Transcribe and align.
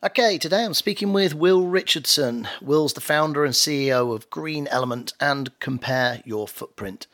Okay, 0.00 0.38
today 0.38 0.64
I'm 0.64 0.74
speaking 0.74 1.12
with 1.12 1.34
Will 1.34 1.66
Richardson. 1.66 2.48
Will's 2.62 2.92
the 2.92 3.00
founder 3.00 3.44
and 3.44 3.52
CEO 3.52 4.14
of 4.14 4.30
Green 4.30 4.66
Element 4.68 5.12
and 5.20 5.56
Compare 5.60 6.22
Your 6.24 6.48
Footprint. 6.48 7.06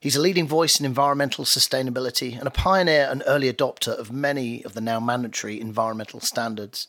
He's 0.00 0.16
a 0.16 0.20
leading 0.20 0.48
voice 0.48 0.80
in 0.80 0.84
environmental 0.84 1.44
sustainability 1.44 2.36
and 2.38 2.46
a 2.46 2.50
pioneer 2.50 3.08
and 3.10 3.22
early 3.26 3.50
adopter 3.52 3.96
of 3.96 4.12
many 4.12 4.64
of 4.64 4.74
the 4.74 4.80
now 4.80 5.00
mandatory 5.00 5.60
environmental 5.60 6.20
standards. 6.20 6.86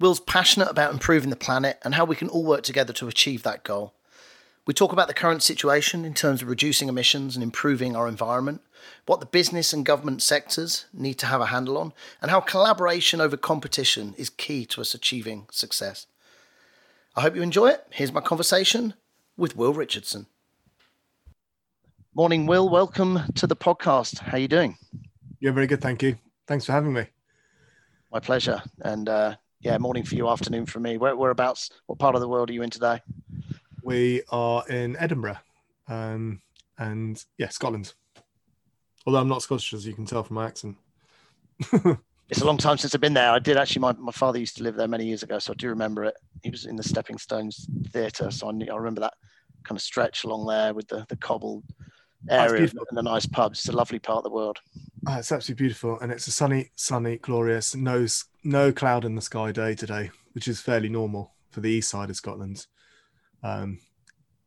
Will's 0.00 0.20
passionate 0.20 0.70
about 0.70 0.92
improving 0.92 1.30
the 1.30 1.36
planet 1.36 1.78
and 1.82 1.94
how 1.94 2.04
we 2.04 2.16
can 2.16 2.28
all 2.28 2.44
work 2.44 2.62
together 2.62 2.92
to 2.94 3.08
achieve 3.08 3.42
that 3.42 3.64
goal. 3.64 3.94
We 4.66 4.74
talk 4.74 4.92
about 4.92 5.08
the 5.08 5.14
current 5.14 5.42
situation 5.42 6.04
in 6.04 6.14
terms 6.14 6.42
of 6.42 6.48
reducing 6.48 6.88
emissions 6.88 7.36
and 7.36 7.42
improving 7.42 7.94
our 7.94 8.08
environment, 8.08 8.60
what 9.06 9.20
the 9.20 9.26
business 9.26 9.72
and 9.72 9.86
government 9.86 10.22
sectors 10.22 10.86
need 10.92 11.14
to 11.14 11.26
have 11.26 11.40
a 11.40 11.46
handle 11.46 11.78
on, 11.78 11.92
and 12.20 12.30
how 12.30 12.40
collaboration 12.40 13.20
over 13.20 13.36
competition 13.36 14.14
is 14.16 14.30
key 14.30 14.64
to 14.66 14.80
us 14.80 14.94
achieving 14.94 15.46
success. 15.50 16.06
I 17.16 17.22
hope 17.22 17.34
you 17.34 17.42
enjoy 17.42 17.68
it. 17.68 17.86
Here's 17.90 18.12
my 18.12 18.20
conversation 18.20 18.94
with 19.36 19.56
Will 19.56 19.74
Richardson. 19.74 20.26
Morning, 22.14 22.46
Will. 22.46 22.68
Welcome 22.68 23.20
to 23.34 23.46
the 23.46 23.56
podcast. 23.56 24.18
How 24.18 24.36
are 24.36 24.40
you 24.40 24.48
doing? 24.48 24.76
Yeah, 25.40 25.52
very 25.52 25.66
good. 25.66 25.80
Thank 25.80 26.02
you. 26.02 26.16
Thanks 26.46 26.64
for 26.64 26.72
having 26.72 26.92
me. 26.92 27.06
My 28.10 28.20
pleasure. 28.20 28.62
And 28.80 29.08
uh, 29.08 29.36
yeah, 29.60 29.78
morning 29.78 30.04
for 30.04 30.14
you, 30.14 30.28
afternoon 30.28 30.66
for 30.66 30.80
me. 30.80 30.96
Where, 30.96 31.16
whereabouts, 31.16 31.70
what 31.86 31.98
part 31.98 32.14
of 32.14 32.20
the 32.20 32.28
world 32.28 32.50
are 32.50 32.52
you 32.52 32.62
in 32.62 32.70
today? 32.70 33.00
We 33.82 34.22
are 34.30 34.66
in 34.68 34.96
Edinburgh, 34.96 35.38
um, 35.88 36.42
and 36.76 37.24
yeah, 37.38 37.48
Scotland. 37.48 37.94
Although 39.08 39.20
I'm 39.20 39.28
not 39.28 39.40
Scottish, 39.40 39.72
as 39.72 39.86
you 39.86 39.94
can 39.94 40.04
tell 40.04 40.22
from 40.22 40.34
my 40.34 40.44
accent. 40.44 40.76
it's 42.28 42.42
a 42.42 42.44
long 42.44 42.58
time 42.58 42.76
since 42.76 42.94
I've 42.94 43.00
been 43.00 43.14
there. 43.14 43.30
I 43.30 43.38
did 43.38 43.56
actually. 43.56 43.80
My, 43.80 43.92
my 43.92 44.12
father 44.12 44.38
used 44.38 44.58
to 44.58 44.62
live 44.62 44.74
there 44.76 44.86
many 44.86 45.06
years 45.06 45.22
ago, 45.22 45.38
so 45.38 45.54
I 45.54 45.56
do 45.56 45.70
remember 45.70 46.04
it. 46.04 46.14
He 46.42 46.50
was 46.50 46.66
in 46.66 46.76
the 46.76 46.82
Stepping 46.82 47.16
Stones 47.16 47.66
Theatre, 47.88 48.30
so 48.30 48.50
I, 48.50 48.52
I 48.70 48.76
remember 48.76 49.00
that 49.00 49.14
kind 49.64 49.78
of 49.78 49.80
stretch 49.80 50.24
along 50.24 50.46
there 50.46 50.74
with 50.74 50.88
the 50.88 51.06
the 51.08 51.16
cobbled 51.16 51.64
area 52.28 52.64
and 52.64 52.98
the 52.98 53.02
nice 53.02 53.24
pubs. 53.24 53.60
It's 53.60 53.68
a 53.70 53.72
lovely 53.72 53.98
part 53.98 54.18
of 54.18 54.24
the 54.24 54.30
world. 54.30 54.58
Oh, 55.06 55.16
it's 55.16 55.32
absolutely 55.32 55.62
beautiful, 55.62 55.98
and 56.00 56.12
it's 56.12 56.26
a 56.26 56.30
sunny, 56.30 56.70
sunny, 56.76 57.16
glorious, 57.16 57.74
no 57.74 58.06
no 58.44 58.72
cloud 58.72 59.06
in 59.06 59.14
the 59.14 59.22
sky 59.22 59.52
day 59.52 59.74
today, 59.74 60.10
which 60.32 60.46
is 60.46 60.60
fairly 60.60 60.90
normal 60.90 61.32
for 61.50 61.60
the 61.60 61.70
east 61.70 61.88
side 61.88 62.10
of 62.10 62.16
Scotland 62.16 62.66
um, 63.42 63.78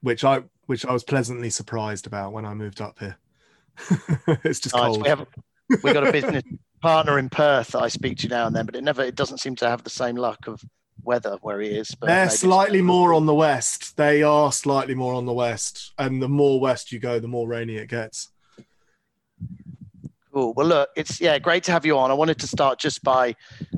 which 0.02 0.24
I 0.24 0.44
which 0.66 0.86
I 0.86 0.94
was 0.94 1.04
pleasantly 1.04 1.50
surprised 1.50 2.06
about 2.06 2.32
when 2.32 2.46
I 2.46 2.54
moved 2.54 2.80
up 2.80 3.00
here. 3.00 3.18
it's 4.44 4.60
just 4.60 4.76
nice. 4.76 4.86
cold. 4.86 5.04
We 5.04 5.10
have 5.10 5.28
we 5.84 5.94
got 5.94 6.08
a 6.08 6.12
business 6.12 6.44
partner 6.82 7.20
in 7.20 7.30
Perth 7.30 7.70
that 7.70 7.82
I 7.82 7.88
speak 7.88 8.18
to 8.20 8.28
now 8.28 8.48
and 8.48 8.56
then, 8.56 8.66
but 8.66 8.76
it 8.76 8.84
never 8.84 9.04
it 9.04 9.16
doesn't 9.16 9.40
seem 9.40 9.56
to 9.58 9.70
have 9.70 9.84
the 9.84 9.90
same 9.90 10.16
luck 10.16 10.48
of 10.48 10.62
weather 11.04 11.38
where 11.42 11.60
he 11.60 11.70
is. 11.70 11.96
But 11.96 12.08
They're 12.08 12.30
slightly 12.30 12.82
more 12.82 13.14
on 13.14 13.26
the 13.26 13.34
west. 13.34 13.98
They 13.98 14.24
are 14.24 14.52
slightly 14.52 14.96
more 14.96 15.14
on 15.14 15.26
the 15.26 15.34
west, 15.34 15.94
and 15.98 16.22
the 16.22 16.30
more 16.30 16.60
west 16.60 16.92
you 16.92 17.00
go, 17.00 17.20
the 17.20 17.28
more 17.28 17.48
rainy 17.48 17.78
it 17.78 17.90
gets. 17.90 18.30
Cool. 20.34 20.54
Well, 20.54 20.68
look, 20.68 20.90
it's 20.96 21.20
yeah, 21.20 21.40
great 21.40 21.64
to 21.66 21.72
have 21.72 21.86
you 21.86 21.98
on. 21.98 22.10
I 22.10 22.14
wanted 22.14 22.40
to 22.40 22.48
start 22.48 22.80
just 22.80 23.04
by, 23.04 23.36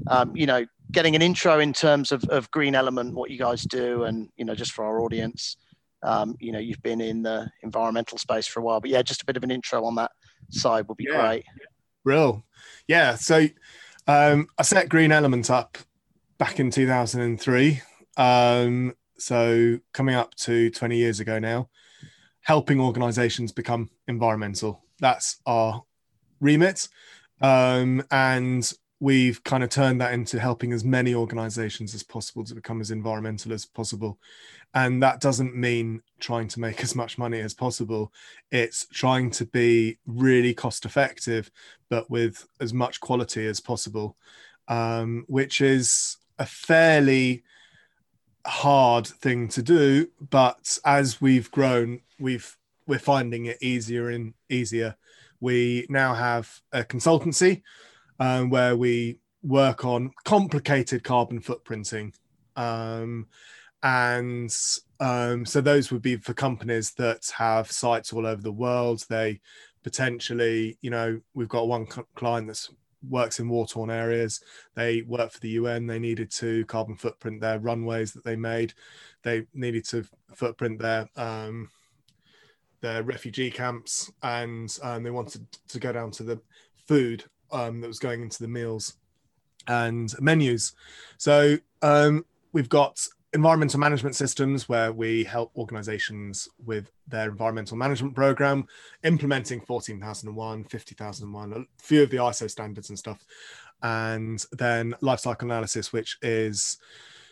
um, 0.08 0.36
you 0.36 0.46
know, 0.46 0.66
getting 0.92 1.16
an 1.16 1.22
intro 1.24 1.60
in 1.60 1.74
terms 1.74 2.12
of, 2.12 2.24
of 2.26 2.50
Green 2.52 2.76
Element, 2.76 3.16
what 3.16 3.32
you 3.32 3.40
guys 3.40 3.64
do, 3.64 4.04
and 4.04 4.30
you 4.38 4.46
know, 4.46 4.54
just 4.54 4.72
for 4.72 4.86
our 4.86 5.00
audience, 5.00 5.58
um, 6.04 6.36
you 6.40 6.52
know, 6.52 6.60
you've 6.60 6.82
been 6.84 7.02
in 7.02 7.24
the 7.24 7.50
environmental 7.62 8.18
space 8.18 8.46
for 8.46 8.60
a 8.60 8.64
while, 8.64 8.80
but 8.80 8.90
yeah, 8.90 9.02
just 9.02 9.22
a 9.22 9.26
bit 9.26 9.38
of 9.38 9.44
an 9.44 9.52
intro 9.52 9.86
on 9.86 9.96
that 9.96 10.12
side 10.50 10.88
would 10.88 10.98
be 10.98 11.08
yeah. 11.10 11.22
great. 11.22 11.46
Real, 12.04 12.44
yeah. 12.88 13.16
So 13.16 13.48
um, 14.08 14.48
I 14.58 14.64
set 14.64 14.90
Green 14.90 15.12
Element 15.12 15.50
up 15.50 15.78
back 16.38 16.60
in 16.60 16.70
2003. 16.70 17.82
Um, 18.18 18.94
so 19.18 19.80
coming 19.94 20.16
up 20.16 20.36
to 20.36 20.70
20 20.70 20.98
years 20.98 21.20
ago 21.20 21.40
now, 21.40 21.70
helping 22.42 22.80
organisations 22.80 23.52
become 23.52 23.90
environmental. 24.08 24.84
That's 25.00 25.40
our 25.46 25.84
remit. 26.42 26.90
Um, 27.42 28.04
and 28.12 28.72
we've 29.04 29.44
kind 29.44 29.66
of 29.66 29.70
turned 29.70 30.00
that 30.00 30.14
into 30.14 30.40
helping 30.40 30.72
as 30.72 30.86
many 30.86 31.14
organizations 31.14 31.94
as 31.94 32.04
possible 32.04 32.42
to 32.42 32.56
become 32.56 32.80
as 32.80 32.90
environmental 32.90 33.52
as 33.52 33.66
possible. 33.66 34.18
And 34.76 35.04
that 35.04 35.20
doesn't 35.20 35.54
mean 35.54 36.02
trying 36.22 36.48
to 36.48 36.62
make 36.62 36.82
as 36.84 36.96
much 36.96 37.18
money 37.18 37.42
as 37.42 37.54
possible. 37.54 38.14
It's 38.50 38.86
trying 38.94 39.30
to 39.32 39.46
be 39.46 39.98
really 40.06 40.54
cost 40.54 40.86
effective, 40.86 41.52
but 41.90 42.10
with 42.10 42.48
as 42.62 42.74
much 42.74 43.02
quality 43.02 43.46
as 43.46 43.60
possible, 43.60 44.16
um, 44.70 45.26
which 45.28 45.60
is 45.60 46.16
a 46.40 46.46
fairly 46.46 47.44
hard 48.48 49.06
thing 49.06 49.50
to 49.50 49.62
do. 49.62 50.08
But 50.30 50.78
as 50.86 51.20
we've 51.20 51.52
grown, 51.52 52.00
we've 52.22 52.56
we're 52.88 53.00
finding 53.00 53.48
it 53.48 53.62
easier 53.62 54.12
and 54.12 54.34
easier. 54.48 54.96
We 55.42 55.88
now 55.90 56.14
have 56.14 56.62
a 56.72 56.86
consultancy 56.86 57.64
um, 58.24 58.50
where 58.50 58.78
we 58.78 59.20
work 59.42 59.84
on 59.84 60.10
complicated 60.24 61.04
carbon 61.04 61.42
footprinting. 61.42 62.14
Um, 62.56 63.28
and 63.82 64.56
um, 65.02 65.46
so 65.46 65.60
those 65.60 65.92
would 65.92 66.02
be 66.02 66.16
for 66.16 66.34
companies 66.34 66.94
that 66.94 67.30
have 67.38 67.70
sites 67.70 68.14
all 68.14 68.26
over 68.26 68.42
the 68.42 68.52
world. 68.52 69.04
They 69.10 69.42
potentially, 69.84 70.78
you 70.82 70.90
know, 70.90 71.20
we've 71.34 71.50
got 71.50 71.68
one 71.68 71.86
client 72.16 72.48
that 72.48 72.66
works 73.10 73.42
in 73.42 73.50
war 73.50 73.68
torn 73.68 73.92
areas. 73.92 74.42
They 74.74 75.02
work 75.02 75.34
for 75.34 75.42
the 75.42 75.50
UN. 75.50 75.86
They 75.86 76.00
needed 76.00 76.32
to 76.36 76.66
carbon 76.68 76.96
footprint 76.96 77.42
their 77.42 77.60
runways 77.60 78.14
that 78.14 78.24
they 78.24 78.38
made. 78.38 78.74
They 79.24 79.48
needed 79.54 79.84
to 79.90 80.06
footprint 80.34 80.80
their 80.80 81.10
um, 81.18 81.70
their 82.80 83.04
refugee 83.04 83.52
camps, 83.52 84.10
and 84.22 84.78
um, 84.82 85.04
they 85.04 85.12
wanted 85.12 85.46
to 85.68 85.80
go 85.80 85.92
down 85.92 86.12
to 86.12 86.24
the 86.24 86.40
food 86.88 87.26
um, 87.54 87.80
that 87.82 87.88
was 87.88 88.00
going 88.00 88.22
into 88.22 88.42
the 88.42 88.48
meals 88.48 88.96
and 89.68 90.14
menus. 90.20 90.74
So 91.18 91.58
um, 91.82 92.26
we've 92.52 92.70
got 92.70 93.00
environmental 93.34 93.80
management 93.80 94.16
systems 94.16 94.70
where 94.70 94.92
we 94.92 95.24
help 95.24 95.52
organizations 95.56 96.48
with 96.64 96.92
their 97.08 97.30
environmental 97.30 97.78
management 97.78 98.16
program, 98.16 98.68
implementing 99.04 99.60
14,001, 99.62 100.64
50,001, 100.66 101.54
a 101.54 101.66
few 101.82 102.04
of 102.04 102.10
the 102.10 102.18
ISO 102.18 102.50
standards 102.50 102.90
and 102.90 103.00
stuff. 103.00 103.26
And 103.82 104.46
then 104.52 104.96
lifecycle 105.02 105.44
analysis, 105.44 105.92
which 105.92 106.18
is 106.22 106.78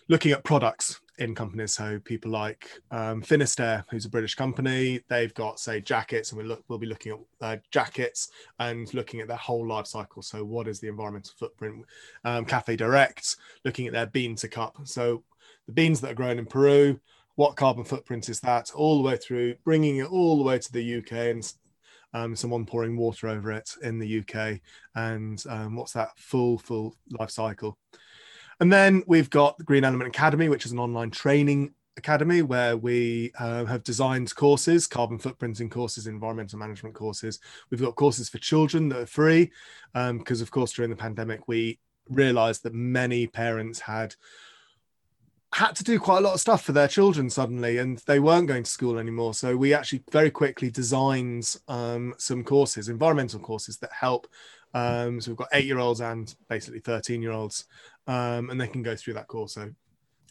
looking 0.07 0.31
at 0.31 0.43
products 0.43 0.99
in 1.21 1.35
companies. 1.35 1.73
So 1.73 1.99
people 1.99 2.31
like 2.31 2.67
um, 2.89 3.21
Finisterre, 3.21 3.85
who's 3.91 4.05
a 4.05 4.09
British 4.09 4.33
company, 4.33 5.01
they've 5.07 5.33
got 5.35 5.59
say 5.59 5.79
jackets, 5.79 6.31
and 6.31 6.41
we 6.41 6.47
look, 6.47 6.63
we'll 6.67 6.79
be 6.79 6.87
looking 6.87 7.11
at 7.11 7.19
uh, 7.47 7.57
jackets 7.69 8.31
and 8.59 8.91
looking 8.93 9.21
at 9.21 9.27
their 9.27 9.37
whole 9.37 9.65
life 9.65 9.85
cycle. 9.85 10.23
So 10.23 10.43
what 10.43 10.67
is 10.67 10.79
the 10.79 10.87
environmental 10.87 11.33
footprint? 11.37 11.85
Um, 12.25 12.43
Cafe 12.43 12.75
Direct, 12.75 13.35
looking 13.63 13.85
at 13.85 13.93
their 13.93 14.07
bean 14.07 14.35
to 14.37 14.47
cup. 14.47 14.77
So 14.85 15.23
the 15.67 15.73
beans 15.73 16.01
that 16.01 16.11
are 16.11 16.15
grown 16.15 16.39
in 16.39 16.47
Peru, 16.47 16.99
what 17.35 17.55
carbon 17.55 17.83
footprint 17.83 18.27
is 18.27 18.39
that? 18.39 18.71
All 18.73 18.97
the 18.97 19.07
way 19.07 19.17
through, 19.17 19.55
bringing 19.63 19.97
it 19.97 20.11
all 20.11 20.37
the 20.37 20.43
way 20.43 20.57
to 20.57 20.71
the 20.71 20.97
UK 20.97 21.11
and 21.11 21.53
um, 22.13 22.35
someone 22.35 22.65
pouring 22.65 22.97
water 22.97 23.27
over 23.27 23.51
it 23.51 23.75
in 23.83 23.99
the 23.99 24.19
UK, 24.19 24.59
and 24.95 25.41
um, 25.47 25.75
what's 25.75 25.93
that 25.93 26.09
full 26.17 26.57
full 26.57 26.95
life 27.19 27.29
cycle? 27.29 27.77
And 28.61 28.71
then 28.71 29.01
we've 29.07 29.29
got 29.31 29.57
the 29.57 29.63
Green 29.63 29.83
Element 29.83 30.07
Academy, 30.07 30.47
which 30.47 30.67
is 30.67 30.71
an 30.71 30.77
online 30.77 31.09
training 31.09 31.73
academy 31.97 32.43
where 32.43 32.77
we 32.77 33.31
uh, 33.39 33.65
have 33.65 33.83
designed 33.83 34.33
courses, 34.35 34.85
carbon 34.85 35.17
footprinting 35.17 35.71
courses, 35.71 36.05
environmental 36.05 36.59
management 36.59 36.93
courses. 36.93 37.39
We've 37.71 37.81
got 37.81 37.95
courses 37.95 38.29
for 38.29 38.37
children 38.37 38.87
that 38.89 38.99
are 38.99 39.05
free 39.07 39.51
because, 39.93 40.41
um, 40.41 40.43
of 40.43 40.51
course, 40.51 40.73
during 40.73 40.91
the 40.91 40.95
pandemic, 40.95 41.47
we 41.47 41.79
realized 42.07 42.61
that 42.61 42.75
many 42.75 43.25
parents 43.25 43.79
had 43.79 44.15
had 45.53 45.75
to 45.75 45.83
do 45.83 45.99
quite 45.99 46.19
a 46.19 46.21
lot 46.21 46.33
of 46.33 46.39
stuff 46.39 46.63
for 46.63 46.71
their 46.71 46.87
children 46.87 47.29
suddenly 47.29 47.77
and 47.79 47.97
they 48.07 48.21
weren't 48.21 48.47
going 48.47 48.63
to 48.63 48.71
school 48.71 48.97
anymore 48.97 49.33
so 49.33 49.55
we 49.55 49.73
actually 49.73 50.01
very 50.09 50.31
quickly 50.31 50.71
designed 50.71 51.57
um, 51.67 52.13
some 52.17 52.41
courses 52.41 52.87
environmental 52.87 53.37
courses 53.37 53.77
that 53.77 53.91
help 53.91 54.27
um, 54.73 55.19
so 55.19 55.31
we've 55.31 55.37
got 55.37 55.49
eight 55.51 55.65
year 55.65 55.79
olds 55.79 55.99
and 55.99 56.35
basically 56.47 56.79
13 56.79 57.21
year 57.21 57.33
olds 57.33 57.65
um, 58.07 58.49
and 58.49 58.59
they 58.59 58.67
can 58.67 58.83
go 58.83 58.95
through 58.95 59.15
that 59.15 59.27
course. 59.27 59.53
So 59.53 59.69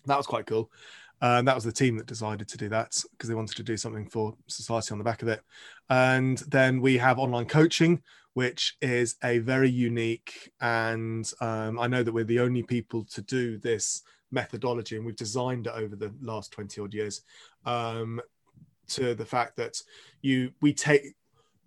that 0.06 0.16
was 0.16 0.26
quite 0.26 0.46
cool. 0.46 0.70
And 1.22 1.46
that 1.46 1.54
was 1.54 1.64
the 1.64 1.72
team 1.72 1.98
that 1.98 2.06
decided 2.06 2.48
to 2.48 2.56
do 2.56 2.68
that 2.70 2.96
because 3.10 3.28
they 3.28 3.34
wanted 3.34 3.56
to 3.56 3.62
do 3.62 3.76
something 3.76 4.08
for 4.08 4.34
society 4.46 4.92
on 4.92 4.98
the 4.98 5.04
back 5.04 5.20
of 5.22 5.28
it. 5.28 5.42
And 5.90 6.38
then 6.48 6.80
we 6.80 6.96
have 6.96 7.18
online 7.18 7.44
coaching, 7.44 8.02
which 8.32 8.76
is 8.80 9.16
a 9.22 9.38
very 9.38 9.68
unique, 9.68 10.50
and 10.60 11.30
um, 11.40 11.78
I 11.78 11.88
know 11.88 12.02
that 12.02 12.12
we're 12.12 12.24
the 12.24 12.40
only 12.40 12.62
people 12.62 13.04
to 13.12 13.20
do 13.22 13.58
this 13.58 14.02
methodology, 14.30 14.96
and 14.96 15.04
we've 15.04 15.16
designed 15.16 15.66
it 15.66 15.74
over 15.74 15.94
the 15.94 16.14
last 16.22 16.52
20 16.52 16.80
odd 16.80 16.94
years 16.94 17.22
um, 17.66 18.20
to 18.88 19.14
the 19.14 19.26
fact 19.26 19.56
that 19.56 19.82
you 20.22 20.52
we 20.62 20.72
take 20.72 21.14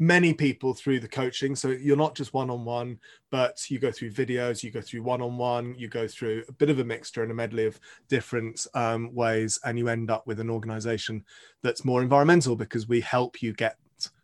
many 0.05 0.33
people 0.33 0.73
through 0.73 1.00
the 1.00 1.07
coaching. 1.07 1.55
So 1.55 1.69
you're 1.69 1.95
not 1.95 2.15
just 2.15 2.33
one 2.33 2.50
on 2.50 2.65
one, 2.65 3.00
but 3.31 3.69
you 3.69 3.79
go 3.79 3.91
through 3.91 4.11
videos, 4.11 4.61
you 4.61 4.69
go 4.69 4.81
through 4.81 5.03
one 5.03 5.21
on 5.21 5.38
one, 5.38 5.75
you 5.77 5.88
go 5.88 6.07
through 6.07 6.44
a 6.50 6.51
bit 6.51 6.69
of 6.69 6.79
a 6.79 6.83
mixture 6.83 7.23
and 7.23 7.31
a 7.31 7.35
medley 7.35 7.65
of 7.65 7.79
different 8.09 8.67
um, 8.73 9.13
ways, 9.13 9.59
and 9.63 9.77
you 9.77 9.88
end 9.88 10.11
up 10.11 10.27
with 10.27 10.39
an 10.39 10.50
organization 10.50 11.23
that's 11.61 11.85
more 11.85 12.01
environmental 12.01 12.55
because 12.55 12.88
we 12.88 13.00
help 13.00 13.41
you 13.41 13.53
get 13.53 13.77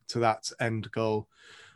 to 0.10 0.20
that 0.20 0.52
end 0.60 0.92
goal. 0.92 1.28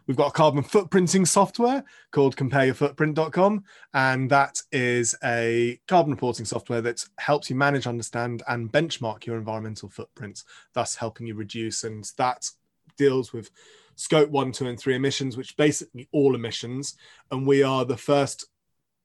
We've 0.06 0.18
got 0.18 0.28
a 0.28 0.32
carbon 0.32 0.64
footprinting 0.64 1.26
software 1.26 1.82
called 2.12 2.36
compareyourfootprint.com, 2.36 3.64
and 3.94 4.30
that 4.30 4.62
is 4.74 5.16
a 5.24 5.80
carbon 5.88 6.12
reporting 6.12 6.46
software 6.46 6.82
that 6.82 7.06
helps 7.20 7.50
you 7.50 7.56
manage, 7.56 7.88
understand, 7.88 8.44
and 8.50 8.70
benchmark 8.70 9.26
your 9.26 9.38
environmental 9.38 9.88
footprints, 9.88 10.44
thus 10.74 10.96
helping 10.98 11.26
you 11.28 11.36
reduce. 11.36 11.86
And 11.86 12.04
that 12.18 12.50
deals 12.98 13.32
with 13.32 13.50
scope 13.96 14.30
one, 14.30 14.52
two, 14.52 14.68
and 14.68 14.80
three 14.80 14.96
emissions, 14.96 15.38
which 15.38 15.58
basically 15.58 16.08
all 16.12 16.36
emissions. 16.36 16.96
And 17.32 17.46
we 17.46 17.64
are 17.64 17.86
the 17.86 17.98
first 17.98 18.46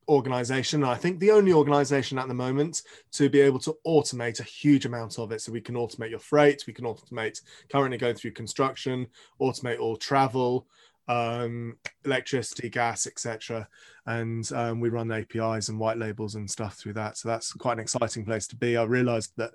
organization, 0.09 0.83
I 0.85 0.95
think 0.95 1.21
the 1.21 1.31
only 1.31 1.53
organization 1.53 2.19
at 2.19 2.29
the 2.29 2.35
moment 2.35 2.83
to 3.13 3.29
be 3.29 3.41
able 3.41 3.59
to 3.61 3.77
automate 3.87 4.41
a 4.41 4.45
huge 4.45 4.87
amount 4.87 5.19
of 5.19 5.33
it. 5.33 5.43
So 5.43 5.53
we 5.53 5.61
can 5.61 5.75
automate 5.75 6.11
your 6.11 6.19
freight, 6.19 6.65
we 6.67 6.73
can 6.73 6.87
automate 6.87 7.43
currently 7.71 7.99
going 7.99 8.15
through 8.15 8.33
construction, 8.33 9.07
automate 9.41 9.79
all 9.79 9.97
travel, 9.97 10.67
um, 11.09 11.77
electricity, 12.05 12.69
gas, 12.69 13.07
etc. 13.07 13.69
And 14.07 14.51
um, 14.53 14.81
we 14.81 14.89
run 14.89 15.13
APIs 15.13 15.69
and 15.69 15.79
white 15.79 15.99
labels 15.99 16.35
and 16.35 16.51
stuff 16.51 16.77
through 16.77 16.95
that. 16.95 17.17
So 17.19 17.29
that's 17.29 17.53
quite 17.53 17.75
an 17.75 17.81
exciting 17.81 18.25
place 18.25 18.47
to 18.49 18.57
be. 18.57 18.77
I 18.77 18.85
realized 18.85 19.33
that 19.37 19.53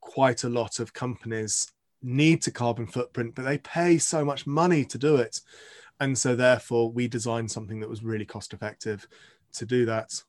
quite 0.00 0.44
a 0.44 0.48
lot 0.48 0.80
of 0.80 0.92
companies 0.92 1.72
need 2.02 2.42
to 2.42 2.50
carbon 2.50 2.86
footprint, 2.86 3.34
but 3.34 3.44
they 3.44 3.58
pay 3.58 3.98
so 3.98 4.24
much 4.24 4.46
money 4.46 4.84
to 4.84 4.98
do 4.98 5.16
it. 5.16 5.40
And 6.00 6.16
so 6.16 6.36
therefore 6.36 6.90
we 6.90 7.08
designed 7.08 7.50
something 7.50 7.80
that 7.80 7.88
was 7.88 8.04
really 8.04 8.24
cost 8.24 8.52
effective 8.52 9.06
to 9.54 9.66
do 9.66 9.86
that. 9.86 10.22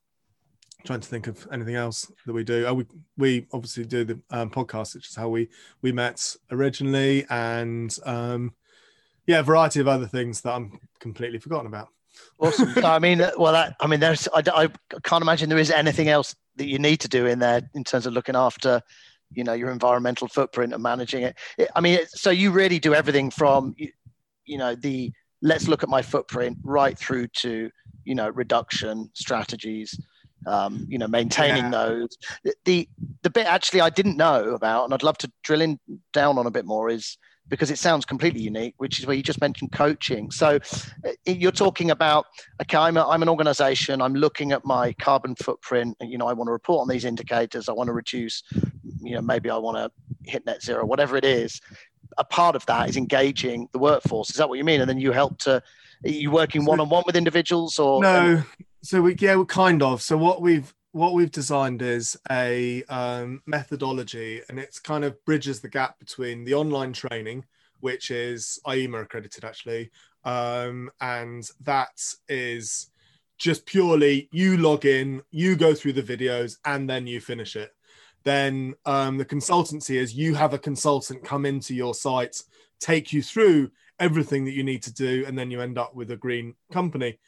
I'm 0.78 0.86
trying 0.86 1.00
to 1.00 1.08
think 1.08 1.26
of 1.26 1.46
anything 1.52 1.76
else 1.76 2.10
that 2.26 2.32
we 2.32 2.42
do. 2.42 2.66
Oh, 2.66 2.74
we 2.74 2.86
we 3.18 3.46
obviously 3.52 3.84
do 3.84 4.04
the 4.04 4.20
um, 4.30 4.50
podcast, 4.50 4.94
which 4.94 5.08
is 5.08 5.14
how 5.14 5.28
we 5.28 5.50
we 5.82 5.92
met 5.92 6.36
originally, 6.50 7.26
and 7.28 7.94
um, 8.04 8.54
yeah, 9.26 9.40
a 9.40 9.42
variety 9.42 9.78
of 9.80 9.88
other 9.88 10.06
things 10.06 10.40
that 10.40 10.54
I'm 10.54 10.80
completely 10.98 11.38
forgotten 11.38 11.66
about. 11.66 11.88
Awesome. 12.38 12.72
I 12.84 12.98
mean, 12.98 13.22
well, 13.38 13.52
that, 13.52 13.76
I 13.80 13.86
mean, 13.86 14.00
there's, 14.00 14.26
I, 14.34 14.42
I 14.46 14.68
can't 15.02 15.22
imagine 15.22 15.48
there 15.48 15.58
is 15.58 15.70
anything 15.70 16.08
else 16.08 16.34
that 16.56 16.66
you 16.66 16.78
need 16.78 17.00
to 17.00 17.08
do 17.08 17.26
in 17.26 17.38
there 17.38 17.62
in 17.74 17.84
terms 17.84 18.06
of 18.06 18.12
looking 18.12 18.36
after, 18.36 18.82
you 19.32 19.44
know, 19.44 19.52
your 19.52 19.70
environmental 19.70 20.28
footprint 20.28 20.72
and 20.72 20.82
managing 20.82 21.22
it. 21.22 21.36
it 21.58 21.70
I 21.76 21.80
mean, 21.80 21.98
so 22.08 22.30
you 22.30 22.50
really 22.50 22.78
do 22.78 22.94
everything 22.94 23.30
from, 23.30 23.74
you, 23.76 23.90
you 24.44 24.58
know, 24.58 24.74
the 24.74 25.12
let's 25.42 25.68
look 25.68 25.82
at 25.82 25.88
my 25.88 26.02
footprint 26.02 26.58
right 26.62 26.98
through 26.98 27.28
to, 27.28 27.70
you 28.04 28.14
know, 28.14 28.28
reduction 28.30 29.10
strategies, 29.14 29.98
um, 30.46 30.86
you 30.88 30.98
know, 30.98 31.08
maintaining 31.08 31.64
yeah. 31.64 31.70
those. 31.70 32.18
The 32.64 32.88
the 33.22 33.30
bit 33.30 33.46
actually 33.46 33.80
I 33.80 33.90
didn't 33.90 34.16
know 34.16 34.54
about, 34.54 34.84
and 34.84 34.94
I'd 34.94 35.02
love 35.02 35.18
to 35.18 35.32
drill 35.42 35.60
in 35.60 35.78
down 36.12 36.38
on 36.38 36.46
a 36.46 36.50
bit 36.50 36.66
more 36.66 36.90
is 36.90 37.16
because 37.48 37.70
it 37.70 37.78
sounds 37.78 38.04
completely 38.06 38.40
unique, 38.40 38.74
which 38.78 39.00
is 39.00 39.06
where 39.06 39.16
you 39.16 39.24
just 39.24 39.40
mentioned 39.40 39.72
coaching. 39.72 40.30
So 40.30 40.60
uh, 41.04 41.10
you're 41.26 41.50
talking 41.50 41.90
about, 41.90 42.26
okay, 42.62 42.78
I'm, 42.78 42.96
a, 42.96 43.06
I'm 43.06 43.22
an 43.22 43.28
organization, 43.28 44.00
I'm 44.00 44.14
looking 44.14 44.52
at 44.52 44.64
my 44.64 44.92
carbon 44.94 45.34
footprint, 45.34 45.96
and, 45.98 46.08
you 46.08 46.16
know, 46.16 46.28
I 46.28 46.32
want 46.32 46.46
to 46.46 46.52
report 46.52 46.82
on 46.82 46.88
these 46.88 47.04
indicators, 47.04 47.68
I 47.68 47.72
want 47.72 47.88
to 47.88 47.92
reduce, 47.92 48.44
you 49.00 49.14
know, 49.14 49.22
maybe 49.22 49.50
I 49.50 49.56
want 49.56 49.76
to 49.76 50.30
hit 50.30 50.46
net 50.46 50.62
zero, 50.62 50.84
whatever 50.84 51.16
it 51.16 51.24
is. 51.24 51.60
A 52.18 52.24
part 52.24 52.56
of 52.56 52.66
that 52.66 52.88
is 52.88 52.96
engaging 52.96 53.68
the 53.72 53.78
workforce. 53.78 54.30
Is 54.30 54.36
that 54.36 54.48
what 54.48 54.58
you 54.58 54.64
mean? 54.64 54.80
And 54.80 54.88
then 54.88 54.98
you 54.98 55.12
help 55.12 55.38
to, 55.40 55.62
are 56.04 56.10
you 56.10 56.30
working 56.30 56.64
one 56.64 56.80
on 56.80 56.88
one 56.88 57.04
with 57.06 57.16
individuals 57.16 57.78
or? 57.78 58.02
No. 58.02 58.42
So 58.82 59.02
we, 59.02 59.14
yeah, 59.18 59.36
we're 59.36 59.44
kind 59.44 59.82
of. 59.82 60.02
So 60.02 60.16
what 60.16 60.42
we've, 60.42 60.74
what 60.92 61.14
we've 61.14 61.30
designed 61.30 61.82
is 61.82 62.16
a 62.30 62.82
um, 62.84 63.42
methodology 63.46 64.42
and 64.48 64.58
it's 64.58 64.78
kind 64.78 65.04
of 65.04 65.24
bridges 65.24 65.60
the 65.60 65.68
gap 65.68 65.98
between 65.98 66.44
the 66.44 66.54
online 66.54 66.92
training 66.92 67.44
which 67.80 68.10
is 68.10 68.58
IEMA 68.66 69.02
accredited 69.02 69.44
actually 69.44 69.90
um, 70.24 70.90
and 71.00 71.48
that 71.60 72.02
is 72.28 72.90
just 73.38 73.64
purely 73.66 74.28
you 74.32 74.56
log 74.56 74.84
in 74.84 75.22
you 75.30 75.56
go 75.56 75.74
through 75.74 75.92
the 75.92 76.02
videos 76.02 76.58
and 76.64 76.90
then 76.90 77.06
you 77.06 77.20
finish 77.20 77.56
it 77.56 77.72
then 78.24 78.74
um, 78.84 79.18
the 79.18 79.24
consultancy 79.24 79.96
is 79.96 80.14
you 80.14 80.34
have 80.34 80.54
a 80.54 80.58
consultant 80.58 81.24
come 81.24 81.46
into 81.46 81.74
your 81.74 81.94
site 81.94 82.42
take 82.78 83.12
you 83.12 83.22
through 83.22 83.70
everything 83.98 84.44
that 84.44 84.52
you 84.52 84.62
need 84.62 84.82
to 84.82 84.92
do 84.92 85.24
and 85.26 85.38
then 85.38 85.50
you 85.50 85.60
end 85.60 85.78
up 85.78 85.94
with 85.94 86.10
a 86.10 86.16
green 86.16 86.54
company 86.72 87.18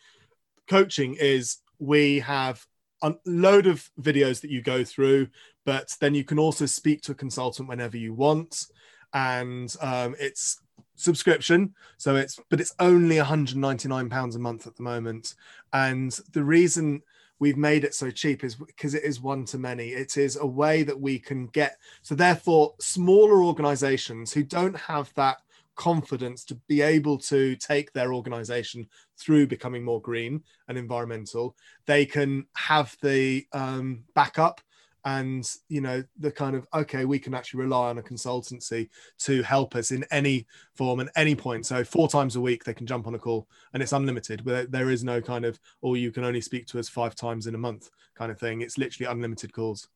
coaching 0.69 1.15
is 1.21 1.59
we 1.79 2.21
have 2.21 2.67
a 3.03 3.15
load 3.27 3.67
of 3.67 3.91
videos 4.01 4.41
that 4.41 4.51
you 4.51 4.63
go 4.63 4.85
through, 4.85 5.29
but 5.67 5.95
then 6.01 6.15
you 6.15 6.25
can 6.25 6.39
also 6.39 6.67
speak 6.67 7.03
to 7.03 7.13
a 7.13 7.17
consultant 7.17 7.69
whenever 7.69 7.97
you 7.97 8.15
want. 8.15 8.67
And 9.13 9.75
um, 9.81 10.15
it's 10.19 10.61
subscription. 10.95 11.75
So 11.99 12.17
it's, 12.17 12.39
but 12.49 12.61
it's 12.61 12.75
only 12.79 13.19
199 13.19 14.09
pounds 14.09 14.37
a 14.37 14.39
month 14.39 14.67
at 14.67 14.77
the 14.77 14.83
moment. 14.83 15.35
And 15.73 16.13
the 16.33 16.45
reason 16.45 17.03
we've 17.43 17.57
made 17.57 17.83
it 17.83 17.93
so 17.93 18.09
cheap 18.09 18.45
is 18.45 18.55
because 18.55 18.95
it 18.95 19.03
is 19.03 19.21
one 19.21 19.45
to 19.45 19.59
many. 19.59 19.89
It 19.89 20.17
is 20.17 20.37
a 20.37 20.47
way 20.47 20.85
that 20.85 21.01
we 21.01 21.19
can 21.19 21.49
get, 21.49 21.77
so 22.01 22.15
therefore, 22.15 22.75
smaller 22.81 23.43
organizations 23.43 24.33
who 24.33 24.45
don't 24.45 24.77
have 24.77 25.13
that 25.17 25.39
confidence 25.75 26.45
to 26.45 26.55
be 26.69 26.83
able 26.83 27.19
to 27.19 27.57
take 27.57 27.93
their 27.93 28.15
organization 28.15 28.87
through 29.19 29.49
becoming 29.49 29.83
more 29.83 30.01
green 30.01 30.43
and 30.69 30.77
environmental 30.77 31.57
they 31.87 32.05
can 32.05 32.45
have 32.55 32.95
the 33.01 33.45
um, 33.55 34.05
backup 34.15 34.61
and 35.05 35.51
you 35.69 35.81
know 35.81 36.03
the 36.19 36.31
kind 36.31 36.55
of 36.55 36.67
okay 36.73 37.05
we 37.05 37.19
can 37.19 37.35
actually 37.35 37.61
rely 37.61 37.89
on 37.89 37.99
a 37.99 38.03
consultancy 38.03 38.89
to 39.19 39.43
help 39.43 39.75
us 39.75 39.91
in 39.91 40.05
any 40.11 40.47
form 40.75 41.01
and 41.01 41.11
any 41.17 41.35
point 41.35 41.67
so 41.67 41.83
four 41.83 42.09
times 42.09 42.37
a 42.37 42.41
week 42.41 42.65
they 42.65 42.75
can 42.75 42.87
jump 42.87 43.07
on 43.07 43.15
a 43.15 43.19
call 43.19 43.49
and 43.75 43.83
it's 43.83 43.93
unlimited 43.93 44.43
there 44.71 44.91
is 44.91 45.03
no 45.03 45.21
kind 45.21 45.45
of 45.45 45.59
or 45.81 45.93
oh, 45.93 45.95
you 45.95 46.13
can 46.13 46.25
only 46.25 46.41
speak 46.41 46.67
to 46.67 46.79
us 46.79 46.89
five 46.89 47.15
times 47.15 47.47
in 47.47 47.55
a 47.55 47.59
month 47.59 47.91
kind 48.15 48.31
of 48.31 48.39
thing 48.39 48.61
it's 48.61 48.79
literally 48.79 49.11
unlimited 49.11 49.53
calls 49.53 49.89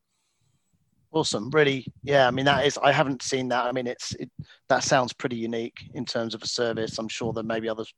Awesome, 1.13 1.51
really, 1.51 1.87
yeah. 2.03 2.27
I 2.27 2.31
mean, 2.31 2.45
that 2.45 2.67
is. 2.67 2.77
I 2.77 2.93
haven't 2.93 3.23
seen 3.23 3.49
that. 3.49 3.65
I 3.65 3.73
mean, 3.73 3.87
it's 3.87 4.13
it, 4.17 4.31
that 4.69 4.83
sounds 4.85 5.15
pretty 5.15 5.37
unique 5.37 5.89
in 5.95 6.05
terms 6.05 6.35
of 6.35 6.43
a 6.43 6.47
service. 6.47 6.99
I'm 6.99 7.09
sure 7.09 7.33
there 7.33 7.43
may 7.43 7.59
be 7.59 7.71
others, 7.71 7.95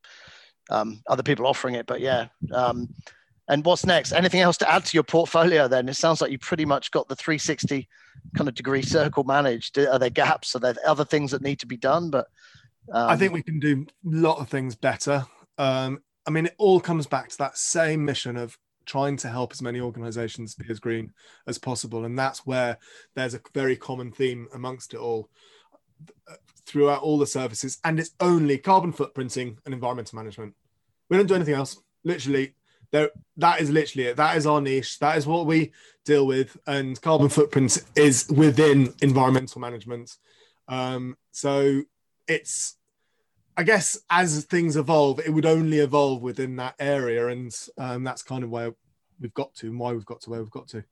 um, 0.70 1.02
other 1.08 1.24
people 1.24 1.46
offering 1.46 1.74
it, 1.74 1.86
but 1.86 2.00
yeah. 2.00 2.28
Um, 2.52 2.88
and 3.48 3.64
what's 3.64 3.86
next? 3.86 4.12
Anything 4.12 4.40
else 4.40 4.58
to 4.58 4.70
add 4.70 4.84
to 4.84 4.96
your 4.96 5.04
portfolio? 5.04 5.68
Then 5.68 5.88
it 5.88 5.94
sounds 5.94 6.20
like 6.20 6.30
you 6.30 6.38
pretty 6.38 6.64
much 6.64 6.90
got 6.90 7.08
the 7.08 7.16
360 7.16 7.88
kind 8.36 8.48
of 8.48 8.54
degree 8.54 8.82
circle 8.82 9.24
managed. 9.24 9.78
Are 9.78 9.98
there 9.98 10.10
gaps? 10.10 10.54
Are 10.54 10.58
there 10.58 10.74
other 10.86 11.04
things 11.04 11.30
that 11.30 11.42
need 11.42 11.58
to 11.60 11.66
be 11.66 11.76
done? 11.76 12.10
But 12.10 12.26
um, 12.92 13.08
I 13.08 13.16
think 13.16 13.32
we 13.32 13.42
can 13.42 13.58
do 13.58 13.86
a 13.86 13.86
lot 14.04 14.38
of 14.38 14.48
things 14.48 14.74
better. 14.74 15.26
Um, 15.56 16.00
I 16.26 16.30
mean, 16.30 16.46
it 16.46 16.54
all 16.58 16.78
comes 16.78 17.06
back 17.06 17.30
to 17.30 17.38
that 17.38 17.56
same 17.56 18.04
mission 18.04 18.36
of 18.36 18.58
trying 18.84 19.16
to 19.18 19.28
help 19.28 19.52
as 19.52 19.62
many 19.62 19.80
organizations 19.80 20.54
be 20.54 20.66
as 20.70 20.80
green 20.80 21.12
as 21.46 21.58
possible. 21.58 22.04
And 22.04 22.18
that's 22.18 22.46
where 22.46 22.78
there's 23.14 23.34
a 23.34 23.40
very 23.54 23.76
common 23.76 24.12
theme 24.12 24.48
amongst 24.54 24.94
it 24.94 24.98
all 24.98 25.30
throughout 26.66 27.02
all 27.02 27.18
the 27.18 27.26
services. 27.26 27.78
And 27.84 27.98
it's 27.98 28.10
only 28.20 28.58
carbon 28.58 28.92
footprinting 28.92 29.56
and 29.64 29.74
environmental 29.74 30.16
management. 30.16 30.54
We 31.08 31.16
don't 31.16 31.26
do 31.26 31.34
anything 31.34 31.54
else. 31.54 31.80
Literally, 32.04 32.54
there 32.90 33.10
that 33.36 33.60
is 33.60 33.70
literally 33.70 34.08
it. 34.08 34.16
That 34.16 34.36
is 34.36 34.46
our 34.46 34.60
niche. 34.60 34.98
That 34.98 35.16
is 35.16 35.26
what 35.26 35.46
we 35.46 35.72
deal 36.04 36.26
with. 36.26 36.56
And 36.66 37.00
carbon 37.00 37.28
footprint 37.28 37.82
is 37.94 38.28
within 38.28 38.94
environmental 39.02 39.60
management. 39.60 40.16
Um, 40.68 41.16
so 41.32 41.82
it's 42.26 42.78
I 43.58 43.64
guess 43.64 43.98
as 44.08 44.44
things 44.44 44.76
evolve, 44.76 45.18
it 45.18 45.30
would 45.30 45.44
only 45.44 45.78
evolve 45.78 46.22
within 46.22 46.54
that 46.56 46.76
area, 46.78 47.26
and 47.26 47.52
um, 47.76 48.04
that's 48.04 48.22
kind 48.22 48.44
of 48.44 48.50
where 48.50 48.72
we've 49.20 49.34
got 49.34 49.52
to, 49.56 49.66
and 49.66 49.80
why 49.80 49.92
we've 49.92 50.06
got 50.06 50.20
to 50.22 50.30
where 50.30 50.40
we've 50.40 50.50
got 50.50 50.68
to. 50.68 50.84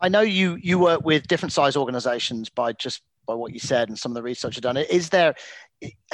I 0.00 0.08
know 0.08 0.22
you 0.22 0.56
you 0.62 0.78
work 0.78 1.04
with 1.04 1.28
different 1.28 1.52
size 1.52 1.76
organisations 1.76 2.48
by 2.48 2.72
just 2.72 3.02
by 3.26 3.34
what 3.34 3.52
you 3.52 3.60
said 3.60 3.90
and 3.90 3.98
some 3.98 4.10
of 4.10 4.16
the 4.16 4.22
research 4.22 4.56
you've 4.56 4.62
done. 4.62 4.78
Is 4.78 5.10
there, 5.10 5.34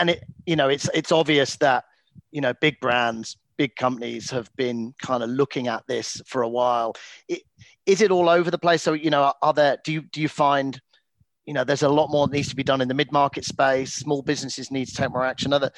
and 0.00 0.10
it 0.10 0.24
you 0.46 0.56
know 0.56 0.68
it's 0.68 0.90
it's 0.92 1.12
obvious 1.12 1.56
that 1.58 1.84
you 2.32 2.40
know 2.40 2.52
big 2.60 2.80
brands, 2.80 3.36
big 3.56 3.74
companies 3.76 4.30
have 4.30 4.50
been 4.56 4.94
kind 5.02 5.22
of 5.22 5.30
looking 5.30 5.68
at 5.68 5.86
this 5.86 6.20
for 6.26 6.42
a 6.42 6.48
while. 6.48 6.94
It, 7.28 7.42
is 7.86 8.00
it 8.00 8.10
all 8.10 8.28
over 8.28 8.50
the 8.50 8.58
place? 8.58 8.82
So 8.82 8.92
you 8.92 9.10
know, 9.10 9.32
are 9.42 9.52
there 9.52 9.78
do 9.84 9.92
you 9.92 10.02
do 10.02 10.20
you 10.20 10.28
find 10.28 10.80
you 11.46 11.54
know 11.54 11.62
there's 11.62 11.82
a 11.82 11.88
lot 11.88 12.10
more 12.10 12.26
that 12.26 12.34
needs 12.34 12.48
to 12.48 12.56
be 12.56 12.64
done 12.64 12.80
in 12.80 12.88
the 12.88 12.94
mid-market 12.94 13.44
space 13.44 13.94
small 13.94 14.20
businesses 14.20 14.72
need 14.72 14.86
to 14.86 14.94
take 14.96 15.12
more 15.12 15.24
action 15.24 15.52
other 15.52 15.70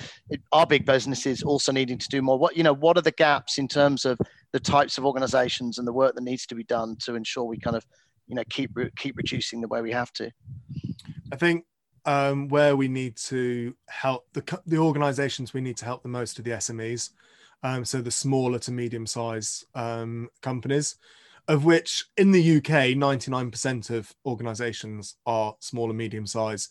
our 0.50 0.66
big 0.66 0.86
businesses 0.86 1.42
also 1.42 1.72
needing 1.72 1.98
to 1.98 2.08
do 2.08 2.22
more 2.22 2.38
what 2.38 2.56
you 2.56 2.62
know 2.62 2.72
what 2.72 2.96
are 2.96 3.02
the 3.02 3.10
gaps 3.12 3.58
in 3.58 3.68
terms 3.68 4.06
of 4.06 4.18
the 4.52 4.60
types 4.60 4.96
of 4.96 5.04
organizations 5.04 5.76
and 5.76 5.86
the 5.86 5.92
work 5.92 6.14
that 6.14 6.24
needs 6.24 6.46
to 6.46 6.54
be 6.54 6.64
done 6.64 6.96
to 6.96 7.16
ensure 7.16 7.44
we 7.44 7.58
kind 7.58 7.76
of 7.76 7.84
you 8.28 8.34
know 8.34 8.42
keep 8.48 8.70
keep 8.96 9.14
reducing 9.18 9.60
the 9.60 9.68
way 9.68 9.82
we 9.82 9.92
have 9.92 10.10
to 10.10 10.30
i 11.32 11.36
think 11.36 11.66
um, 12.08 12.48
where 12.48 12.74
we 12.74 12.88
need 12.88 13.16
to 13.16 13.74
help 13.88 14.26
the 14.32 14.60
the 14.66 14.78
organisations 14.78 15.52
we 15.52 15.60
need 15.60 15.76
to 15.76 15.84
help 15.84 16.02
the 16.02 16.08
most 16.08 16.38
are 16.38 16.42
the 16.42 16.52
SMEs, 16.52 17.10
um, 17.62 17.84
so 17.84 18.00
the 18.00 18.10
smaller 18.10 18.58
to 18.60 18.72
medium 18.72 19.06
size 19.06 19.64
um, 19.74 20.28
companies, 20.42 20.96
of 21.46 21.64
which 21.64 22.04
in 22.16 22.30
the 22.30 22.58
UK, 22.58 22.96
ninety 22.96 23.30
nine 23.30 23.50
percent 23.50 23.90
of 23.90 24.14
organisations 24.24 25.16
are 25.26 25.56
small 25.60 25.88
and 25.88 25.98
medium 25.98 26.26
size. 26.26 26.68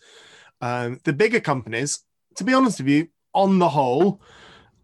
Um, 0.62 1.00
the 1.04 1.14
bigger 1.14 1.40
companies, 1.40 2.04
to 2.36 2.44
be 2.44 2.54
honest 2.54 2.80
with 2.80 2.88
you, 2.88 3.08
on 3.34 3.60
the 3.60 3.70
whole, 3.70 4.22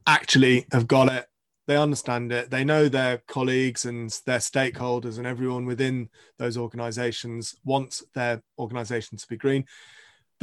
actually 0.06 0.66
have 0.72 0.88
got 0.88 1.12
it. 1.12 1.28
They 1.66 1.78
understand 1.78 2.32
it. 2.34 2.50
They 2.50 2.66
know 2.66 2.90
their 2.90 3.20
colleagues 3.28 3.86
and 3.86 4.10
their 4.26 4.40
stakeholders 4.40 5.18
and 5.18 5.26
everyone 5.26 5.66
within 5.66 6.10
those 6.38 6.58
organizations 6.58 7.56
wants 7.64 8.04
their 8.14 8.44
organization 8.60 9.18
to 9.18 9.28
be 9.28 9.38
green. 9.38 9.66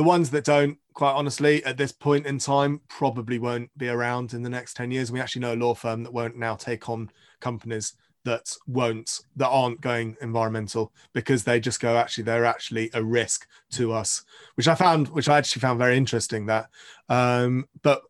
The 0.01 0.05
ones 0.05 0.31
that 0.31 0.45
don't, 0.45 0.79
quite 0.95 1.13
honestly, 1.13 1.63
at 1.63 1.77
this 1.77 1.93
point 1.93 2.25
in 2.25 2.39
time, 2.39 2.81
probably 2.89 3.39
won't 3.39 3.69
be 3.77 3.91
around 3.91 4.33
in 4.33 4.43
the 4.43 4.49
next 4.49 4.73
10 4.79 4.91
years. 4.91 5.13
We 5.13 5.21
actually 5.21 5.43
know 5.43 5.53
a 5.53 5.57
law 5.57 5.75
firm 5.75 6.05
that 6.05 6.13
won't 6.15 6.39
now 6.39 6.55
take 6.55 6.89
on 6.89 7.11
companies 7.41 7.97
that 8.25 8.51
won't 8.67 9.21
that 9.37 9.49
aren't 9.49 9.83
going 9.83 10.17
environmental 10.23 10.95
because 11.13 11.45
they 11.45 11.61
just 11.61 11.81
go 11.81 11.99
actually 11.99 12.25
they're 12.25 12.47
actually 12.47 12.89
a 12.95 13.03
risk 13.03 13.47
to 13.71 13.93
us 13.93 14.25
which 14.57 14.69
i 14.69 14.75
found 14.75 15.09
which 15.09 15.27
i 15.27 15.39
actually 15.39 15.61
found 15.61 15.79
very 15.79 15.97
interesting 15.97 16.45
that 16.45 16.69
um 17.09 17.65
but 17.83 18.03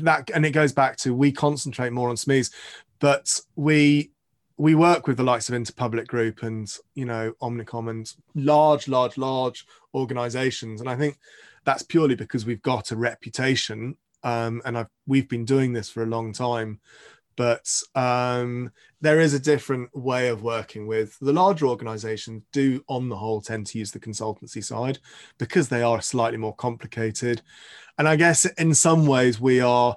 that 0.00 0.28
and 0.34 0.44
it 0.44 0.50
goes 0.50 0.72
back 0.72 0.96
to 0.96 1.14
we 1.14 1.30
concentrate 1.32 1.92
more 1.92 2.08
on 2.08 2.16
SMEs, 2.16 2.52
but 3.00 3.40
we 3.56 4.10
we 4.56 4.74
work 4.74 5.06
with 5.06 5.16
the 5.16 5.24
likes 5.24 5.48
of 5.48 5.54
Interpublic 5.54 6.06
Group 6.06 6.42
and 6.42 6.72
you 6.94 7.04
know 7.04 7.32
Omnicom 7.42 7.90
and 7.90 8.12
large, 8.34 8.88
large, 8.88 9.18
large 9.18 9.66
organisations, 9.94 10.80
and 10.80 10.88
I 10.88 10.96
think 10.96 11.18
that's 11.64 11.82
purely 11.82 12.14
because 12.14 12.46
we've 12.46 12.62
got 12.62 12.90
a 12.90 12.96
reputation, 12.96 13.96
um, 14.22 14.62
and 14.64 14.78
I've 14.78 14.88
we've 15.06 15.28
been 15.28 15.44
doing 15.44 15.72
this 15.72 15.90
for 15.90 16.02
a 16.02 16.06
long 16.06 16.32
time. 16.32 16.80
But 17.36 17.68
um, 17.96 18.70
there 19.00 19.18
is 19.18 19.34
a 19.34 19.40
different 19.40 19.90
way 19.92 20.28
of 20.28 20.44
working 20.44 20.86
with 20.86 21.18
the 21.18 21.32
larger 21.32 21.66
organizations. 21.66 22.44
Do, 22.52 22.84
on 22.88 23.08
the 23.08 23.16
whole, 23.16 23.40
tend 23.40 23.66
to 23.68 23.78
use 23.78 23.90
the 23.90 23.98
consultancy 23.98 24.62
side 24.62 25.00
because 25.38 25.68
they 25.68 25.82
are 25.82 26.00
slightly 26.00 26.38
more 26.38 26.54
complicated 26.54 27.42
and 27.98 28.08
I 28.08 28.16
guess 28.16 28.44
in 28.44 28.74
some 28.74 29.06
ways 29.06 29.40
we 29.40 29.60
are 29.60 29.96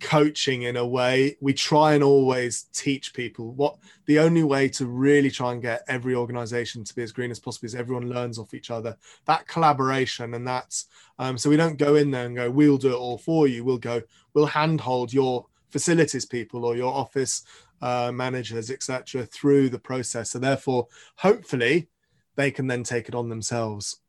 coaching 0.00 0.62
in 0.62 0.76
a 0.76 0.86
way. 0.86 1.36
We 1.40 1.52
try 1.52 1.94
and 1.94 2.02
always 2.02 2.64
teach 2.72 3.14
people 3.14 3.52
what 3.52 3.76
the 4.06 4.18
only 4.18 4.42
way 4.42 4.68
to 4.70 4.86
really 4.86 5.30
try 5.30 5.52
and 5.52 5.62
get 5.62 5.84
every 5.88 6.14
organization 6.14 6.84
to 6.84 6.94
be 6.94 7.02
as 7.02 7.12
green 7.12 7.30
as 7.30 7.38
possible 7.38 7.66
is 7.66 7.74
everyone 7.74 8.08
learns 8.08 8.38
off 8.38 8.54
each 8.54 8.70
other. 8.70 8.96
That 9.26 9.46
collaboration 9.46 10.34
and 10.34 10.46
that's 10.46 10.86
um, 11.18 11.36
so 11.36 11.50
we 11.50 11.56
don't 11.56 11.76
go 11.76 11.96
in 11.96 12.10
there 12.10 12.26
and 12.26 12.36
go 12.36 12.50
we'll 12.50 12.78
do 12.78 12.92
it 12.92 12.98
all 12.98 13.18
for 13.18 13.46
you. 13.46 13.64
We'll 13.64 13.78
go 13.78 14.02
we'll 14.34 14.46
handhold 14.46 15.12
your 15.12 15.46
facilities 15.70 16.24
people 16.24 16.64
or 16.64 16.76
your 16.76 16.92
office 16.92 17.44
uh, 17.82 18.10
managers 18.12 18.70
etc 18.70 19.26
through 19.26 19.68
the 19.68 19.78
process. 19.78 20.30
So 20.30 20.38
therefore 20.38 20.88
hopefully 21.16 21.88
they 22.36 22.50
can 22.50 22.66
then 22.66 22.82
take 22.82 23.08
it 23.08 23.14
on 23.14 23.28
themselves 23.28 24.00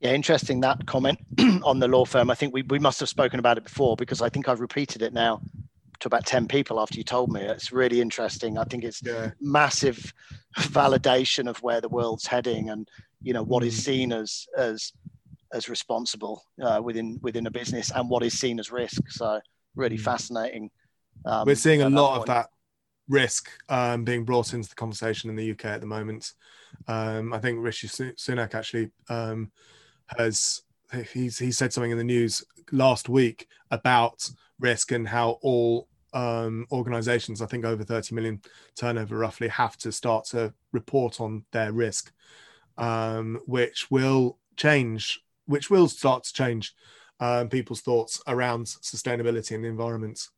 yeah, 0.00 0.12
interesting 0.12 0.60
that 0.60 0.86
comment 0.86 1.18
on 1.64 1.80
the 1.80 1.88
law 1.88 2.04
firm. 2.04 2.30
I 2.30 2.34
think 2.34 2.54
we, 2.54 2.62
we 2.62 2.78
must 2.78 3.00
have 3.00 3.08
spoken 3.08 3.40
about 3.40 3.58
it 3.58 3.64
before 3.64 3.96
because 3.96 4.22
I 4.22 4.28
think 4.28 4.48
I've 4.48 4.60
repeated 4.60 5.02
it 5.02 5.12
now 5.12 5.40
to 6.00 6.06
about 6.06 6.24
10 6.24 6.46
people 6.46 6.78
after 6.78 6.96
you 6.96 7.04
told 7.04 7.32
me. 7.32 7.40
It's 7.40 7.72
really 7.72 8.00
interesting. 8.00 8.58
I 8.58 8.64
think 8.64 8.84
it's 8.84 9.02
yeah. 9.02 9.30
massive 9.40 10.12
validation 10.56 11.48
of 11.48 11.60
where 11.62 11.80
the 11.80 11.88
world's 11.88 12.26
heading 12.26 12.70
and, 12.70 12.88
you 13.20 13.32
know, 13.32 13.42
what 13.42 13.64
mm. 13.64 13.72
seen 13.72 14.12
as, 14.12 14.46
as, 14.56 14.92
as 15.52 15.68
responsible 15.68 16.44
uh, 16.62 16.80
within, 16.82 17.18
within 17.22 17.46
a 17.46 17.50
business 17.50 17.90
and 17.90 18.08
what 18.08 18.22
is 18.22 18.38
seen 18.38 18.60
as 18.60 18.70
risk. 18.70 19.02
So 19.10 19.40
really 19.74 19.98
mm. 19.98 20.02
fascinating. 20.02 20.70
Um, 21.24 21.46
We're 21.46 21.56
seeing 21.56 21.82
a 21.82 21.90
lot 21.90 22.20
of 22.20 22.26
that 22.26 22.46
risk 23.08 23.50
um, 23.68 24.04
being 24.04 24.24
brought 24.24 24.54
into 24.54 24.68
the 24.68 24.76
conversation 24.76 25.28
in 25.30 25.34
the 25.34 25.50
UK 25.50 25.64
at 25.64 25.80
the 25.80 25.86
moment. 25.88 26.34
Um, 26.86 27.32
I 27.32 27.38
think 27.40 27.58
Rishi 27.60 27.88
Sunak 27.88 28.54
actually 28.54 28.90
um, 29.08 29.50
has 30.16 30.62
he's 31.12 31.38
he 31.38 31.52
said 31.52 31.72
something 31.72 31.90
in 31.90 31.98
the 31.98 32.04
news 32.04 32.44
last 32.72 33.08
week 33.08 33.48
about 33.70 34.28
risk 34.58 34.92
and 34.92 35.06
how 35.06 35.38
all 35.42 35.88
um, 36.14 36.66
organizations, 36.72 37.42
I 37.42 37.46
think 37.46 37.64
over 37.64 37.84
30 37.84 38.14
million 38.14 38.40
turnover 38.74 39.18
roughly, 39.18 39.48
have 39.48 39.76
to 39.78 39.92
start 39.92 40.24
to 40.26 40.52
report 40.72 41.20
on 41.20 41.44
their 41.52 41.72
risk, 41.72 42.12
um, 42.76 43.40
which 43.46 43.90
will 43.90 44.38
change, 44.56 45.20
which 45.46 45.70
will 45.70 45.88
start 45.88 46.24
to 46.24 46.32
change 46.32 46.74
um, 47.20 47.48
people's 47.48 47.80
thoughts 47.80 48.20
around 48.26 48.66
sustainability 48.66 49.54
and 49.54 49.64
the 49.64 49.68
environment. 49.68 50.28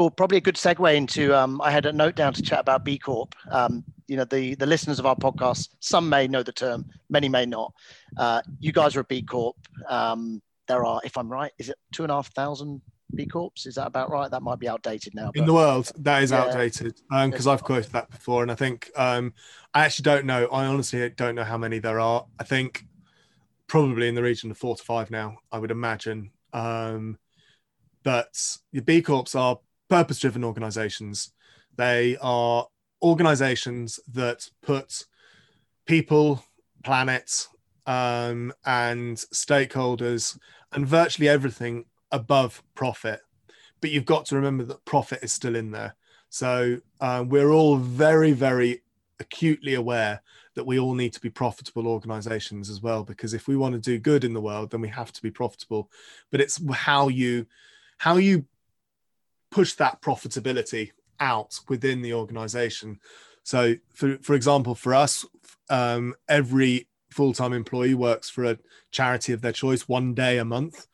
Cool. 0.00 0.10
Probably 0.10 0.38
a 0.38 0.40
good 0.40 0.54
segue 0.54 0.96
into. 0.96 1.36
Um, 1.36 1.60
I 1.60 1.70
had 1.70 1.84
a 1.84 1.92
note 1.92 2.14
down 2.14 2.32
to 2.32 2.40
chat 2.40 2.60
about 2.60 2.86
B 2.86 2.96
Corp. 2.96 3.34
Um, 3.50 3.84
you 4.08 4.16
know, 4.16 4.24
the 4.24 4.54
the 4.54 4.64
listeners 4.64 4.98
of 4.98 5.04
our 5.04 5.14
podcast, 5.14 5.68
some 5.80 6.08
may 6.08 6.26
know 6.26 6.42
the 6.42 6.52
term, 6.52 6.86
many 7.10 7.28
may 7.28 7.44
not. 7.44 7.74
Uh, 8.16 8.40
you 8.60 8.72
guys 8.72 8.96
are 8.96 9.00
a 9.00 9.04
B 9.04 9.20
Corp. 9.20 9.56
Um, 9.90 10.40
there 10.68 10.86
are, 10.86 11.02
if 11.04 11.18
I'm 11.18 11.28
right, 11.28 11.52
is 11.58 11.68
it 11.68 11.76
two 11.92 12.02
and 12.02 12.10
a 12.10 12.14
half 12.14 12.32
thousand 12.32 12.80
B 13.14 13.26
Corps? 13.26 13.52
Is 13.66 13.74
that 13.74 13.88
about 13.88 14.10
right? 14.10 14.30
That 14.30 14.42
might 14.42 14.58
be 14.58 14.70
outdated 14.70 15.14
now. 15.14 15.32
In 15.34 15.44
the 15.44 15.52
world, 15.52 15.92
that 15.98 16.22
is 16.22 16.30
yeah. 16.30 16.44
outdated 16.44 16.98
because 17.10 17.46
um, 17.46 17.52
I've 17.52 17.62
quoted 17.62 17.92
that 17.92 18.08
before, 18.10 18.40
and 18.40 18.50
I 18.50 18.54
think 18.54 18.90
um, 18.96 19.34
I 19.74 19.84
actually 19.84 20.04
don't 20.04 20.24
know. 20.24 20.46
I 20.46 20.64
honestly 20.64 21.10
don't 21.10 21.34
know 21.34 21.44
how 21.44 21.58
many 21.58 21.78
there 21.78 22.00
are. 22.00 22.24
I 22.38 22.44
think 22.44 22.86
probably 23.66 24.08
in 24.08 24.14
the 24.14 24.22
region 24.22 24.50
of 24.50 24.56
four 24.56 24.76
to 24.76 24.82
five 24.82 25.10
now. 25.10 25.40
I 25.52 25.58
would 25.58 25.70
imagine. 25.70 26.30
Um, 26.54 27.18
but 28.02 28.56
the 28.72 28.80
B 28.80 29.02
Corps 29.02 29.34
are 29.34 29.58
purpose 29.90 30.20
driven 30.20 30.44
organizations. 30.44 31.32
They 31.76 32.16
are 32.22 32.66
organizations 33.02 34.00
that 34.12 34.48
put 34.62 35.04
people, 35.86 36.42
planet, 36.84 37.46
um, 37.86 38.52
and 38.64 39.16
stakeholders 39.16 40.38
and 40.72 40.86
virtually 40.86 41.28
everything 41.28 41.84
above 42.12 42.62
profit. 42.74 43.20
But 43.80 43.90
you've 43.90 44.04
got 44.04 44.26
to 44.26 44.36
remember 44.36 44.64
that 44.64 44.84
profit 44.84 45.20
is 45.22 45.32
still 45.32 45.56
in 45.56 45.70
there. 45.70 45.96
So 46.28 46.80
uh, 47.00 47.24
we're 47.26 47.50
all 47.50 47.76
very, 47.76 48.32
very 48.32 48.82
acutely 49.18 49.74
aware 49.74 50.22
that 50.54 50.66
we 50.66 50.78
all 50.78 50.94
need 50.94 51.12
to 51.12 51.20
be 51.20 51.30
profitable 51.30 51.86
organizations 51.86 52.70
as 52.70 52.80
well 52.80 53.04
because 53.04 53.34
if 53.34 53.48
we 53.48 53.56
want 53.56 53.74
to 53.74 53.80
do 53.80 53.98
good 53.98 54.24
in 54.24 54.32
the 54.32 54.40
world 54.40 54.70
then 54.70 54.80
we 54.80 54.88
have 54.88 55.12
to 55.12 55.22
be 55.22 55.30
profitable 55.30 55.90
but 56.30 56.40
it's 56.40 56.60
how 56.72 57.08
you 57.08 57.46
how 57.98 58.16
you 58.16 58.44
push 59.50 59.74
that 59.74 60.00
profitability 60.00 60.90
out 61.18 61.58
within 61.68 62.02
the 62.02 62.14
organization. 62.14 63.00
So, 63.42 63.74
for, 63.92 64.18
for 64.22 64.34
example, 64.34 64.74
for 64.74 64.94
us, 64.94 65.24
um, 65.68 66.14
every 66.28 66.88
full 67.10 67.32
time 67.32 67.52
employee 67.52 67.94
works 67.94 68.30
for 68.30 68.44
a 68.44 68.58
charity 68.90 69.32
of 69.32 69.40
their 69.40 69.52
choice 69.52 69.88
one 69.88 70.14
day 70.14 70.38
a 70.38 70.44
month. 70.44 70.86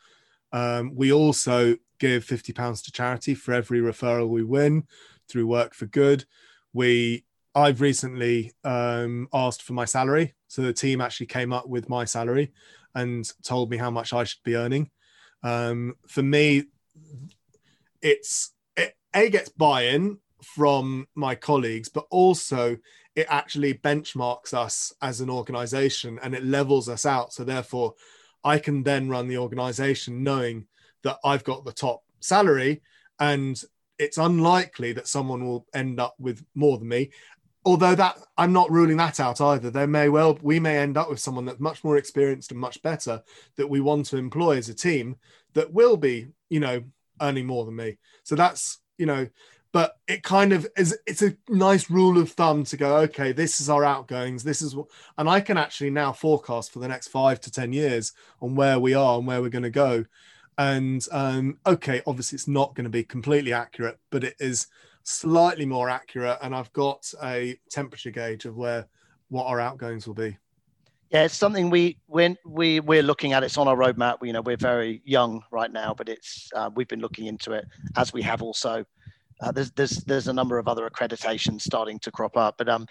Um, 0.52 0.94
we 0.94 1.12
also 1.12 1.76
give 1.98 2.24
£50 2.24 2.84
to 2.84 2.92
charity 2.92 3.34
for 3.34 3.52
every 3.52 3.80
referral 3.80 4.28
we 4.28 4.42
win 4.42 4.84
through 5.28 5.46
Work 5.46 5.74
for 5.74 5.86
Good. 5.86 6.24
We 6.72 7.24
I've 7.54 7.80
recently 7.80 8.52
um, 8.64 9.28
asked 9.32 9.62
for 9.62 9.72
my 9.72 9.86
salary. 9.86 10.34
So 10.46 10.60
the 10.60 10.74
team 10.74 11.00
actually 11.00 11.26
came 11.26 11.54
up 11.54 11.66
with 11.66 11.88
my 11.88 12.04
salary 12.04 12.52
and 12.94 13.26
told 13.42 13.70
me 13.70 13.78
how 13.78 13.90
much 13.90 14.12
I 14.12 14.24
should 14.24 14.42
be 14.44 14.56
earning. 14.56 14.90
Um, 15.42 15.94
for 16.06 16.22
me, 16.22 16.64
it's 18.06 18.52
it, 18.76 18.94
a 19.14 19.28
gets 19.28 19.48
buy-in 19.48 20.18
from 20.40 21.08
my 21.16 21.34
colleagues, 21.34 21.88
but 21.88 22.06
also 22.10 22.76
it 23.16 23.26
actually 23.28 23.74
benchmarks 23.74 24.54
us 24.54 24.92
as 25.02 25.20
an 25.20 25.28
organization 25.28 26.20
and 26.22 26.32
it 26.32 26.44
levels 26.44 26.88
us 26.88 27.04
out. 27.04 27.32
So 27.32 27.42
therefore, 27.42 27.94
I 28.44 28.58
can 28.58 28.84
then 28.84 29.08
run 29.08 29.26
the 29.26 29.38
organization 29.38 30.22
knowing 30.22 30.66
that 31.02 31.18
I've 31.24 31.42
got 31.42 31.64
the 31.64 31.72
top 31.72 32.02
salary 32.20 32.80
and 33.18 33.60
it's 33.98 34.18
unlikely 34.18 34.92
that 34.92 35.08
someone 35.08 35.44
will 35.44 35.66
end 35.74 35.98
up 35.98 36.14
with 36.18 36.44
more 36.54 36.78
than 36.78 36.88
me 36.88 37.10
although 37.64 37.94
that 37.94 38.16
i'm 38.38 38.52
not 38.52 38.70
ruling 38.70 38.96
that 38.96 39.18
out 39.20 39.40
either 39.40 39.70
there 39.70 39.86
may 39.86 40.08
well 40.08 40.38
we 40.42 40.60
may 40.60 40.78
end 40.78 40.96
up 40.96 41.10
with 41.10 41.18
someone 41.18 41.44
that's 41.44 41.60
much 41.60 41.82
more 41.82 41.96
experienced 41.96 42.50
and 42.52 42.60
much 42.60 42.80
better 42.82 43.22
that 43.56 43.68
we 43.68 43.80
want 43.80 44.06
to 44.06 44.16
employ 44.16 44.56
as 44.56 44.68
a 44.68 44.74
team 44.74 45.16
that 45.54 45.72
will 45.72 45.96
be 45.96 46.28
you 46.48 46.60
know 46.60 46.82
earning 47.20 47.46
more 47.46 47.64
than 47.64 47.76
me. 47.76 47.98
So 48.24 48.34
that's 48.34 48.78
you 48.98 49.06
know 49.06 49.28
but 49.76 49.98
it 50.08 50.22
kind 50.22 50.54
of 50.54 50.66
is 50.78 50.96
it's 51.06 51.20
a 51.20 51.36
nice 51.50 51.90
rule 51.90 52.16
of 52.16 52.32
thumb 52.32 52.64
to 52.64 52.78
go 52.78 52.96
okay 52.96 53.30
this 53.32 53.60
is 53.60 53.68
our 53.68 53.84
outgoings 53.84 54.42
this 54.42 54.62
is 54.62 54.74
what 54.74 54.86
and 55.18 55.28
i 55.28 55.38
can 55.38 55.58
actually 55.58 55.90
now 55.90 56.12
forecast 56.12 56.72
for 56.72 56.78
the 56.78 56.88
next 56.88 57.08
five 57.08 57.38
to 57.38 57.50
ten 57.50 57.74
years 57.74 58.14
on 58.40 58.54
where 58.54 58.78
we 58.78 58.94
are 58.94 59.18
and 59.18 59.26
where 59.26 59.42
we're 59.42 59.50
going 59.50 59.62
to 59.62 59.70
go. 59.70 60.02
And 60.58 61.06
um, 61.12 61.58
okay 61.66 62.00
obviously 62.06 62.36
it's 62.36 62.48
not 62.48 62.74
going 62.74 62.84
to 62.84 62.90
be 62.90 63.04
completely 63.04 63.52
accurate 63.52 63.98
but 64.10 64.24
it 64.24 64.36
is 64.40 64.68
slightly 65.02 65.66
more 65.66 65.90
accurate 65.90 66.38
and 66.40 66.54
i've 66.54 66.72
got 66.72 67.12
a 67.22 67.58
temperature 67.68 68.10
gauge 68.10 68.46
of 68.46 68.56
where 68.56 68.86
what 69.28 69.44
our 69.44 69.60
outgoings 69.60 70.06
will 70.06 70.14
be 70.14 70.38
Yeah, 71.10 71.24
it's 71.24 71.36
something 71.36 71.70
we 71.70 71.98
when 72.06 72.36
we 72.44 72.80
we're 72.80 73.02
looking 73.02 73.32
at. 73.32 73.44
It's 73.44 73.56
on 73.56 73.68
our 73.68 73.76
roadmap. 73.76 74.26
You 74.26 74.32
know, 74.32 74.40
we're 74.40 74.56
very 74.56 75.02
young 75.04 75.42
right 75.52 75.70
now, 75.70 75.94
but 75.94 76.08
it's 76.08 76.50
uh, 76.54 76.70
we've 76.74 76.88
been 76.88 77.00
looking 77.00 77.26
into 77.26 77.52
it 77.52 77.66
as 77.96 78.12
we 78.12 78.22
have 78.22 78.42
also. 78.42 78.84
Uh, 79.40 79.52
there's 79.52 79.70
there's 79.72 79.98
there's 80.04 80.28
a 80.28 80.32
number 80.32 80.58
of 80.58 80.66
other 80.66 80.88
accreditations 80.88 81.60
starting 81.62 81.98
to 82.00 82.10
crop 82.10 82.36
up, 82.36 82.56
but 82.58 82.68
um, 82.68 82.86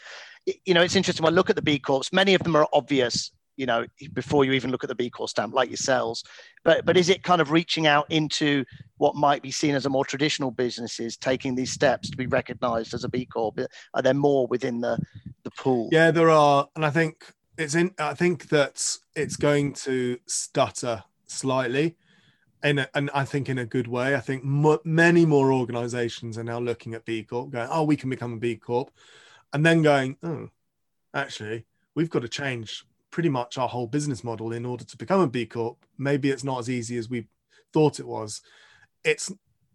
you 0.66 0.74
know, 0.74 0.82
it's 0.82 0.96
interesting. 0.96 1.24
When 1.24 1.34
I 1.34 1.36
look 1.36 1.50
at 1.50 1.56
the 1.56 1.62
B 1.62 1.78
Corps, 1.78 2.04
many 2.14 2.34
of 2.34 2.44
them 2.44 2.56
are 2.56 2.68
obvious. 2.72 3.32
You 3.58 3.66
know, 3.66 3.86
before 4.14 4.44
you 4.44 4.52
even 4.52 4.70
look 4.70 4.84
at 4.84 4.90
the 4.90 4.96
B 4.96 5.10
Corp 5.10 5.30
stamp, 5.30 5.54
like 5.54 5.70
yourselves, 5.70 6.24
but 6.64 6.86
but 6.86 6.98
is 6.98 7.10
it 7.10 7.24
kind 7.24 7.42
of 7.42 7.52
reaching 7.52 7.88
out 7.88 8.06
into 8.12 8.66
what 8.98 9.16
might 9.16 9.42
be 9.42 9.52
seen 9.52 9.76
as 9.76 9.86
a 9.86 9.90
more 9.90 10.04
traditional 10.04 10.52
businesses, 10.52 11.16
taking 11.18 11.56
these 11.56 11.72
steps 11.72 12.10
to 12.10 12.18
be 12.18 12.28
recognised 12.28 12.94
as 12.94 13.06
a 13.06 13.10
B 13.10 13.26
Corp? 13.26 13.60
Are 13.94 14.02
there 14.02 14.14
more 14.14 14.46
within 14.48 14.82
the 14.82 15.00
the 15.44 15.52
pool? 15.52 15.90
Yeah, 15.92 16.12
there 16.12 16.30
are, 16.30 16.68
and 16.76 16.86
I 16.86 16.90
think 16.90 17.26
it's 17.58 17.76
in. 17.76 17.94
I 18.00 18.14
think 18.14 18.50
that 18.50 18.98
it's 19.16 19.36
going 19.36 19.74
to 19.74 20.18
stutter 20.26 21.04
slightly, 21.28 21.96
in 22.64 22.80
a, 22.80 22.90
and 22.94 23.10
I 23.14 23.26
think 23.26 23.50
in 23.50 23.58
a 23.58 23.66
good 23.66 23.88
way. 23.88 24.16
I 24.16 24.20
think 24.20 24.44
many 24.44 25.26
more 25.26 25.52
organisations 25.54 26.38
are 26.38 26.44
now 26.44 26.60
looking 26.60 26.94
at 26.94 27.06
B 27.06 27.24
Corp, 27.24 27.52
going, 27.52 27.70
"Oh, 27.72 27.84
we 27.84 27.96
can 27.96 28.10
become 28.10 28.34
a 28.34 28.38
B 28.38 28.56
Corp," 28.56 28.92
and 29.54 29.66
then 29.66 29.82
going, 29.82 30.18
"Oh, 30.24 30.50
actually, 31.14 31.66
we've 31.96 32.10
got 32.10 32.22
to 32.24 32.28
change 32.28 32.86
pretty 33.12 33.30
much 33.30 33.58
our 33.58 33.70
whole 33.70 33.88
business 33.88 34.24
model 34.24 34.52
in 34.52 34.66
order 34.66 34.84
to 34.84 34.98
become 34.98 35.22
a 35.22 35.28
B 35.28 35.46
Corp. 35.46 35.86
Maybe 35.98 36.30
it's 36.30 36.44
not 36.44 36.60
as 36.60 36.70
easy 36.70 36.98
as 36.98 37.10
we 37.10 37.28
thought 37.72 38.00
it 38.00 38.08
was. 38.08 38.42
It's 39.06 39.32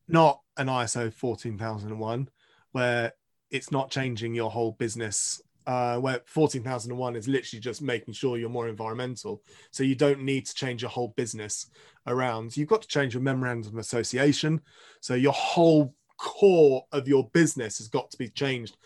not 0.06 0.42
an 0.56 0.66
ISO 0.66 1.12
14001 1.12 2.28
where 2.72 3.14
it's 3.50 3.72
not 3.72 3.90
changing 3.90 4.34
your 4.34 4.50
whole 4.50 4.72
business 4.72 5.40
uh, 5.70 6.00
where 6.00 6.20
14,001 6.26 7.14
is 7.14 7.28
literally 7.28 7.60
just 7.60 7.80
making 7.80 8.12
sure 8.12 8.36
you're 8.36 8.48
more 8.48 8.68
environmental. 8.68 9.40
So 9.70 9.84
you 9.84 9.94
don't 9.94 10.24
need 10.24 10.44
to 10.46 10.54
change 10.54 10.82
your 10.82 10.90
whole 10.90 11.14
business 11.16 11.70
around. 12.08 12.56
You've 12.56 12.68
got 12.68 12.82
to 12.82 12.88
change 12.88 13.14
your 13.14 13.22
memorandum 13.22 13.74
of 13.74 13.78
association. 13.78 14.62
So 15.00 15.14
your 15.14 15.32
whole 15.32 15.94
core 16.16 16.84
of 16.90 17.06
your 17.06 17.30
business 17.32 17.78
has 17.78 17.86
got 17.86 18.10
to 18.10 18.18
be 18.18 18.26
changed 18.26 18.78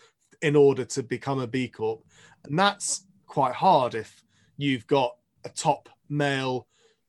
in 0.43 0.55
order 0.55 0.85
to 0.85 1.01
become 1.01 1.39
a 1.39 1.47
B 1.47 1.69
Corp. 1.69 2.03
And 2.43 2.59
that's 2.59 3.07
quite 3.25 3.55
hard 3.55 3.95
if 3.95 4.23
you've 4.55 4.85
got 4.85 5.15
a 5.43 5.49
top 5.49 5.89
male 6.07 6.67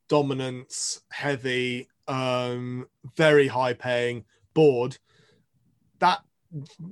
dominance, 0.08 1.02
heavy, 1.10 1.86
um, 2.08 2.86
very 3.14 3.46
high 3.46 3.74
paying 3.74 4.24
board. 4.54 4.96
That 5.98 6.22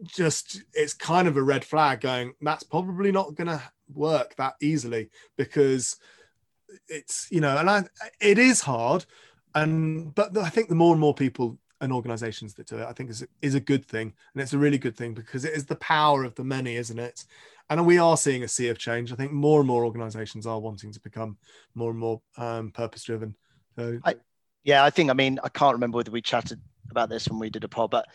just 0.06 0.62
it's 0.72 0.94
kind 0.94 1.28
of 1.28 1.36
a 1.36 1.42
red 1.42 1.64
flag 1.64 2.00
going 2.00 2.34
that's 2.40 2.64
probably 2.64 3.12
not 3.12 3.34
going 3.34 3.46
to 3.46 3.62
work 3.92 4.34
that 4.36 4.54
easily 4.60 5.10
because 5.36 5.96
it's 6.88 7.28
you 7.30 7.40
know 7.40 7.56
and 7.56 7.70
I, 7.70 7.84
it 8.20 8.38
is 8.38 8.60
hard. 8.60 9.06
And 9.54 10.12
but 10.14 10.36
i 10.36 10.48
think 10.48 10.68
the 10.68 10.74
more 10.74 10.92
and 10.92 11.00
more 11.00 11.14
people 11.14 11.58
and 11.80 11.92
organizations 11.92 12.54
that 12.54 12.66
do 12.66 12.78
it 12.78 12.86
i 12.86 12.92
think 12.92 13.10
is, 13.10 13.24
is 13.40 13.54
a 13.54 13.60
good 13.60 13.84
thing. 13.84 14.12
And 14.34 14.42
it's 14.42 14.52
a 14.52 14.58
really 14.58 14.78
good 14.78 14.96
thing 14.96 15.14
because 15.14 15.44
it 15.44 15.52
is 15.52 15.66
the 15.66 15.76
power 15.76 16.24
of 16.24 16.34
the 16.34 16.44
many 16.44 16.76
isn't 16.76 16.98
it? 16.98 17.24
And 17.70 17.86
we 17.86 17.98
are 17.98 18.16
seeing 18.16 18.42
a 18.42 18.48
sea 18.48 18.68
of 18.68 18.78
change. 18.78 19.10
I 19.10 19.16
think 19.16 19.32
more 19.32 19.60
and 19.60 19.66
more 19.66 19.86
organizations 19.86 20.46
are 20.46 20.60
wanting 20.60 20.92
to 20.92 21.00
become 21.00 21.38
more 21.74 21.90
and 21.90 21.98
more 21.98 22.20
um, 22.36 22.70
purpose 22.72 23.04
driven 23.04 23.36
so 23.76 23.98
I, 24.04 24.16
yeah 24.62 24.84
i 24.84 24.90
think 24.90 25.10
i 25.10 25.12
mean 25.12 25.38
i 25.42 25.48
can't 25.48 25.74
remember 25.74 25.96
whether 25.96 26.10
we 26.10 26.22
chatted 26.22 26.60
about 26.90 27.08
this 27.08 27.28
when 27.28 27.38
we 27.38 27.50
did 27.50 27.64
a 27.64 27.68
pod 27.68 27.90
but 27.90 28.06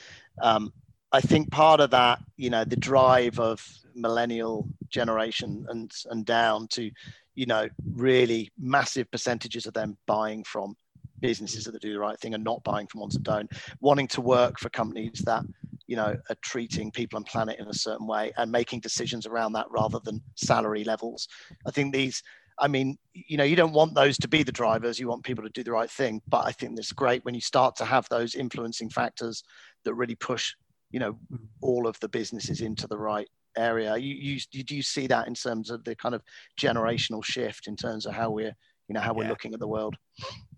um, 0.41 0.73
I 1.11 1.21
think 1.21 1.51
part 1.51 1.79
of 1.79 1.91
that, 1.91 2.19
you 2.37 2.49
know, 2.49 2.63
the 2.63 2.75
drive 2.75 3.39
of 3.39 3.65
millennial 3.95 4.67
generation 4.89 5.65
and 5.69 5.91
and 6.09 6.25
down 6.25 6.67
to, 6.69 6.91
you 7.35 7.45
know, 7.45 7.67
really 7.93 8.51
massive 8.59 9.09
percentages 9.11 9.65
of 9.65 9.73
them 9.73 9.97
buying 10.05 10.43
from 10.43 10.75
businesses 11.19 11.65
that 11.65 11.81
do 11.81 11.91
the 11.91 11.99
right 11.99 12.19
thing 12.19 12.33
and 12.33 12.43
not 12.43 12.63
buying 12.63 12.87
from 12.87 13.01
ones 13.01 13.13
that 13.13 13.23
don't, 13.23 13.51
wanting 13.81 14.07
to 14.07 14.21
work 14.21 14.57
for 14.59 14.69
companies 14.69 15.21
that, 15.25 15.43
you 15.87 15.95
know, 15.95 16.15
are 16.29 16.37
treating 16.41 16.91
people 16.91 17.17
and 17.17 17.25
planet 17.25 17.59
in 17.59 17.67
a 17.67 17.73
certain 17.73 18.07
way 18.07 18.31
and 18.37 18.51
making 18.51 18.79
decisions 18.79 19.25
around 19.25 19.51
that 19.53 19.65
rather 19.69 19.99
than 19.99 20.21
salary 20.35 20.83
levels. 20.83 21.27
I 21.65 21.71
think 21.71 21.93
these 21.93 22.21
I 22.61 22.67
mean, 22.67 22.97
you 23.13 23.37
know, 23.37 23.45
you 23.45 23.55
don't 23.55 23.71
want 23.71 23.95
those 23.95 24.17
to 24.17 24.27
be 24.27 24.43
the 24.43 24.51
drivers. 24.51 24.99
You 24.99 25.07
want 25.07 25.23
people 25.23 25.45
to 25.45 25.49
do 25.49 25.63
the 25.63 25.71
right 25.71 25.89
thing. 25.89 26.21
But 26.27 26.45
I 26.45 26.51
think 26.51 26.77
it's 26.77 26.91
great 26.91 27.23
when 27.23 27.33
you 27.33 27.39
start 27.39 27.77
to 27.77 27.85
have 27.85 28.07
those 28.09 28.35
influencing 28.35 28.89
factors 28.89 29.43
that 29.85 29.93
really 29.93 30.15
push 30.15 30.53
you 30.91 30.99
know 30.99 31.17
all 31.61 31.87
of 31.87 31.99
the 31.99 32.09
businesses 32.09 32.61
into 32.61 32.87
the 32.87 32.97
right 32.97 33.27
area. 33.57 33.97
You, 33.97 34.15
you 34.15 34.63
do 34.63 34.75
you 34.75 34.81
see 34.81 35.07
that 35.07 35.27
in 35.27 35.33
terms 35.33 35.69
of 35.69 35.83
the 35.83 35.95
kind 35.95 36.15
of 36.15 36.23
generational 36.59 37.23
shift 37.23 37.67
in 37.67 37.75
terms 37.75 38.05
of 38.05 38.13
how 38.13 38.31
we're 38.31 38.55
you 38.87 38.93
know 38.93 39.01
how 39.01 39.13
we're 39.13 39.23
yeah. 39.23 39.29
looking 39.29 39.53
at 39.53 39.59
the 39.59 39.67
world? 39.67 39.95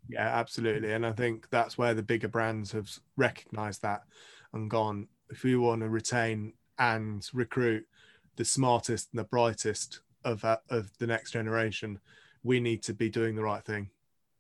Yeah 0.10 0.28
absolutely. 0.28 0.94
And 0.94 1.06
i 1.06 1.12
think 1.12 1.50
that's 1.50 1.78
where 1.78 1.94
the 1.94 2.04
bigger 2.04 2.28
brands 2.28 2.72
have 2.72 2.90
recognized 3.18 3.82
that 3.82 4.04
and 4.54 4.70
gone. 4.70 5.08
If 5.30 5.44
we 5.44 5.56
want 5.56 5.82
to 5.82 5.90
retain 5.90 6.54
and 6.78 7.28
recruit 7.34 7.86
the 8.36 8.46
smartest 8.46 9.10
and 9.12 9.20
the 9.20 9.26
brightest 9.26 10.02
of 10.24 10.44
uh, 10.46 10.58
of 10.70 10.98
the 10.98 11.08
next 11.08 11.32
generation 11.32 12.00
we 12.44 12.60
need 12.60 12.82
to 12.84 12.94
be 12.94 13.10
doing 13.10 13.36
the 13.36 13.44
right 13.44 13.64
thing. 13.64 13.90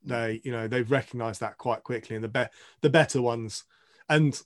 Mm. 0.05 0.09
they 0.09 0.41
you 0.43 0.51
know 0.51 0.67
they've 0.67 0.89
recognized 0.89 1.41
that 1.41 1.57
quite 1.57 1.83
quickly 1.83 2.15
and 2.15 2.23
the 2.23 2.29
be- 2.29 2.53
the 2.81 2.89
better 2.89 3.21
ones. 3.21 3.63
And 4.09 4.39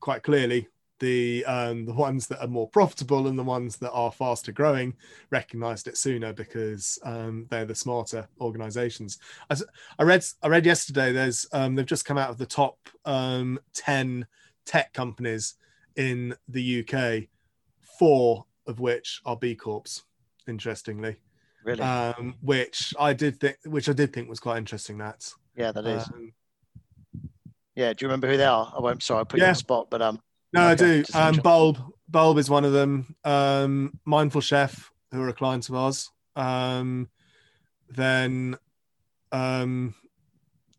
quite 0.00 0.22
clearly 0.22 0.68
the 1.00 1.44
um, 1.44 1.84
the 1.84 1.92
ones 1.92 2.26
that 2.26 2.40
are 2.40 2.48
more 2.48 2.68
profitable 2.68 3.28
and 3.28 3.38
the 3.38 3.44
ones 3.44 3.76
that 3.76 3.92
are 3.92 4.12
faster 4.12 4.52
growing 4.52 4.94
recognized 5.30 5.86
it 5.86 5.96
sooner 5.96 6.32
because 6.32 6.98
um, 7.04 7.46
they're 7.50 7.64
the 7.64 7.74
smarter 7.74 8.28
organizations. 8.40 9.18
I, 9.50 9.56
I, 9.98 10.02
read 10.02 10.24
I 10.42 10.48
read 10.48 10.66
yesterday 10.66 11.12
there's 11.12 11.46
um, 11.52 11.74
they've 11.74 11.86
just 11.86 12.04
come 12.04 12.18
out 12.18 12.30
of 12.30 12.38
the 12.38 12.46
top 12.46 12.78
um, 13.04 13.58
10 13.74 14.26
tech 14.66 14.92
companies 14.92 15.54
in 15.96 16.34
the 16.48 16.84
UK, 16.84 17.28
four 17.98 18.44
of 18.66 18.80
which 18.80 19.20
are 19.24 19.36
B 19.36 19.54
Corps, 19.54 20.02
interestingly. 20.46 21.16
Really? 21.64 21.80
Um, 21.82 22.36
which 22.40 22.94
I 22.98 23.12
did 23.12 23.40
think 23.40 23.56
which 23.64 23.88
I 23.88 23.92
did 23.92 24.12
think 24.12 24.28
was 24.28 24.40
quite 24.40 24.58
interesting 24.58 24.98
that. 24.98 25.32
Yeah, 25.56 25.72
that 25.72 25.86
is. 25.86 26.08
Um, 26.08 26.32
yeah, 27.74 27.92
do 27.92 28.04
you 28.04 28.08
remember 28.08 28.28
who 28.28 28.36
they 28.36 28.44
are? 28.44 28.72
I 28.76 28.80
won't 28.80 29.02
sorry, 29.02 29.20
I 29.20 29.24
put 29.24 29.38
yeah. 29.38 29.46
you 29.46 29.48
on 29.48 29.54
the 29.54 29.58
spot, 29.58 29.90
but 29.90 30.02
um 30.02 30.20
no, 30.52 30.68
okay, 30.70 30.70
I 30.70 30.74
do. 30.74 31.04
Um, 31.14 31.36
Bulb, 31.36 31.78
Bulb 32.08 32.38
is 32.38 32.50
one 32.50 32.64
of 32.64 32.72
them. 32.72 33.14
Um, 33.24 33.98
Mindful 34.04 34.40
Chef, 34.40 34.90
who 35.12 35.22
are 35.22 35.28
a 35.28 35.32
client 35.32 35.68
of 35.68 35.74
ours. 35.74 36.10
Um, 36.36 37.08
then 37.90 38.56
um, 39.32 39.94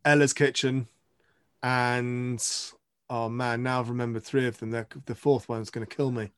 Ella's 0.05 0.33
Kitchen, 0.33 0.87
and 1.61 2.43
oh 3.09 3.29
man, 3.29 3.63
now 3.63 3.79
I've 3.79 3.89
remembered 3.89 4.23
three 4.23 4.47
of 4.47 4.57
them. 4.59 4.71
They're, 4.71 4.87
the 5.05 5.15
fourth 5.15 5.49
one's 5.49 5.69
going 5.69 5.85
to 5.85 5.95
kill 5.95 6.11
me. 6.11 6.31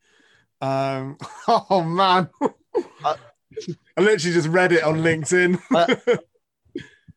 Um, 0.62 1.18
oh 1.48 1.84
man, 1.84 2.30
uh, 2.42 3.16
I 3.98 4.02
literally 4.02 4.34
just 4.34 4.48
read 4.48 4.72
it 4.72 4.84
on 4.84 4.98
LinkedIn. 4.98 5.60
uh, 5.74 6.18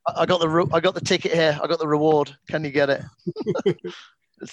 I 0.16 0.26
got 0.26 0.40
the 0.40 0.48
re- 0.48 0.68
I 0.72 0.80
got 0.80 0.94
the 0.94 1.00
ticket 1.00 1.32
here. 1.32 1.58
I 1.62 1.66
got 1.66 1.78
the 1.78 1.88
reward. 1.88 2.36
Can 2.50 2.62
you 2.64 2.70
get 2.70 2.90
it? 2.90 3.02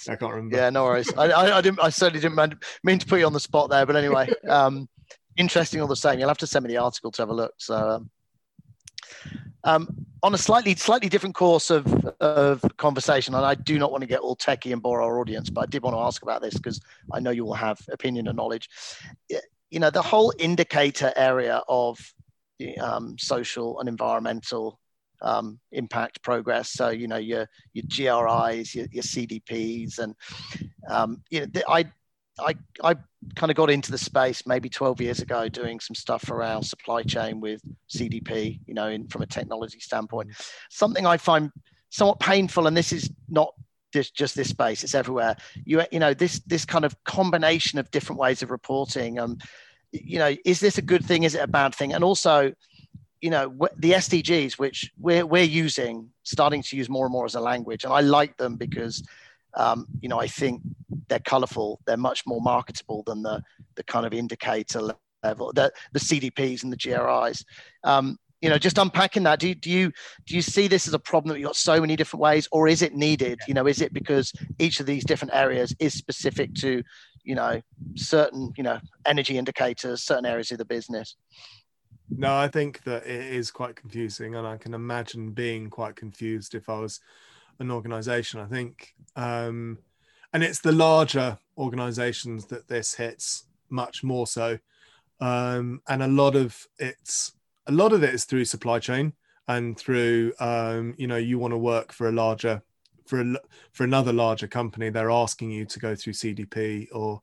I 0.08 0.16
can't 0.16 0.32
remember. 0.32 0.56
Yeah, 0.56 0.70
no 0.70 0.84
worries. 0.84 1.12
I, 1.16 1.26
I, 1.26 1.58
I, 1.58 1.60
didn't. 1.60 1.80
I 1.80 1.90
certainly 1.90 2.20
didn't 2.20 2.58
mean 2.84 2.98
to 2.98 3.06
put 3.06 3.20
you 3.20 3.26
on 3.26 3.32
the 3.32 3.40
spot 3.40 3.70
there, 3.70 3.86
but 3.86 3.96
anyway, 3.96 4.28
um, 4.48 4.88
interesting 5.36 5.80
all 5.80 5.86
the 5.86 5.96
same. 5.96 6.18
You'll 6.18 6.28
have 6.28 6.38
to 6.38 6.46
send 6.46 6.64
me 6.64 6.72
the 6.72 6.78
article 6.78 7.10
to 7.12 7.22
have 7.22 7.28
a 7.28 7.34
look. 7.34 7.54
So, 7.58 7.74
um, 7.76 8.10
um, 9.64 10.06
on 10.22 10.34
a 10.34 10.38
slightly 10.38 10.74
slightly 10.74 11.08
different 11.08 11.34
course 11.34 11.70
of 11.70 11.86
of 12.20 12.64
conversation, 12.76 13.34
and 13.34 13.44
I 13.44 13.54
do 13.54 13.78
not 13.78 13.90
want 13.90 14.02
to 14.02 14.08
get 14.08 14.20
all 14.20 14.36
techie 14.36 14.72
and 14.72 14.82
bore 14.82 15.02
our 15.02 15.20
audience, 15.20 15.50
but 15.50 15.62
I 15.62 15.66
did 15.66 15.82
want 15.82 15.94
to 15.94 16.00
ask 16.00 16.22
about 16.22 16.42
this 16.42 16.54
because 16.54 16.80
I 17.12 17.20
know 17.20 17.30
you 17.30 17.44
will 17.44 17.54
have 17.54 17.80
opinion 17.90 18.28
and 18.28 18.36
knowledge. 18.36 18.68
You 19.70 19.80
know, 19.80 19.90
the 19.90 20.02
whole 20.02 20.32
indicator 20.38 21.12
area 21.16 21.62
of 21.68 21.98
um, 22.80 23.16
social 23.18 23.80
and 23.80 23.88
environmental 23.88 24.78
um, 25.22 25.58
impact 25.72 26.22
progress. 26.22 26.70
So 26.70 26.90
you 26.90 27.08
know 27.08 27.16
your 27.16 27.48
your 27.72 27.84
GRIs, 27.88 28.74
your, 28.74 28.86
your 28.90 29.02
CDPs, 29.02 29.98
and 29.98 30.14
um, 30.88 31.22
you 31.30 31.40
know 31.40 31.46
I 31.68 31.84
I 32.40 32.54
I 32.82 32.94
kind 33.36 33.50
of 33.50 33.56
got 33.56 33.70
into 33.70 33.90
the 33.90 33.98
space 33.98 34.46
maybe 34.46 34.68
12 34.68 35.00
years 35.00 35.20
ago 35.20 35.48
doing 35.48 35.80
some 35.80 35.94
stuff 35.94 36.30
around 36.30 36.64
supply 36.64 37.02
chain 37.02 37.40
with 37.40 37.62
CDP. 37.88 38.60
You 38.66 38.74
know, 38.74 38.88
in, 38.88 39.08
from 39.08 39.22
a 39.22 39.26
technology 39.26 39.80
standpoint, 39.80 40.30
something 40.70 41.06
I 41.06 41.16
find 41.16 41.50
somewhat 41.90 42.20
painful, 42.20 42.66
and 42.66 42.76
this 42.76 42.92
is 42.92 43.10
not 43.28 43.54
just, 43.92 44.14
just 44.14 44.34
this 44.34 44.48
space 44.48 44.82
it's 44.84 44.94
everywhere 44.94 45.36
you 45.66 45.82
you 45.92 45.98
know 45.98 46.14
this 46.14 46.40
this 46.46 46.64
kind 46.64 46.86
of 46.86 46.96
combination 47.04 47.78
of 47.78 47.90
different 47.90 48.18
ways 48.18 48.42
of 48.42 48.50
reporting 48.50 49.18
um 49.18 49.36
you 49.92 50.18
know 50.18 50.34
is 50.44 50.60
this 50.60 50.78
a 50.78 50.82
good 50.82 51.04
thing 51.04 51.24
is 51.24 51.34
it 51.34 51.42
a 51.42 51.46
bad 51.46 51.74
thing 51.74 51.92
and 51.92 52.02
also 52.02 52.52
you 53.22 53.30
know 53.30 53.56
the 53.76 53.92
SDGs, 53.92 54.54
which 54.58 54.92
we're 54.98 55.24
we're 55.24 55.44
using, 55.44 56.10
starting 56.24 56.60
to 56.62 56.76
use 56.76 56.90
more 56.90 57.06
and 57.06 57.12
more 57.12 57.24
as 57.24 57.36
a 57.36 57.40
language, 57.40 57.84
and 57.84 57.92
I 57.92 58.00
like 58.00 58.36
them 58.36 58.56
because 58.56 59.02
um, 59.54 59.86
you 60.00 60.08
know 60.08 60.20
I 60.20 60.26
think 60.26 60.60
they're 61.08 61.20
colourful, 61.20 61.80
they're 61.86 61.96
much 61.96 62.26
more 62.26 62.40
marketable 62.42 63.04
than 63.04 63.22
the 63.22 63.42
the 63.76 63.84
kind 63.84 64.04
of 64.04 64.12
indicator 64.12 64.90
level, 65.22 65.52
the 65.54 65.72
the 65.92 66.00
CDPs 66.00 66.64
and 66.64 66.72
the 66.72 66.76
GRIs. 66.76 67.44
Um, 67.84 68.18
you 68.40 68.48
know 68.48 68.58
just 68.58 68.76
unpacking 68.76 69.22
that 69.22 69.38
do 69.38 69.50
you, 69.50 69.54
do 69.54 69.70
you 69.70 69.92
do 70.26 70.34
you 70.34 70.42
see 70.42 70.66
this 70.66 70.88
as 70.88 70.94
a 70.94 70.98
problem 70.98 71.32
that 71.32 71.38
you've 71.38 71.46
got 71.46 71.54
so 71.54 71.80
many 71.80 71.94
different 71.94 72.22
ways 72.22 72.48
or 72.50 72.66
is 72.66 72.82
it 72.82 72.92
needed? 72.92 73.38
You 73.46 73.54
know 73.54 73.68
is 73.68 73.80
it 73.80 73.94
because 73.94 74.32
each 74.58 74.80
of 74.80 74.86
these 74.86 75.04
different 75.04 75.32
areas 75.32 75.72
is 75.78 75.94
specific 75.94 76.52
to 76.54 76.82
you 77.22 77.36
know 77.36 77.62
certain 77.94 78.52
you 78.56 78.64
know 78.64 78.80
energy 79.06 79.38
indicators 79.38 80.02
certain 80.02 80.26
areas 80.26 80.50
of 80.50 80.58
the 80.58 80.64
business 80.64 81.14
no 82.16 82.36
i 82.36 82.48
think 82.48 82.82
that 82.84 83.06
it 83.06 83.32
is 83.32 83.50
quite 83.50 83.76
confusing 83.76 84.34
and 84.34 84.46
i 84.46 84.56
can 84.56 84.74
imagine 84.74 85.30
being 85.30 85.68
quite 85.70 85.96
confused 85.96 86.54
if 86.54 86.68
i 86.68 86.78
was 86.78 87.00
an 87.58 87.70
organization. 87.70 88.40
I 88.40 88.46
think 88.46 88.94
um 89.16 89.78
and 90.32 90.42
it's 90.42 90.60
the 90.60 90.72
larger 90.72 91.38
organizations 91.58 92.46
that 92.46 92.68
this 92.68 92.94
hits 92.94 93.44
much 93.68 94.02
more 94.02 94.26
so 94.26 94.58
um 95.20 95.80
and 95.88 96.02
a 96.02 96.08
lot 96.08 96.36
of 96.36 96.66
it's 96.78 97.32
a 97.66 97.72
lot 97.72 97.92
of 97.92 98.02
it 98.02 98.14
is 98.14 98.24
through 98.24 98.44
supply 98.44 98.78
chain 98.78 99.12
and 99.48 99.78
through 99.78 100.32
um, 100.40 100.94
you 100.98 101.06
know 101.06 101.16
you 101.16 101.38
want 101.38 101.52
to 101.52 101.58
work 101.58 101.92
for 101.92 102.08
a 102.08 102.12
larger 102.12 102.62
for 103.06 103.20
a, 103.20 103.34
for 103.72 103.84
another 103.84 104.12
larger 104.12 104.46
company 104.46 104.88
they're 104.88 105.10
asking 105.10 105.50
you 105.50 105.64
to 105.64 105.78
go 105.78 105.94
through 105.94 106.12
cdp 106.12 106.88
or 106.92 107.20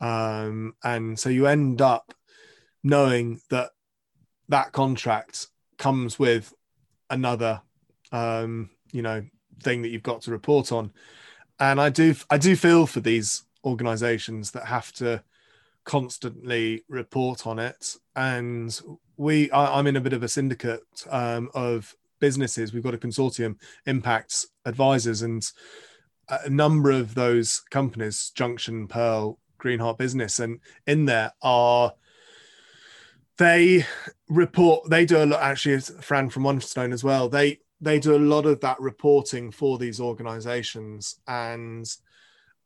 um, 0.00 0.74
and 0.84 1.18
so 1.18 1.28
you 1.28 1.46
end 1.46 1.80
up 1.80 2.14
knowing 2.82 3.40
that 3.50 3.70
that 4.48 4.72
contract 4.72 5.48
comes 5.78 6.18
with 6.18 6.52
another 7.10 7.60
um, 8.12 8.70
you 8.92 9.02
know 9.02 9.24
thing 9.62 9.82
that 9.82 9.88
you've 9.88 10.02
got 10.02 10.22
to 10.22 10.30
report 10.30 10.72
on. 10.72 10.92
And 11.58 11.80
i 11.80 11.88
do 11.88 12.14
i 12.30 12.36
do 12.38 12.54
feel 12.54 12.86
for 12.86 13.00
these 13.00 13.44
organizations 13.64 14.50
that 14.52 14.66
have 14.66 14.92
to 14.92 15.22
constantly 15.84 16.84
report 16.88 17.46
on 17.46 17.58
it. 17.58 17.96
And 18.14 18.78
we 19.16 19.50
I, 19.50 19.78
am 19.78 19.86
in 19.86 19.96
a 19.96 20.00
bit 20.00 20.12
of 20.12 20.22
a 20.22 20.28
syndicate 20.28 20.82
um, 21.10 21.50
of 21.54 21.94
businesses. 22.20 22.72
We've 22.72 22.82
got 22.82 22.94
a 22.94 22.98
consortium 22.98 23.56
impacts 23.86 24.48
advisors 24.64 25.22
and 25.22 25.48
a 26.28 26.50
number 26.50 26.90
of 26.90 27.14
those 27.14 27.62
companies 27.70 28.32
junction 28.34 28.88
pearl 28.88 29.38
greenheart 29.58 29.96
business 29.96 30.38
and 30.38 30.60
in 30.86 31.06
there 31.06 31.32
are 31.40 31.92
they 33.38 33.84
report 34.28 34.88
they 34.88 35.04
do 35.04 35.22
a 35.22 35.26
lot 35.26 35.42
actually 35.42 35.78
fran 35.80 36.30
from 36.30 36.44
one 36.44 36.60
stone 36.60 36.92
as 36.92 37.04
well. 37.04 37.28
They 37.28 37.60
they 37.80 37.98
do 37.98 38.16
a 38.16 38.18
lot 38.18 38.46
of 38.46 38.60
that 38.60 38.80
reporting 38.80 39.50
for 39.50 39.78
these 39.78 40.00
organizations 40.00 41.20
and 41.26 41.86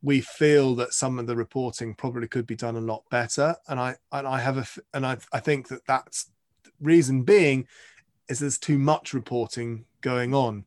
we 0.01 0.21
feel 0.21 0.73
that 0.75 0.93
some 0.93 1.19
of 1.19 1.27
the 1.27 1.35
reporting 1.35 1.93
probably 1.93 2.27
could 2.27 2.47
be 2.47 2.55
done 2.55 2.75
a 2.75 2.81
lot 2.81 3.03
better. 3.09 3.55
And 3.67 3.79
i 3.79 3.95
and 4.11 4.27
i 4.27 4.39
have 4.39 4.57
a 4.57 4.65
and 4.93 5.05
i, 5.05 5.17
I 5.33 5.39
think 5.39 5.67
that 5.67 5.85
that's 5.85 6.31
reason 6.79 7.23
being 7.23 7.67
is 8.29 8.39
there's 8.39 8.57
too 8.57 8.79
much 8.79 9.13
reporting 9.13 9.85
going 10.01 10.33
on. 10.33 10.65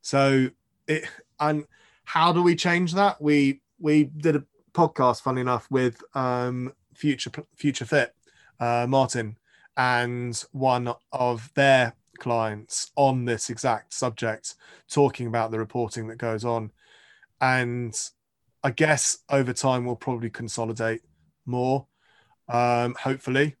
So 0.00 0.50
it 0.86 1.04
and 1.40 1.64
how 2.04 2.32
do 2.32 2.42
we 2.42 2.54
change 2.54 2.94
that? 2.94 3.20
We 3.20 3.62
we 3.80 4.04
did 4.04 4.36
a 4.36 4.44
podcast 4.72 5.22
funny 5.22 5.40
enough 5.40 5.68
with 5.70 6.02
um 6.14 6.72
future 6.94 7.30
future 7.56 7.84
fit 7.84 8.14
uh 8.60 8.86
martin 8.88 9.36
and 9.80 10.44
one 10.52 10.92
of 11.10 11.50
their 11.54 11.94
clients 12.18 12.90
on 12.96 13.24
this 13.24 13.48
exact 13.48 13.94
subject 13.94 14.54
talking 14.90 15.26
about 15.26 15.50
the 15.50 15.58
reporting 15.58 16.06
that 16.06 16.18
goes 16.18 16.44
on 16.44 16.70
and 17.40 17.98
I 18.62 18.72
guess 18.72 19.20
over 19.30 19.54
time 19.54 19.86
we'll 19.86 19.96
probably 19.96 20.28
consolidate 20.28 21.00
more. 21.46 21.86
Um, 22.46 22.94
hopefully, 23.00 23.56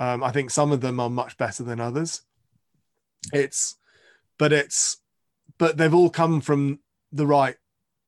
um, 0.00 0.24
I 0.24 0.32
think 0.32 0.50
some 0.50 0.72
of 0.72 0.80
them 0.80 0.98
are 0.98 1.08
much 1.08 1.38
better 1.38 1.62
than 1.62 1.78
others. 1.78 2.22
It's, 3.32 3.76
but 4.38 4.52
it's, 4.52 4.96
but 5.56 5.76
they've 5.76 5.94
all 5.94 6.10
come 6.10 6.40
from 6.40 6.80
the 7.12 7.28
right 7.28 7.54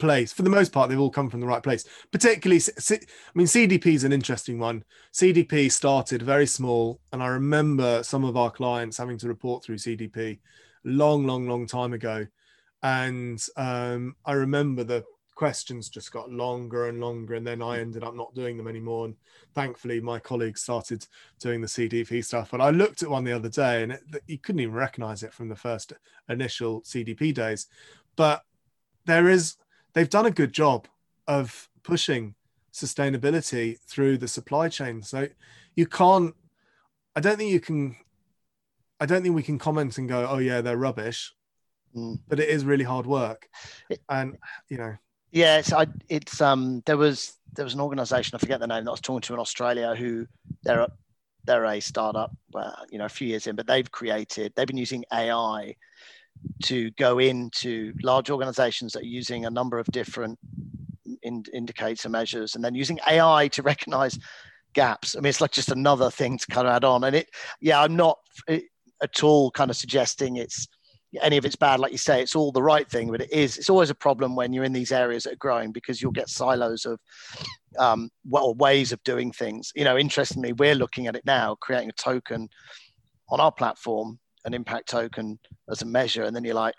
place 0.02 0.32
for 0.32 0.42
the 0.42 0.50
most 0.50 0.72
part. 0.72 0.90
They've 0.90 1.00
all 1.00 1.10
come 1.10 1.30
from 1.30 1.40
the 1.40 1.46
right 1.46 1.62
place. 1.62 1.86
Particularly, 2.10 2.60
I 2.90 2.98
mean, 3.34 3.46
CDP 3.46 3.86
is 3.86 4.04
an 4.04 4.12
interesting 4.12 4.58
one. 4.58 4.82
CDP 5.12 5.70
started 5.70 6.22
very 6.22 6.46
small, 6.46 7.00
and 7.12 7.22
I 7.22 7.28
remember 7.28 8.02
some 8.02 8.24
of 8.24 8.36
our 8.36 8.50
clients 8.50 8.98
having 8.98 9.16
to 9.18 9.28
report 9.28 9.64
through 9.64 9.76
CDP 9.76 10.40
long, 10.84 11.24
long, 11.24 11.48
long 11.48 11.66
time 11.66 11.92
ago. 11.92 12.26
And 12.82 13.40
um, 13.56 14.16
I 14.26 14.32
remember 14.32 14.82
the 14.82 15.04
questions 15.36 15.88
just 15.88 16.12
got 16.12 16.30
longer 16.30 16.88
and 16.88 17.00
longer 17.00 17.34
and 17.34 17.46
then 17.46 17.62
i 17.62 17.78
ended 17.80 18.04
up 18.04 18.14
not 18.14 18.34
doing 18.34 18.58
them 18.58 18.68
anymore 18.68 19.06
and 19.06 19.16
thankfully 19.54 19.98
my 19.98 20.18
colleagues 20.18 20.60
started 20.60 21.06
doing 21.40 21.60
the 21.60 21.66
cdp 21.66 22.22
stuff 22.22 22.50
but 22.50 22.60
i 22.60 22.68
looked 22.68 23.02
at 23.02 23.08
one 23.08 23.24
the 23.24 23.32
other 23.32 23.48
day 23.48 23.82
and 23.82 23.92
it, 23.92 24.02
you 24.26 24.38
couldn't 24.38 24.60
even 24.60 24.74
recognize 24.74 25.22
it 25.22 25.32
from 25.32 25.48
the 25.48 25.56
first 25.56 25.94
initial 26.28 26.82
cdp 26.82 27.32
days 27.32 27.66
but 28.14 28.42
there 29.06 29.28
is 29.28 29.56
they've 29.94 30.08
done 30.08 30.26
a 30.26 30.30
good 30.30 30.52
job 30.52 30.88
of 31.26 31.68
pushing 31.82 32.34
sustainability 32.72 33.78
through 33.80 34.18
the 34.18 34.28
supply 34.28 34.68
chain. 34.68 35.02
So 35.02 35.28
you 35.74 35.86
can't 35.86 36.34
i 37.14 37.20
don't 37.20 37.36
think 37.36 37.50
you 37.50 37.60
can 37.60 37.94
i 39.00 39.06
don't 39.06 39.22
think 39.22 39.34
we 39.34 39.42
can 39.42 39.58
comment 39.58 39.98
and 39.98 40.08
go 40.08 40.26
oh 40.28 40.38
yeah 40.38 40.60
they're 40.60 40.76
rubbish 40.78 41.34
mm. 41.96 42.18
but 42.28 42.40
it 42.40 42.48
is 42.48 42.64
really 42.64 42.84
hard 42.84 43.06
work. 43.06 43.48
And 44.08 44.36
you 44.68 44.78
know. 44.78 44.96
Yeah, 45.30 45.58
it's 45.58 45.72
I, 45.72 45.86
it's 46.08 46.40
um 46.40 46.82
there 46.86 46.96
was 46.96 47.34
there 47.54 47.64
was 47.64 47.74
an 47.74 47.80
organisation 47.80 48.34
I 48.34 48.38
forget 48.38 48.60
the 48.60 48.66
name 48.66 48.84
that 48.84 48.90
I 48.90 48.92
was 48.92 49.00
talking 49.00 49.22
to 49.22 49.34
in 49.34 49.40
Australia 49.40 49.94
who 49.94 50.26
they're 50.62 50.80
a, 50.80 50.92
they're 51.44 51.64
a 51.64 51.80
startup, 51.80 52.34
well, 52.52 52.76
you 52.90 52.98
know, 52.98 53.06
a 53.06 53.10
few 53.10 53.28
years 53.28 53.46
in, 53.46 53.56
but 53.56 53.66
they've 53.66 53.90
created 53.90 54.52
they've 54.54 54.66
been 54.66 54.76
using 54.76 55.04
AI 55.12 55.74
to 56.64 56.90
go 56.92 57.18
into 57.18 57.92
large 58.02 58.30
organisations 58.30 58.92
that 58.92 59.02
are 59.02 59.06
using 59.06 59.46
a 59.46 59.50
number 59.50 59.78
of 59.78 59.86
different 59.86 60.38
in, 61.22 61.44
indicator 61.52 62.08
measures, 62.08 62.54
and 62.54 62.64
then 62.64 62.74
using 62.74 62.98
AI 63.08 63.48
to 63.48 63.62
recognise 63.62 64.18
gaps. 64.74 65.16
I 65.16 65.20
mean, 65.20 65.30
it's 65.30 65.40
like 65.40 65.52
just 65.52 65.70
another 65.70 66.10
thing 66.10 66.38
to 66.38 66.46
kind 66.46 66.66
of 66.66 66.74
add 66.74 66.84
on, 66.84 67.04
and 67.04 67.16
it 67.16 67.28
yeah, 67.60 67.80
I'm 67.80 67.96
not 67.96 68.18
at 68.48 69.22
all 69.24 69.50
kind 69.50 69.70
of 69.70 69.76
suggesting 69.76 70.36
it's 70.36 70.68
any 71.20 71.36
of 71.36 71.44
it's 71.44 71.56
bad, 71.56 71.80
like 71.80 71.92
you 71.92 71.98
say, 71.98 72.22
it's 72.22 72.34
all 72.34 72.52
the 72.52 72.62
right 72.62 72.88
thing, 72.88 73.10
but 73.10 73.20
it 73.20 73.30
is, 73.30 73.58
it's 73.58 73.68
always 73.68 73.90
a 73.90 73.94
problem 73.94 74.34
when 74.34 74.52
you're 74.52 74.64
in 74.64 74.72
these 74.72 74.92
areas 74.92 75.24
that 75.24 75.34
are 75.34 75.36
growing 75.36 75.72
because 75.72 76.00
you'll 76.00 76.12
get 76.12 76.28
silos 76.30 76.86
of, 76.86 76.98
um, 77.78 78.08
well, 78.26 78.54
ways 78.54 78.92
of 78.92 79.02
doing 79.02 79.30
things. 79.30 79.72
You 79.74 79.84
know, 79.84 79.98
interestingly, 79.98 80.54
we're 80.54 80.74
looking 80.74 81.06
at 81.06 81.16
it 81.16 81.26
now, 81.26 81.56
creating 81.60 81.90
a 81.90 81.92
token 81.92 82.48
on 83.28 83.40
our 83.40 83.52
platform, 83.52 84.18
an 84.44 84.54
impact 84.54 84.88
token 84.88 85.38
as 85.70 85.82
a 85.82 85.86
measure. 85.86 86.24
And 86.24 86.34
then 86.34 86.44
you're 86.44 86.54
like, 86.54 86.74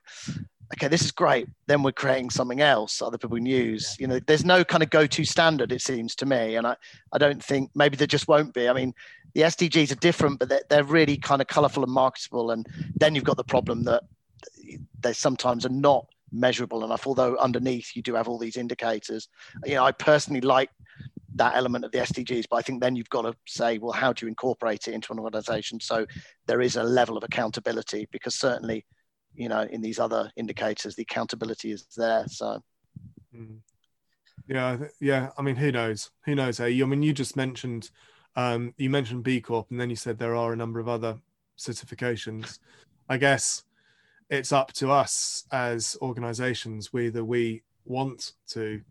okay, 0.73 0.87
this 0.87 1.03
is 1.03 1.11
great. 1.11 1.47
Then 1.67 1.83
we're 1.83 1.91
creating 1.91 2.29
something 2.29 2.61
else 2.61 3.01
other 3.01 3.17
people 3.17 3.37
can 3.37 3.45
use. 3.45 3.95
You 3.99 4.07
know, 4.07 4.19
there's 4.25 4.45
no 4.45 4.63
kind 4.63 4.83
of 4.83 4.89
go-to 4.89 5.23
standard, 5.25 5.71
it 5.71 5.81
seems 5.81 6.15
to 6.15 6.25
me. 6.25 6.55
And 6.55 6.65
I, 6.65 6.75
I 7.11 7.17
don't 7.17 7.43
think 7.43 7.71
maybe 7.75 7.95
there 7.95 8.07
just 8.07 8.27
won't 8.27 8.53
be. 8.53 8.67
I 8.67 8.73
mean, 8.73 8.93
the 9.33 9.41
SDGs 9.41 9.91
are 9.91 9.95
different, 9.95 10.39
but 10.39 10.49
they're, 10.49 10.63
they're 10.69 10.83
really 10.83 11.17
kind 11.17 11.41
of 11.41 11.47
colorful 11.47 11.83
and 11.83 11.91
marketable. 11.91 12.51
And 12.51 12.67
then 12.95 13.15
you've 13.15 13.23
got 13.23 13.37
the 13.37 13.43
problem 13.43 13.83
that 13.83 14.03
they 15.01 15.13
sometimes 15.13 15.65
are 15.65 15.69
not 15.69 16.05
measurable 16.33 16.83
enough 16.83 17.05
although 17.05 17.37
underneath 17.37 17.95
you 17.95 18.01
do 18.01 18.15
have 18.15 18.27
all 18.27 18.39
these 18.39 18.57
indicators 18.57 19.29
you 19.65 19.75
know 19.75 19.85
i 19.85 19.91
personally 19.91 20.41
like 20.41 20.71
that 21.35 21.55
element 21.55 21.83
of 21.83 21.91
the 21.91 21.97
sdgs 21.99 22.45
but 22.49 22.57
i 22.57 22.61
think 22.61 22.81
then 22.81 22.95
you've 22.95 23.09
got 23.09 23.23
to 23.23 23.33
say 23.47 23.77
well 23.77 23.91
how 23.91 24.13
do 24.13 24.25
you 24.25 24.29
incorporate 24.29 24.87
it 24.87 24.93
into 24.93 25.11
an 25.13 25.19
organization? 25.19 25.79
So 25.79 26.05
there 26.47 26.61
is 26.61 26.75
a 26.75 26.83
level 26.83 27.17
of 27.17 27.23
accountability 27.23 28.07
because 28.11 28.35
certainly 28.35 28.85
you 29.33 29.49
know 29.49 29.61
in 29.61 29.81
these 29.81 29.99
other 29.99 30.31
indicators 30.35 30.95
the 30.95 31.03
accountability 31.03 31.71
is 31.71 31.85
there 31.97 32.25
so. 32.27 32.61
Mm. 33.35 33.59
yeah 34.47 34.77
yeah 34.99 35.29
i 35.37 35.41
mean 35.41 35.55
who 35.55 35.71
knows? 35.71 36.11
Who 36.25 36.35
knows 36.35 36.57
hey? 36.57 36.81
I 36.81 36.85
mean 36.85 37.03
you 37.03 37.13
just 37.13 37.35
mentioned 37.35 37.89
um 38.35 38.73
you 38.77 38.89
mentioned 38.89 39.23
b 39.23 39.41
corp 39.41 39.71
and 39.71 39.79
then 39.79 39.89
you 39.89 39.95
said 39.95 40.17
there 40.17 40.35
are 40.35 40.53
a 40.53 40.57
number 40.57 40.79
of 40.79 40.87
other 40.87 41.19
certifications. 41.57 42.59
I 43.09 43.17
guess 43.17 43.63
it's 44.29 44.51
up 44.51 44.73
to 44.73 44.91
us 44.91 45.45
as 45.51 45.97
organizations 46.01 46.93
whether 46.93 47.23
we 47.23 47.63
want 47.85 48.33
to 48.49 48.81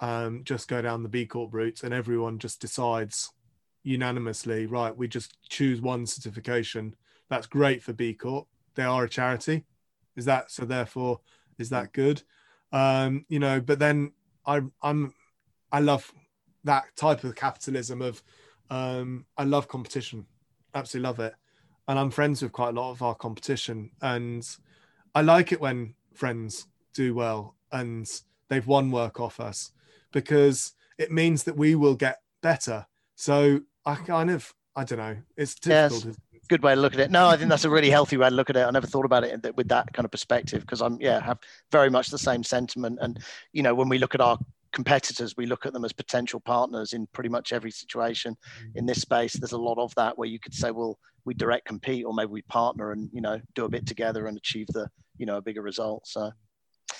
um, 0.00 0.42
just 0.44 0.68
go 0.68 0.82
down 0.82 1.02
the 1.02 1.08
B 1.08 1.26
Corp 1.26 1.52
route 1.54 1.82
and 1.82 1.94
everyone 1.94 2.38
just 2.38 2.60
decides 2.60 3.30
unanimously, 3.82 4.66
right, 4.66 4.96
we 4.96 5.06
just 5.06 5.36
choose 5.48 5.80
one 5.80 6.06
certification. 6.06 6.94
That's 7.28 7.46
great 7.46 7.82
for 7.82 7.92
B 7.92 8.14
Corp. 8.14 8.46
They 8.74 8.82
are 8.82 9.04
a 9.04 9.08
charity. 9.08 9.64
Is 10.16 10.24
that 10.24 10.50
so? 10.50 10.64
Therefore, 10.64 11.20
is 11.58 11.70
that 11.70 11.92
good? 11.92 12.22
Um, 12.72 13.24
you 13.28 13.38
know, 13.38 13.60
but 13.60 13.78
then 13.78 14.12
I, 14.46 14.62
I'm, 14.82 15.14
I 15.70 15.80
love 15.80 16.12
that 16.64 16.84
type 16.96 17.24
of 17.24 17.34
capitalism 17.34 18.02
of, 18.02 18.22
um, 18.70 19.26
I 19.36 19.44
love 19.44 19.68
competition. 19.68 20.26
Absolutely 20.74 21.06
love 21.06 21.20
it. 21.20 21.34
And 21.86 21.98
I'm 21.98 22.10
friends 22.10 22.42
with 22.42 22.52
quite 22.52 22.70
a 22.70 22.80
lot 22.80 22.90
of 22.90 23.02
our 23.02 23.14
competition. 23.14 23.90
And 24.00 24.44
I 25.14 25.20
like 25.20 25.52
it 25.52 25.60
when 25.60 25.94
friends 26.14 26.66
do 26.94 27.14
well 27.14 27.54
and 27.70 28.10
they've 28.48 28.66
won 28.66 28.90
work 28.90 29.20
off 29.20 29.40
us 29.40 29.72
because 30.14 30.72
it 30.96 31.12
means 31.12 31.42
that 31.42 31.56
we 31.56 31.74
will 31.74 31.96
get 31.96 32.20
better. 32.42 32.86
So 33.16 33.60
I 33.84 33.96
kind 33.96 34.30
of, 34.30 34.54
I 34.74 34.84
don't 34.84 34.98
know, 34.98 35.16
it's 35.36 35.56
difficult. 35.56 36.06
Yes. 36.06 36.16
good 36.48 36.62
way 36.62 36.74
to 36.74 36.80
look 36.80 36.94
at 36.94 37.00
it. 37.00 37.10
No, 37.10 37.28
I 37.28 37.36
think 37.36 37.50
that's 37.50 37.64
a 37.64 37.70
really 37.70 37.90
healthy 37.90 38.16
way 38.16 38.28
to 38.30 38.34
look 38.34 38.48
at 38.48 38.56
it. 38.56 38.60
I 38.60 38.70
never 38.70 38.86
thought 38.86 39.04
about 39.04 39.24
it 39.24 39.56
with 39.56 39.68
that 39.68 39.92
kind 39.92 40.04
of 40.04 40.10
perspective 40.10 40.62
because 40.62 40.80
I'm 40.80 40.96
yeah 41.00 41.20
have 41.20 41.38
very 41.72 41.90
much 41.90 42.08
the 42.08 42.18
same 42.18 42.42
sentiment. 42.42 42.98
And 43.02 43.18
you 43.52 43.62
know, 43.62 43.74
when 43.74 43.88
we 43.88 43.98
look 43.98 44.14
at 44.14 44.20
our 44.20 44.38
competitors, 44.72 45.36
we 45.36 45.46
look 45.46 45.66
at 45.66 45.72
them 45.72 45.84
as 45.84 45.92
potential 45.92 46.40
partners 46.40 46.92
in 46.92 47.06
pretty 47.08 47.28
much 47.28 47.52
every 47.52 47.70
situation 47.70 48.36
mm. 48.60 48.76
in 48.76 48.86
this 48.86 49.00
space. 49.00 49.34
There's 49.34 49.52
a 49.52 49.58
lot 49.58 49.78
of 49.78 49.94
that 49.96 50.16
where 50.16 50.28
you 50.28 50.38
could 50.38 50.54
say, 50.54 50.70
well, 50.70 50.98
we 51.24 51.34
direct 51.34 51.66
compete, 51.66 52.04
or 52.04 52.14
maybe 52.14 52.30
we 52.30 52.42
partner 52.42 52.92
and 52.92 53.10
you 53.12 53.20
know 53.20 53.40
do 53.54 53.64
a 53.64 53.68
bit 53.68 53.86
together 53.86 54.26
and 54.26 54.36
achieve 54.36 54.68
the 54.68 54.88
you 55.18 55.26
know 55.26 55.38
a 55.38 55.42
bigger 55.42 55.62
result. 55.62 56.06
So, 56.06 56.30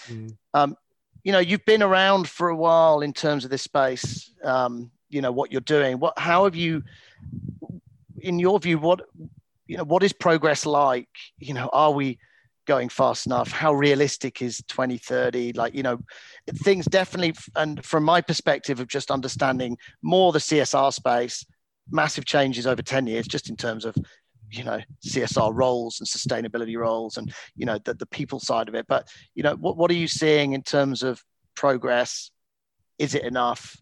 mm. 0.08 0.34
um, 0.54 0.76
you 1.24 1.32
know, 1.32 1.38
you've 1.38 1.64
been 1.64 1.82
around 1.82 2.28
for 2.28 2.50
a 2.50 2.56
while 2.56 3.00
in 3.00 3.12
terms 3.12 3.44
of 3.44 3.50
this 3.50 3.62
space. 3.62 4.30
Um, 4.44 4.90
you 5.08 5.22
know 5.22 5.32
what 5.32 5.50
you're 5.50 5.60
doing. 5.60 5.98
What 5.98 6.18
how 6.18 6.44
have 6.44 6.54
you, 6.54 6.82
in 8.20 8.38
your 8.38 8.60
view, 8.60 8.78
what 8.78 9.00
you 9.66 9.78
know 9.78 9.84
what 9.84 10.02
is 10.02 10.12
progress 10.12 10.66
like? 10.66 11.08
You 11.38 11.54
know, 11.54 11.70
are 11.72 11.92
we 11.92 12.18
going 12.66 12.88
fast 12.88 13.26
enough 13.26 13.50
how 13.50 13.74
realistic 13.74 14.40
is 14.40 14.62
2030 14.68 15.52
like 15.52 15.74
you 15.74 15.82
know 15.82 15.98
things 16.62 16.86
definitely 16.86 17.34
and 17.56 17.84
from 17.84 18.02
my 18.02 18.22
perspective 18.22 18.80
of 18.80 18.88
just 18.88 19.10
understanding 19.10 19.76
more 20.00 20.32
the 20.32 20.38
csr 20.38 20.90
space 20.90 21.44
massive 21.90 22.24
changes 22.24 22.66
over 22.66 22.80
10 22.80 23.06
years 23.06 23.28
just 23.28 23.50
in 23.50 23.56
terms 23.56 23.84
of 23.84 23.94
you 24.50 24.64
know 24.64 24.80
csr 25.04 25.54
roles 25.54 26.00
and 26.00 26.08
sustainability 26.08 26.76
roles 26.76 27.16
and 27.16 27.34
you 27.56 27.66
know 27.66 27.78
the, 27.84 27.94
the 27.94 28.06
people 28.06 28.40
side 28.40 28.68
of 28.68 28.74
it. 28.74 28.86
But 28.88 29.08
you 29.34 29.42
know 29.42 29.54
what, 29.56 29.76
what 29.76 29.90
are 29.90 29.94
you 29.94 30.08
seeing 30.08 30.52
in 30.52 30.62
terms 30.62 31.02
of 31.02 31.22
progress? 31.54 32.30
Is 32.98 33.14
it 33.14 33.24
enough? 33.24 33.76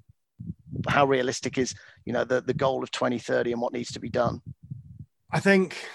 How 0.88 1.04
realistic 1.06 1.58
is 1.58 1.74
you 2.04 2.12
know 2.12 2.24
the, 2.24 2.40
the 2.40 2.54
goal 2.54 2.82
of 2.82 2.90
2030 2.90 3.52
and 3.52 3.60
what 3.60 3.72
needs 3.72 3.92
to 3.92 4.00
be 4.00 4.08
done? 4.08 4.40
I 5.30 5.40
think 5.40 5.88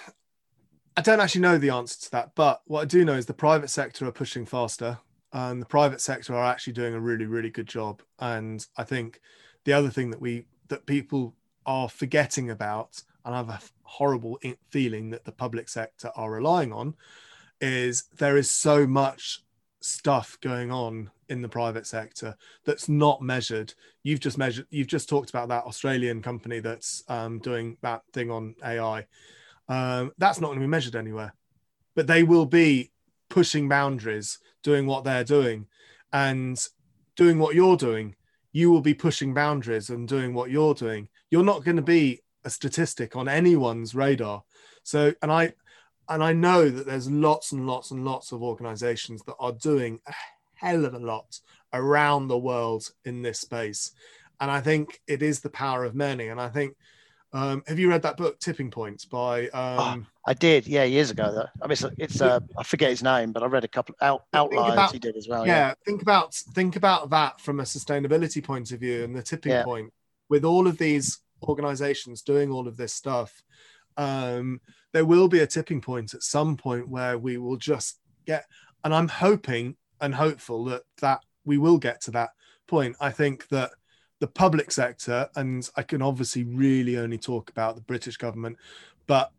I 0.98 1.02
don't 1.02 1.20
actually 1.20 1.42
know 1.42 1.60
the 1.60 1.70
answer 1.70 2.00
to 2.06 2.12
that, 2.12 2.32
but 2.34 2.62
what 2.66 2.82
I 2.82 2.86
do 2.86 3.06
know 3.06 3.14
is 3.14 3.28
the 3.28 3.34
private 3.34 3.70
sector 3.70 4.08
are 4.08 4.12
pushing 4.12 4.48
faster, 4.48 4.98
and 5.32 5.62
the 5.62 5.66
private 5.68 6.02
sector 6.02 6.34
are 6.34 6.46
actually 6.46 6.74
doing 6.74 6.96
a 6.96 7.00
really, 7.00 7.26
really 7.26 7.52
good 7.52 7.68
job. 7.68 8.02
And 8.18 8.66
I 8.78 8.84
think 8.84 9.22
the 9.64 9.74
other 9.74 9.92
thing 9.92 10.10
that 10.10 10.20
we 10.20 10.46
that 10.70 10.88
people 10.88 11.36
are 11.68 11.88
forgetting 11.88 12.50
about, 12.50 13.04
and 13.28 13.36
I 13.36 13.38
have 13.38 13.50
a 13.50 13.62
horrible 13.84 14.40
feeling 14.72 15.12
that 15.12 15.26
the 15.26 15.32
public 15.32 15.70
sector 15.70 16.10
are 16.16 16.32
relying 16.32 16.74
on, 16.74 16.96
is 17.62 18.06
there 18.18 18.38
is 18.38 18.50
so 18.50 18.88
much 18.88 19.44
stuff 19.82 20.38
going 20.42 20.72
on 20.72 21.12
in 21.30 21.44
the 21.44 21.50
private 21.50 21.86
sector 21.86 22.36
that's 22.66 22.90
not 22.90 23.22
measured. 23.22 23.76
You've 24.02 24.22
just 24.22 24.40
measured. 24.40 24.66
You've 24.72 24.88
just 24.88 25.10
talked 25.10 25.30
about 25.30 25.50
that 25.50 25.66
Australian 25.66 26.24
company 26.24 26.60
that's 26.60 27.04
um, 27.08 27.38
doing 27.40 27.78
that 27.82 28.02
thing 28.14 28.32
on 28.32 28.56
AI 28.66 29.06
um, 29.70 30.12
that's 30.18 30.40
not 30.40 30.48
going 30.48 30.60
to 30.60 30.64
be 30.64 30.70
measured 30.70 30.96
anywhere. 30.96 31.34
But 31.96 32.08
they 32.08 32.24
will 32.24 32.46
be 32.46 32.92
pushing 33.30 33.68
boundaries, 33.68 34.40
doing 34.64 34.86
what 34.86 35.04
they're 35.04 35.24
doing, 35.24 35.68
and 36.14 36.64
doing 37.16 37.40
what 37.40 37.56
you're 37.56 37.78
doing. 37.78 38.16
You 38.52 38.72
will 38.72 38.82
be 38.82 38.94
pushing 38.94 39.34
boundaries 39.34 39.90
and 39.90 40.08
doing 40.08 40.34
what 40.34 40.50
you're 40.50 40.74
doing. 40.74 41.10
You're 41.30 41.44
not 41.44 41.64
going 41.64 41.76
to 41.76 41.84
be 41.84 42.22
a 42.48 42.50
statistic 42.50 43.16
on 43.16 43.28
anyone's 43.28 43.94
radar. 43.94 44.42
So, 44.84 45.14
and 45.22 45.32
I, 45.32 45.54
and 46.10 46.24
I 46.24 46.34
know 46.34 46.70
that 46.70 46.86
there's 46.88 47.12
lots 47.12 47.52
and 47.52 47.68
lots 47.68 47.92
and 47.92 48.06
lots 48.06 48.32
of 48.32 48.42
organizations 48.42 49.22
that 49.24 49.36
are 49.40 49.52
doing 49.52 50.00
a 50.08 50.14
hell 50.56 50.86
of 50.86 50.94
a 50.94 51.00
lot 51.00 51.40
around 51.74 52.28
the 52.28 52.38
world 52.38 52.90
in 53.06 53.22
this 53.22 53.42
space. 53.42 53.92
And 54.40 54.50
I 54.50 54.62
think 54.62 55.02
it 55.08 55.22
is 55.22 55.42
the 55.42 55.50
power 55.50 55.84
of 55.84 55.94
many. 55.94 56.30
And 56.30 56.40
I 56.40 56.48
think 56.48 56.76
um, 57.34 57.64
have 57.68 57.78
you 57.78 57.90
read 57.90 58.04
that 58.04 58.16
book, 58.16 58.40
Tipping 58.40 58.72
Points, 58.72 59.04
by? 59.04 59.50
Ah, 59.54 59.94
um, 59.94 60.08
oh, 60.08 60.32
I 60.32 60.34
did, 60.34 60.66
yeah, 60.66 60.86
years 60.86 61.12
ago. 61.12 61.34
Though. 61.34 61.50
I 61.62 61.68
mean, 61.68 61.74
it's, 61.74 61.86
it's 61.98 62.22
uh, 62.22 62.40
I 62.58 62.64
forget 62.64 62.90
his 62.90 63.04
name, 63.04 63.34
but 63.34 63.44
I 63.44 63.48
read 63.48 63.66
a 63.66 63.68
couple 63.68 63.96
out, 64.02 64.24
outliers 64.34 64.74
about, 64.74 64.94
he 64.94 65.00
did 65.00 65.18
as 65.18 65.28
well. 65.28 65.46
Yeah, 65.46 65.68
yeah, 65.68 65.74
think 65.86 66.02
about 66.02 66.34
think 66.34 66.78
about 66.78 67.10
that 67.10 67.42
from 67.42 67.60
a 67.60 67.64
sustainability 67.64 68.42
point 68.42 68.72
of 68.72 68.80
view 68.80 69.04
and 69.04 69.14
the 69.14 69.22
tipping 69.22 69.52
yeah. 69.52 69.66
point 69.66 69.92
with 70.30 70.46
all 70.46 70.68
of 70.68 70.78
these 70.78 71.20
organizations 71.44 72.22
doing 72.22 72.52
all 72.52 72.68
of 72.68 72.78
this 72.78 72.94
stuff. 72.94 73.44
Um, 73.98 74.62
there 74.94 75.06
will 75.06 75.28
be 75.28 75.40
a 75.40 75.48
tipping 75.48 75.82
point 75.82 76.14
at 76.14 76.24
some 76.24 76.58
point 76.58 76.90
where 76.90 77.18
we 77.18 77.38
will 77.38 77.58
just 77.58 78.00
get, 78.26 78.46
and 78.84 78.94
I'm 78.94 79.08
hoping 79.08 79.76
and 80.00 80.14
hopeful 80.14 80.66
that 80.66 80.84
that 81.02 81.22
we 81.46 81.58
will 81.58 81.78
get 81.78 82.02
to 82.02 82.12
that 82.12 82.30
point. 82.68 82.96
I 83.00 83.12
think 83.12 83.48
that 83.50 83.72
the 84.20 84.28
public 84.28 84.72
sector, 84.72 85.30
and 85.36 85.68
I 85.76 85.84
can 85.84 86.02
obviously 86.02 86.44
really 86.44 86.98
only 86.98 87.18
talk 87.18 87.50
about 87.50 87.76
the 87.76 87.82
British 87.82 88.18
government, 88.18 88.58
but 89.06 89.32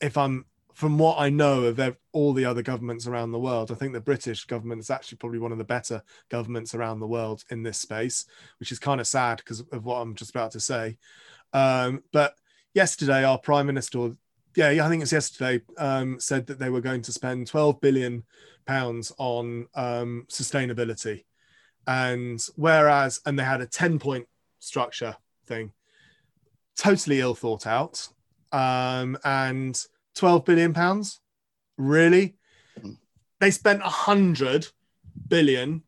if 0.00 0.16
I'm 0.16 0.46
from 0.80 0.96
what 0.96 1.20
I 1.20 1.28
know 1.28 1.64
of 1.64 1.96
all 2.12 2.32
the 2.32 2.46
other 2.46 2.62
governments 2.62 3.06
around 3.06 3.32
the 3.32 3.38
world, 3.38 3.70
I 3.70 3.74
think 3.74 3.92
the 3.92 4.00
British 4.00 4.46
government 4.46 4.80
is 4.80 4.88
actually 4.88 5.18
probably 5.18 5.38
one 5.38 5.52
of 5.52 5.58
the 5.58 5.64
better 5.64 6.02
governments 6.30 6.74
around 6.74 7.00
the 7.00 7.06
world 7.06 7.44
in 7.50 7.62
this 7.62 7.76
space, 7.76 8.24
which 8.58 8.72
is 8.72 8.78
kind 8.78 8.98
of 8.98 9.06
sad 9.06 9.36
because 9.36 9.60
of 9.60 9.84
what 9.84 9.96
I'm 9.96 10.14
just 10.14 10.30
about 10.30 10.52
to 10.52 10.60
say. 10.60 10.96
Um, 11.52 12.02
but 12.14 12.34
yesterday, 12.72 13.24
our 13.24 13.36
prime 13.36 13.66
minister, 13.66 14.12
yeah, 14.56 14.82
I 14.82 14.88
think 14.88 15.02
it's 15.02 15.12
yesterday, 15.12 15.62
um, 15.76 16.18
said 16.18 16.46
that 16.46 16.58
they 16.58 16.70
were 16.70 16.80
going 16.80 17.02
to 17.02 17.12
spend 17.12 17.46
12 17.46 17.78
billion 17.82 18.24
pounds 18.64 19.12
on 19.18 19.66
um, 19.74 20.24
sustainability. 20.30 21.24
And 21.86 22.42
whereas, 22.56 23.20
and 23.26 23.38
they 23.38 23.44
had 23.44 23.60
a 23.60 23.66
10 23.66 23.98
point 23.98 24.26
structure 24.60 25.14
thing, 25.44 25.72
totally 26.78 27.20
ill 27.20 27.34
thought 27.34 27.66
out. 27.66 28.08
Um, 28.50 29.18
and 29.24 29.78
12 30.14 30.44
billion 30.44 30.72
pounds, 30.72 31.20
really? 31.76 32.36
Hmm. 32.80 32.92
They 33.40 33.50
spent 33.50 33.80
100 33.80 34.68
billion 35.28 35.82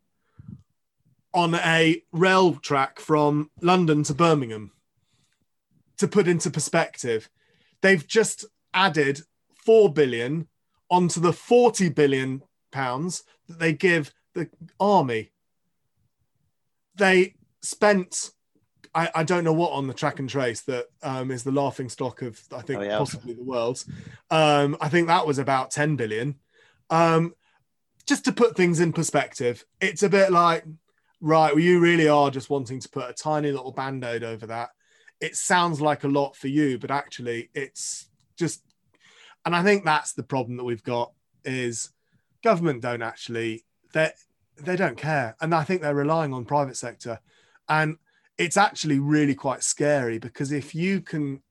on 1.33 1.55
a 1.55 2.03
rail 2.11 2.55
track 2.55 2.99
from 2.99 3.49
London 3.61 4.03
to 4.03 4.13
Birmingham. 4.13 4.71
To 5.97 6.07
put 6.07 6.27
into 6.27 6.51
perspective, 6.51 7.29
they've 7.81 8.05
just 8.05 8.45
added 8.73 9.21
4 9.65 9.93
billion 9.93 10.47
onto 10.89 11.19
the 11.19 11.33
40 11.33 11.89
billion 11.89 12.43
pounds 12.71 13.23
that 13.47 13.59
they 13.59 13.73
give 13.73 14.13
the 14.33 14.49
army 14.79 15.31
they 16.95 17.35
spent 17.61 18.31
I, 18.95 19.09
I, 19.15 19.23
don't 19.23 19.43
know 19.43 19.53
what 19.53 19.71
on 19.71 19.87
the 19.87 19.93
track 19.93 20.19
and 20.19 20.29
trace 20.29 20.61
that 20.61 20.85
um, 21.01 21.31
is 21.31 21.43
the 21.43 21.51
laughing 21.51 21.89
stock 21.89 22.21
of 22.21 22.39
I 22.55 22.61
think 22.61 22.81
oh, 22.81 22.83
yeah. 22.83 22.97
possibly 22.97 23.33
the 23.33 23.43
world. 23.43 23.83
Um, 24.29 24.77
I 24.79 24.89
think 24.89 25.07
that 25.07 25.25
was 25.25 25.39
about 25.39 25.71
10 25.71 25.95
billion. 25.95 26.35
Um, 26.89 27.33
just 28.05 28.25
to 28.25 28.31
put 28.31 28.55
things 28.55 28.79
in 28.79 28.93
perspective, 28.93 29.65
it's 29.81 30.03
a 30.03 30.09
bit 30.09 30.31
like, 30.31 30.65
right, 31.21 31.53
well, 31.53 31.63
you 31.63 31.79
really 31.79 32.07
are 32.07 32.29
just 32.29 32.49
wanting 32.49 32.79
to 32.79 32.89
put 32.89 33.09
a 33.09 33.13
tiny 33.13 33.51
little 33.51 33.71
band-aid 33.71 34.23
over 34.23 34.45
that. 34.47 34.69
It 35.21 35.35
sounds 35.35 35.81
like 35.81 36.03
a 36.03 36.09
lot 36.09 36.35
for 36.35 36.49
you, 36.49 36.77
but 36.77 36.91
actually 36.91 37.49
it's 37.53 38.09
just 38.37 38.61
and 39.45 39.55
I 39.55 39.63
think 39.63 39.83
that's 39.83 40.13
the 40.13 40.23
problem 40.23 40.57
that 40.57 40.63
we've 40.63 40.83
got 40.83 41.11
is 41.43 41.89
government 42.43 42.81
don't 42.81 43.01
actually 43.01 43.63
they 43.93 44.11
they 44.57 44.75
don't 44.75 44.97
care 44.97 45.35
and 45.41 45.55
i 45.55 45.63
think 45.63 45.81
they're 45.81 45.95
relying 45.95 46.33
on 46.33 46.45
private 46.45 46.77
sector 46.77 47.19
and 47.69 47.97
it's 48.37 48.57
actually 48.57 48.99
really 48.99 49.35
quite 49.35 49.63
scary 49.63 50.17
because 50.17 50.51
if 50.51 50.73
you 50.73 51.01
can 51.01 51.41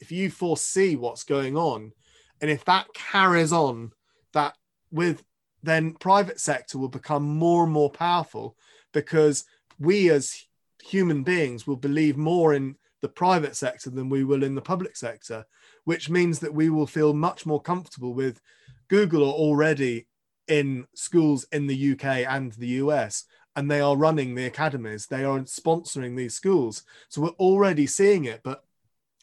if 0.00 0.10
you 0.10 0.30
foresee 0.30 0.96
what's 0.96 1.24
going 1.24 1.56
on 1.56 1.92
and 2.40 2.50
if 2.50 2.64
that 2.64 2.92
carries 2.94 3.52
on 3.52 3.92
that 4.32 4.56
with 4.90 5.22
then 5.62 5.92
private 5.92 6.40
sector 6.40 6.78
will 6.78 6.88
become 6.88 7.22
more 7.22 7.64
and 7.64 7.72
more 7.72 7.90
powerful 7.90 8.56
because 8.92 9.44
we 9.78 10.10
as 10.10 10.46
human 10.82 11.22
beings 11.22 11.66
will 11.66 11.76
believe 11.76 12.16
more 12.16 12.52
in 12.52 12.74
the 13.00 13.08
private 13.08 13.56
sector 13.56 13.90
than 13.90 14.08
we 14.08 14.24
will 14.24 14.42
in 14.42 14.54
the 14.54 14.60
public 14.60 14.96
sector 14.96 15.44
which 15.84 16.10
means 16.10 16.40
that 16.40 16.54
we 16.54 16.68
will 16.68 16.86
feel 16.86 17.14
much 17.14 17.46
more 17.46 17.60
comfortable 17.60 18.14
with 18.14 18.40
google 18.88 19.22
or 19.22 19.32
already 19.34 20.06
in 20.48 20.86
schools 20.94 21.46
in 21.52 21.66
the 21.66 21.92
UK 21.92 22.04
and 22.28 22.52
the 22.52 22.68
US, 22.82 23.24
and 23.54 23.70
they 23.70 23.80
are 23.80 23.96
running 23.96 24.34
the 24.34 24.46
academies, 24.46 25.06
they 25.06 25.24
are 25.24 25.38
sponsoring 25.40 26.16
these 26.16 26.34
schools. 26.34 26.84
So 27.08 27.22
we're 27.22 27.28
already 27.30 27.86
seeing 27.86 28.24
it. 28.24 28.40
But 28.42 28.64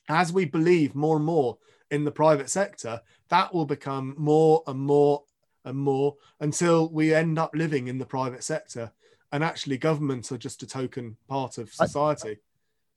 as 0.08 0.32
we 0.32 0.46
believe 0.46 0.96
more 0.96 1.16
and 1.18 1.26
more 1.26 1.58
in 1.92 2.04
the 2.04 2.12
private 2.12 2.50
sector, 2.50 3.02
that 3.30 3.54
will 3.54 3.66
become 3.66 4.16
more 4.18 4.64
and 4.68 4.80
more 4.80 5.24
and 5.66 5.78
more 5.78 6.16
until 6.40 6.90
we 6.90 7.14
end 7.14 7.40
up 7.40 7.52
living 7.56 7.88
in 7.88 7.98
the 7.98 8.06
private 8.06 8.44
sector. 8.44 8.92
And 9.32 9.44
actually, 9.44 9.78
governments 9.78 10.32
are 10.32 10.38
just 10.38 10.64
a 10.64 10.68
token 10.68 11.16
part 11.28 11.58
of 11.58 11.72
society. 11.72 12.38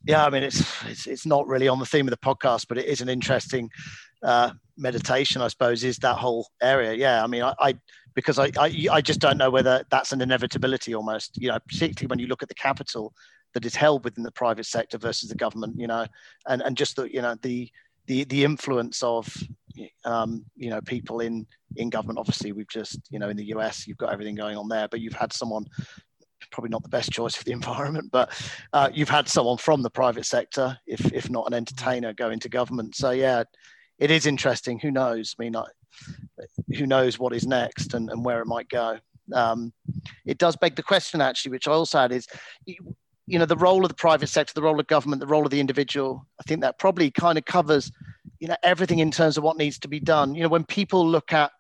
Yeah, 0.05 0.25
I 0.25 0.31
mean, 0.31 0.43
it's, 0.43 0.61
it's 0.85 1.07
it's 1.07 1.27
not 1.27 1.47
really 1.47 1.69
on 1.69 1.79
the 1.79 1.87
theme 1.87 2.07
of 2.07 2.11
the 2.11 2.17
podcast, 2.17 2.67
but 2.69 2.79
it 2.79 2.87
is 2.87 3.01
an 3.01 3.09
interesting 3.09 3.71
uh, 4.23 4.51
meditation, 4.77 5.43
I 5.43 5.49
suppose, 5.49 5.85
is 5.85 5.99
that 5.99 6.17
whole 6.17 6.49
area. 6.61 6.95
Yeah, 6.95 7.23
I 7.23 7.27
mean, 7.27 7.43
I, 7.43 7.55
I 7.61 7.75
because 8.15 8.39
I, 8.39 8.51
I, 8.59 8.87
I 8.91 9.01
just 9.01 9.21
don't 9.21 9.39
know 9.39 9.51
whether 9.51 9.85
that's 9.91 10.13
an 10.13 10.21
inevitability 10.21 10.95
almost. 10.95 11.41
You 11.41 11.49
know, 11.49 11.59
particularly 11.69 12.11
when 12.11 12.19
you 12.19 12.27
look 12.27 12.43
at 12.43 12.49
the 12.49 12.55
capital 12.55 13.15
that 13.55 13.65
is 13.65 13.75
held 13.75 14.05
within 14.05 14.25
the 14.25 14.33
private 14.33 14.67
sector 14.67 14.99
versus 14.99 15.29
the 15.29 15.37
government. 15.37 15.79
You 15.79 15.87
know, 15.87 16.07
and 16.47 16.63
and 16.63 16.77
just 16.77 16.97
the 16.97 17.13
you 17.13 17.23
know 17.23 17.37
the 17.43 17.71
the 18.07 18.25
the 18.25 18.45
influence 18.45 19.03
of 19.03 19.29
um, 20.05 20.45
you 20.57 20.71
know, 20.71 20.81
people 20.81 21.21
in 21.21 21.47
in 21.77 21.91
government. 21.91 22.19
Obviously, 22.19 22.53
we've 22.53 22.69
just, 22.69 23.01
you 23.11 23.19
know, 23.19 23.29
in 23.29 23.37
the 23.37 23.47
US, 23.57 23.87
you've 23.87 23.99
got 23.99 24.13
everything 24.13 24.35
going 24.35 24.57
on 24.57 24.69
there, 24.69 24.89
but 24.89 25.01
you've 25.01 25.13
had 25.13 25.33
someone 25.33 25.65
probably 26.53 26.71
not 26.71 26.83
the 26.83 26.89
best 26.89 27.11
choice 27.11 27.35
for 27.35 27.45
the 27.45 27.53
environment, 27.61 28.11
but 28.13 28.31
uh, 28.73 28.89
you've 28.93 29.09
had 29.09 29.29
someone 29.29 29.59
from 29.59 29.83
the 29.83 29.91
private 29.91 30.27
sector, 30.27 30.79
if 30.87 31.13
if 31.13 31.29
not 31.31 31.47
an 31.47 31.55
entertainer, 31.55 32.13
go 32.13 32.31
into 32.31 32.49
government. 32.49 32.95
So 32.95 33.11
yeah, 33.11 33.45
it 33.99 34.11
is 34.11 34.27
interesting. 34.27 34.79
Who 34.79 34.91
knows? 34.91 35.35
I 35.39 35.43
mean, 35.43 35.57
I, 35.57 35.65
who 36.77 36.87
knows 36.87 37.19
what 37.19 37.35
is 37.35 37.47
next 37.47 37.95
and, 37.95 38.11
and 38.11 38.25
where 38.25 38.41
it 38.41 38.47
might 38.47 38.69
go. 38.69 38.99
Um, 39.33 39.73
it 40.27 40.39
does 40.39 40.57
beg 40.57 40.77
the 40.77 40.83
question, 40.83 41.21
actually, 41.21 41.53
which 41.53 41.69
I 41.69 41.73
also 41.73 41.99
had 41.99 42.13
is, 42.13 42.27
you 42.67 43.39
know, 43.39 43.47
the 43.47 43.57
role 43.57 43.85
of 43.85 43.89
the 43.89 43.95
private 43.95 44.29
sector, 44.29 44.53
the 44.55 44.63
role 44.63 44.81
of 44.81 44.87
government, 44.87 45.21
the 45.21 45.27
role 45.27 45.45
of 45.45 45.51
the 45.51 45.61
individual. 45.61 46.27
I 46.41 46.43
think 46.45 46.61
that 46.63 46.79
probably 46.79 47.11
kind 47.11 47.39
of 47.39 47.45
covers, 47.45 47.91
you 48.41 48.49
know, 48.49 48.57
everything 48.63 48.99
in 48.99 49.11
terms 49.11 49.39
of 49.39 49.45
what 49.45 49.57
needs 49.57 49.79
to 49.81 49.89
be 49.89 50.01
done. 50.01 50.35
You 50.35 50.43
know, 50.43 50.49
when 50.49 50.65
people 50.65 51.07
look 51.07 51.33
at 51.33 51.53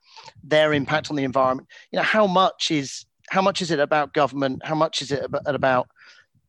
their 0.42 0.72
impact 0.72 1.10
on 1.10 1.16
the 1.16 1.24
environment, 1.24 1.68
you 1.90 1.98
know, 1.98 2.02
how 2.02 2.26
much 2.26 2.70
is 2.70 3.06
how 3.32 3.40
much 3.40 3.62
is 3.62 3.70
it 3.70 3.80
about 3.80 4.12
government? 4.12 4.60
How 4.62 4.74
much 4.74 5.00
is 5.00 5.10
it 5.10 5.24
about 5.46 5.88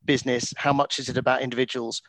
business? 0.04 0.54
How 0.58 0.74
much 0.74 1.00
is 1.00 1.08
it 1.08 1.16
about 1.16 1.42
individuals? 1.42 2.02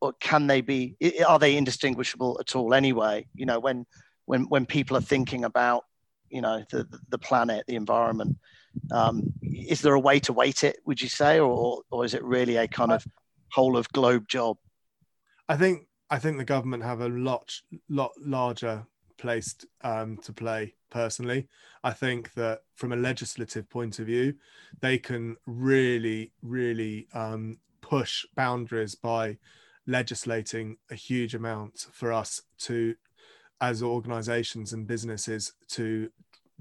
Or 0.00 0.12
can 0.14 0.48
they 0.48 0.60
be? 0.60 0.96
Are 1.24 1.38
they 1.38 1.56
indistinguishable 1.56 2.36
at 2.40 2.56
all? 2.56 2.74
Anyway, 2.74 3.28
you 3.36 3.46
know, 3.46 3.60
when 3.60 3.86
when 4.24 4.42
when 4.48 4.66
people 4.66 4.96
are 4.96 5.06
thinking 5.12 5.44
about 5.44 5.84
you 6.30 6.40
know 6.40 6.64
the 6.72 6.84
the 7.10 7.18
planet, 7.18 7.64
the 7.68 7.76
environment, 7.76 8.36
um, 8.90 9.22
is 9.40 9.82
there 9.82 9.94
a 9.94 10.00
way 10.00 10.18
to 10.18 10.32
weight 10.32 10.64
it? 10.64 10.78
Would 10.84 11.00
you 11.00 11.08
say, 11.08 11.38
or 11.38 11.82
or 11.92 12.04
is 12.04 12.12
it 12.12 12.24
really 12.24 12.56
a 12.56 12.66
kind 12.66 12.90
of 12.90 13.06
whole 13.52 13.76
of 13.76 13.88
globe 13.92 14.26
job? 14.26 14.56
I 15.48 15.56
think 15.56 15.86
I 16.10 16.18
think 16.18 16.38
the 16.38 16.44
government 16.44 16.82
have 16.82 17.02
a 17.02 17.08
lot 17.08 17.54
lot 17.88 18.10
larger 18.18 18.84
placed 19.18 19.66
um, 19.82 20.16
to 20.18 20.32
play 20.32 20.74
personally. 20.90 21.46
I 21.84 21.92
think 21.92 22.32
that 22.34 22.62
from 22.74 22.92
a 22.92 22.96
legislative 22.96 23.68
point 23.68 23.98
of 23.98 24.06
view, 24.06 24.34
they 24.80 24.98
can 24.98 25.36
really, 25.46 26.32
really 26.42 27.08
um, 27.12 27.58
push 27.80 28.24
boundaries 28.34 28.94
by 28.94 29.38
legislating 29.86 30.76
a 30.90 30.94
huge 30.94 31.34
amount 31.34 31.86
for 31.92 32.12
us 32.12 32.42
to, 32.58 32.94
as 33.60 33.82
organizations 33.82 34.72
and 34.72 34.86
businesses, 34.86 35.52
to 35.68 36.10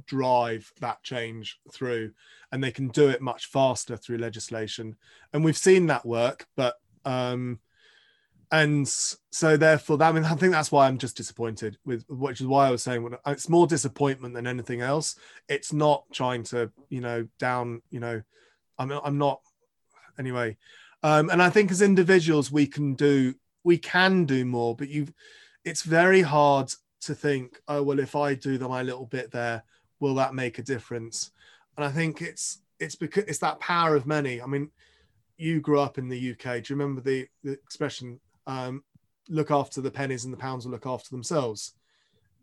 drive 0.05 0.71
that 0.79 1.03
change 1.03 1.59
through. 1.71 2.11
And 2.51 2.63
they 2.63 2.71
can 2.71 2.87
do 2.89 3.09
it 3.09 3.21
much 3.21 3.45
faster 3.45 3.97
through 3.97 4.17
legislation. 4.17 4.95
And 5.33 5.43
we've 5.43 5.57
seen 5.57 5.87
that 5.87 6.05
work, 6.05 6.47
but 6.55 6.75
um, 7.05 7.59
and 8.51 8.87
so 8.87 9.57
therefore 9.57 9.97
that, 9.97 10.09
I 10.09 10.11
mean 10.13 10.23
I 10.23 10.35
think 10.35 10.53
that's 10.53 10.71
why 10.71 10.87
I'm 10.87 10.97
just 10.97 11.17
disappointed 11.17 11.77
with 11.85 12.05
which 12.07 12.39
is 12.39 12.47
why 12.47 12.67
I 12.67 12.71
was 12.71 12.81
saying 12.81 13.15
it's 13.25 13.49
more 13.49 13.67
disappointment 13.67 14.33
than 14.33 14.47
anything 14.47 14.81
else. 14.81 15.15
It's 15.49 15.73
not 15.73 16.05
trying 16.13 16.43
to 16.43 16.71
you 16.89 17.01
know 17.01 17.27
down 17.39 17.81
you 17.89 17.99
know 17.99 18.21
I'm 18.77 18.91
I'm 18.91 19.17
not 19.17 19.41
anyway. 20.17 20.57
Um, 21.03 21.29
and 21.29 21.41
I 21.41 21.49
think 21.49 21.71
as 21.71 21.81
individuals 21.81 22.51
we 22.51 22.67
can 22.67 22.93
do 22.93 23.35
we 23.63 23.77
can 23.77 24.25
do 24.25 24.45
more 24.45 24.75
but 24.75 24.87
you 24.87 25.07
it's 25.65 25.83
very 25.83 26.21
hard 26.21 26.71
to 27.01 27.13
think 27.13 27.59
oh 27.67 27.83
well 27.83 27.99
if 27.99 28.15
I 28.15 28.33
do 28.33 28.57
my 28.59 28.81
little 28.81 29.05
bit 29.05 29.31
there 29.31 29.63
will 29.99 30.15
that 30.15 30.33
make 30.33 30.57
a 30.57 30.63
difference? 30.63 31.31
And 31.75 31.85
I 31.85 31.89
think 31.89 32.21
it's 32.21 32.61
it's 32.79 32.95
because 32.95 33.25
it's 33.25 33.39
that 33.39 33.59
power 33.59 33.95
of 33.95 34.07
many. 34.07 34.41
I 34.41 34.45
mean 34.45 34.71
you 35.37 35.59
grew 35.59 35.79
up 35.79 35.97
in 35.97 36.07
the 36.07 36.31
UK. 36.31 36.63
Do 36.63 36.73
you 36.73 36.79
remember 36.79 37.01
the, 37.01 37.27
the 37.43 37.51
expression 37.51 38.19
um, 38.47 38.83
look 39.29 39.51
after 39.51 39.81
the 39.81 39.91
pennies 39.91 40.25
and 40.25 40.33
the 40.33 40.37
pounds 40.37 40.65
will 40.65 40.71
look 40.71 40.87
after 40.87 41.09
themselves. 41.11 41.73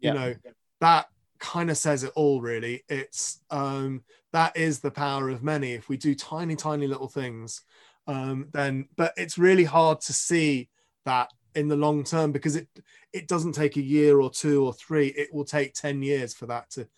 Yeah. 0.00 0.12
You 0.12 0.18
know, 0.18 0.34
that 0.80 1.06
kind 1.38 1.70
of 1.70 1.76
says 1.76 2.04
it 2.04 2.12
all 2.14 2.40
really. 2.40 2.84
It's 2.88 3.40
um, 3.50 4.02
that 4.32 4.56
is 4.56 4.80
the 4.80 4.90
power 4.90 5.30
of 5.30 5.42
many. 5.42 5.72
If 5.72 5.88
we 5.88 5.96
do 5.96 6.14
tiny, 6.14 6.54
tiny 6.54 6.86
little 6.86 7.08
things, 7.08 7.62
um, 8.06 8.48
then 8.52 8.88
but 8.96 9.12
it's 9.16 9.38
really 9.38 9.64
hard 9.64 10.00
to 10.02 10.12
see 10.12 10.68
that 11.04 11.30
in 11.54 11.68
the 11.68 11.76
long 11.76 12.04
term 12.04 12.32
because 12.32 12.56
it 12.56 12.68
it 13.12 13.28
doesn't 13.28 13.52
take 13.52 13.76
a 13.76 13.82
year 13.82 14.20
or 14.20 14.30
two 14.30 14.64
or 14.64 14.72
three. 14.72 15.08
It 15.08 15.32
will 15.32 15.44
take 15.44 15.74
10 15.74 16.02
years 16.02 16.34
for 16.34 16.46
that 16.46 16.70
to 16.72 16.88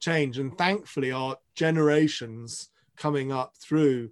change. 0.00 0.38
And 0.38 0.56
thankfully 0.56 1.12
our 1.12 1.36
generations 1.54 2.70
coming 2.96 3.32
up 3.32 3.54
through 3.56 4.10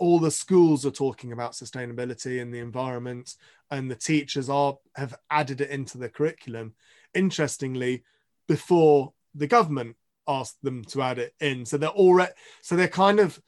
all 0.00 0.18
the 0.18 0.30
schools 0.30 0.86
are 0.86 0.90
talking 0.90 1.30
about 1.30 1.52
sustainability 1.52 2.40
and 2.40 2.52
the 2.52 2.58
environment 2.58 3.36
and 3.70 3.90
the 3.90 3.94
teachers 3.94 4.48
are 4.48 4.78
have 4.96 5.14
added 5.30 5.60
it 5.60 5.70
into 5.70 5.98
the 5.98 6.08
curriculum. 6.08 6.74
Interestingly 7.14 8.02
before 8.48 9.12
the 9.34 9.46
government 9.46 9.94
asked 10.26 10.60
them 10.62 10.82
to 10.84 11.02
add 11.02 11.18
it 11.18 11.34
in 11.40 11.64
so 11.64 11.76
they're 11.76 11.88
already 11.90 12.32
so 12.62 12.74
they're 12.74 12.88
kind 12.88 13.20
of 13.20 13.40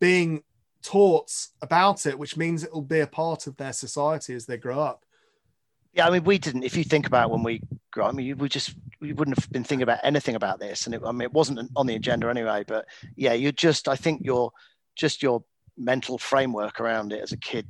being 0.00 0.42
taught 0.82 1.30
about 1.62 2.06
it 2.06 2.18
which 2.18 2.36
means 2.36 2.64
it 2.64 2.72
will 2.72 2.82
be 2.82 3.00
a 3.00 3.06
part 3.06 3.46
of 3.46 3.56
their 3.56 3.72
society 3.72 4.34
as 4.34 4.46
they 4.46 4.56
grow 4.56 4.80
up. 4.80 5.04
Yeah 5.92 6.06
i 6.06 6.10
mean 6.10 6.24
we 6.24 6.38
didn't 6.38 6.64
if 6.64 6.76
you 6.76 6.84
think 6.84 7.06
about 7.06 7.30
when 7.30 7.42
we 7.42 7.60
grew 7.90 8.04
up 8.04 8.10
i 8.10 8.12
mean 8.12 8.38
we 8.38 8.48
just 8.48 8.74
we 9.00 9.12
wouldn't 9.12 9.38
have 9.38 9.50
been 9.50 9.64
thinking 9.64 9.82
about 9.82 10.00
anything 10.02 10.34
about 10.34 10.58
this 10.58 10.86
and 10.86 10.94
it, 10.94 11.02
i 11.04 11.12
mean 11.12 11.22
it 11.22 11.32
wasn't 11.32 11.70
on 11.76 11.86
the 11.86 11.94
agenda 11.94 12.28
anyway 12.28 12.64
but 12.66 12.86
yeah 13.14 13.32
you're 13.32 13.52
just 13.52 13.88
i 13.88 13.96
think 13.96 14.22
you're 14.24 14.50
just 14.96 15.22
your 15.22 15.44
mental 15.78 16.18
framework 16.18 16.80
around 16.80 17.12
it 17.12 17.22
as 17.22 17.32
a 17.32 17.36
kid 17.36 17.66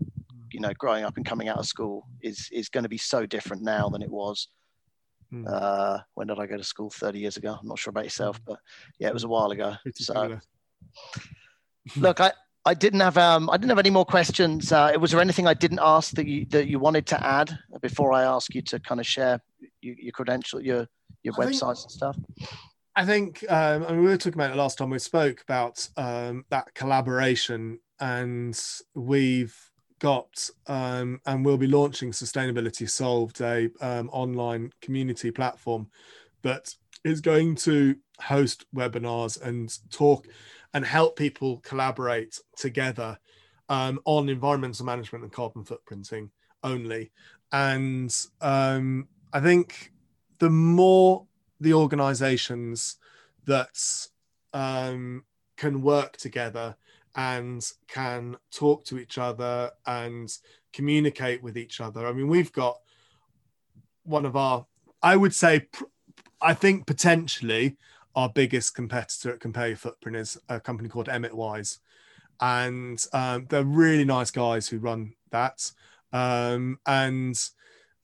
you 0.52 0.60
know 0.60 0.72
growing 0.78 1.04
up 1.04 1.16
and 1.16 1.26
coming 1.26 1.48
out 1.48 1.58
of 1.58 1.66
school 1.66 2.06
is 2.22 2.48
is 2.52 2.68
going 2.68 2.82
to 2.82 2.88
be 2.88 2.98
so 2.98 3.26
different 3.26 3.62
now 3.62 3.88
than 3.88 4.02
it 4.02 4.10
was 4.10 4.48
mm. 5.32 5.44
uh, 5.46 5.98
when 6.14 6.26
did 6.26 6.38
i 6.38 6.46
go 6.46 6.56
to 6.56 6.64
school 6.64 6.90
30 6.90 7.18
years 7.18 7.36
ago 7.36 7.56
i'm 7.60 7.68
not 7.68 7.78
sure 7.78 7.90
about 7.90 8.04
yourself 8.04 8.38
hmm. 8.38 8.44
but 8.52 8.58
yeah 8.98 9.08
it 9.08 9.14
was 9.14 9.24
a 9.24 9.28
while 9.28 9.50
ago 9.50 9.74
so 9.94 10.38
look 11.96 12.20
i 12.20 12.32
I 12.68 12.74
didn't 12.74 13.00
have 13.00 13.16
um, 13.16 13.48
I 13.48 13.56
didn't 13.56 13.70
have 13.70 13.78
any 13.78 13.88
more 13.88 14.04
questions. 14.04 14.72
Uh, 14.72 14.92
was 15.00 15.10
there 15.10 15.22
anything 15.22 15.46
I 15.46 15.54
didn't 15.54 15.78
ask 15.80 16.10
that 16.16 16.26
you 16.26 16.44
that 16.50 16.68
you 16.68 16.78
wanted 16.78 17.06
to 17.06 17.26
add 17.26 17.58
before 17.80 18.12
I 18.12 18.24
ask 18.24 18.54
you 18.54 18.60
to 18.60 18.78
kind 18.78 19.00
of 19.00 19.06
share 19.06 19.40
your, 19.80 19.94
your 19.98 20.12
credential, 20.12 20.60
your 20.60 20.86
your 21.22 21.32
I 21.38 21.46
websites 21.46 21.60
think, 21.60 21.84
and 21.84 21.90
stuff? 21.90 22.16
I 22.94 23.06
think 23.06 23.42
um, 23.48 23.84
I 23.84 23.92
mean, 23.92 24.00
we 24.00 24.10
were 24.10 24.18
talking 24.18 24.34
about 24.34 24.50
it 24.50 24.56
last 24.56 24.76
time 24.76 24.90
we 24.90 24.98
spoke 24.98 25.40
about 25.40 25.88
um, 25.96 26.44
that 26.50 26.74
collaboration, 26.74 27.78
and 28.00 28.58
we've 28.94 29.56
got 29.98 30.48
um, 30.66 31.20
and 31.26 31.44
we'll 31.44 31.56
be 31.56 31.66
launching 31.66 32.10
Sustainability 32.12 32.88
Solved, 32.88 33.40
a 33.40 33.70
um, 33.80 34.08
online 34.10 34.70
community 34.80 35.30
platform 35.30 35.88
that 36.42 36.74
is 37.04 37.20
going 37.20 37.54
to 37.54 37.96
host 38.20 38.66
webinars 38.74 39.40
and 39.40 39.76
talk 39.90 40.26
and 40.74 40.84
help 40.84 41.16
people 41.16 41.58
collaborate 41.58 42.38
together 42.56 43.18
um, 43.68 43.98
on 44.04 44.28
environmental 44.28 44.84
management 44.84 45.24
and 45.24 45.32
carbon 45.32 45.64
footprinting 45.64 46.30
only. 46.62 47.10
And 47.52 48.14
um, 48.40 49.08
I 49.32 49.40
think 49.40 49.92
the 50.38 50.50
more 50.50 51.26
the 51.60 51.74
organizations 51.74 52.96
that 53.46 54.06
um, 54.52 55.24
can 55.56 55.82
work 55.82 56.16
together 56.16 56.76
and 57.18 57.72
can 57.88 58.36
talk 58.52 58.84
to 58.84 58.96
each 58.96 59.18
other 59.18 59.72
and 59.86 60.32
communicate 60.72 61.42
with 61.42 61.58
each 61.58 61.80
other. 61.80 62.06
I 62.06 62.12
mean, 62.12 62.28
we've 62.28 62.52
got 62.52 62.78
one 64.04 64.24
of 64.24 64.36
our, 64.36 64.64
I 65.02 65.16
would 65.16 65.34
say, 65.34 65.66
I 66.40 66.54
think 66.54 66.86
potentially 66.86 67.76
our 68.14 68.28
biggest 68.28 68.76
competitor 68.76 69.32
at 69.32 69.40
Compare 69.40 69.66
Your 69.66 69.76
Footprint 69.76 70.16
is 70.16 70.38
a 70.48 70.60
company 70.60 70.88
called 70.88 71.08
Emitwise. 71.08 71.80
And 72.40 73.04
um, 73.12 73.46
they're 73.48 73.64
really 73.64 74.04
nice 74.04 74.30
guys 74.30 74.68
who 74.68 74.78
run 74.78 75.14
that. 75.32 75.72
Um, 76.12 76.78
and 76.86 77.36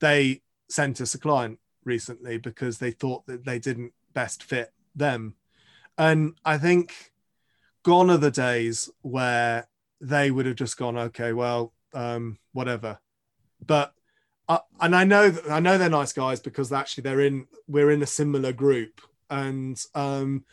they 0.01 0.41
sent 0.69 0.99
us 0.99 1.15
a 1.15 1.19
client 1.19 1.59
recently 1.85 2.37
because 2.37 2.79
they 2.79 2.91
thought 2.91 3.25
that 3.27 3.45
they 3.45 3.59
didn't 3.59 3.93
best 4.13 4.43
fit 4.43 4.73
them. 4.93 5.35
And 5.97 6.33
I 6.43 6.57
think 6.57 7.13
gone 7.85 8.09
are 8.09 8.17
the 8.17 8.31
days 8.31 8.89
where 9.03 9.67
they 10.01 10.31
would 10.31 10.47
have 10.47 10.55
just 10.55 10.75
gone, 10.75 10.97
okay, 10.97 11.31
well, 11.33 11.71
um, 11.93 12.37
whatever. 12.51 12.99
But 13.65 13.93
uh, 14.49 14.59
and 14.81 14.95
I 14.95 15.05
know 15.05 15.33
I 15.49 15.59
know 15.59 15.77
they're 15.77 15.89
nice 15.89 16.11
guys 16.11 16.39
because 16.39 16.73
actually 16.73 17.03
they're 17.03 17.21
in 17.21 17.47
we're 17.67 17.91
in 17.91 18.03
a 18.03 18.07
similar 18.07 18.51
group, 18.51 19.01
and 19.29 19.81
um, 19.93 20.43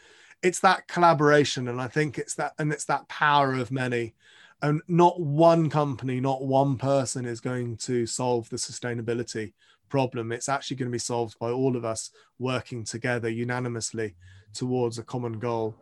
it's 0.42 0.60
that 0.60 0.86
collaboration, 0.86 1.68
and 1.68 1.80
I 1.80 1.88
think 1.88 2.18
it's 2.18 2.34
that 2.36 2.52
and 2.58 2.72
it's 2.72 2.84
that 2.84 3.08
power 3.08 3.54
of 3.54 3.72
many, 3.72 4.14
and 4.60 4.80
not 4.86 5.20
one 5.20 5.68
company, 5.68 6.20
not 6.20 6.44
one 6.44 6.76
person 6.76 7.24
is 7.24 7.40
going 7.40 7.76
to 7.78 8.06
solve 8.06 8.48
the 8.50 8.56
sustainability 8.56 9.52
problem. 9.88 10.32
It's 10.32 10.48
actually 10.48 10.76
going 10.76 10.90
to 10.90 10.94
be 10.94 10.98
solved 10.98 11.38
by 11.38 11.50
all 11.50 11.76
of 11.76 11.84
us 11.84 12.10
working 12.38 12.84
together 12.84 13.28
unanimously 13.28 14.14
towards 14.54 14.98
a 14.98 15.02
common 15.02 15.38
goal 15.38 15.74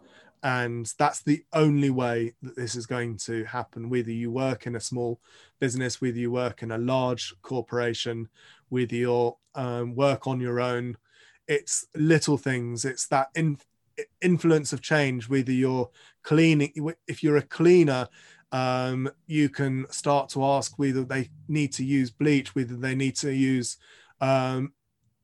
and 0.42 0.92
that's 0.98 1.22
the 1.22 1.44
only 1.52 1.90
way 1.90 2.32
that 2.42 2.56
this 2.56 2.74
is 2.74 2.86
going 2.86 3.16
to 3.16 3.44
happen 3.44 3.90
whether 3.90 4.10
you 4.10 4.30
work 4.30 4.66
in 4.66 4.76
a 4.76 4.80
small 4.80 5.20
business 5.58 6.00
whether 6.00 6.16
you 6.18 6.30
work 6.30 6.62
in 6.62 6.72
a 6.72 6.78
large 6.78 7.34
corporation 7.42 8.28
whether 8.70 8.94
you 8.94 9.36
um, 9.54 9.94
work 9.94 10.26
on 10.26 10.40
your 10.40 10.60
own 10.60 10.96
it's 11.50 11.84
little 11.96 12.38
things. 12.38 12.84
It's 12.84 13.08
that 13.08 13.28
in, 13.34 13.58
influence 14.22 14.72
of 14.72 14.80
change. 14.80 15.28
Whether 15.28 15.52
you're 15.52 15.90
cleaning, 16.22 16.72
if 17.08 17.22
you're 17.22 17.38
a 17.38 17.42
cleaner, 17.42 18.08
um, 18.52 19.10
you 19.26 19.48
can 19.48 19.86
start 19.90 20.28
to 20.30 20.44
ask 20.44 20.78
whether 20.78 21.02
they 21.02 21.28
need 21.48 21.72
to 21.74 21.84
use 21.84 22.10
bleach, 22.10 22.54
whether 22.54 22.76
they 22.76 22.94
need 22.94 23.16
to 23.16 23.34
use 23.34 23.76
um, 24.20 24.72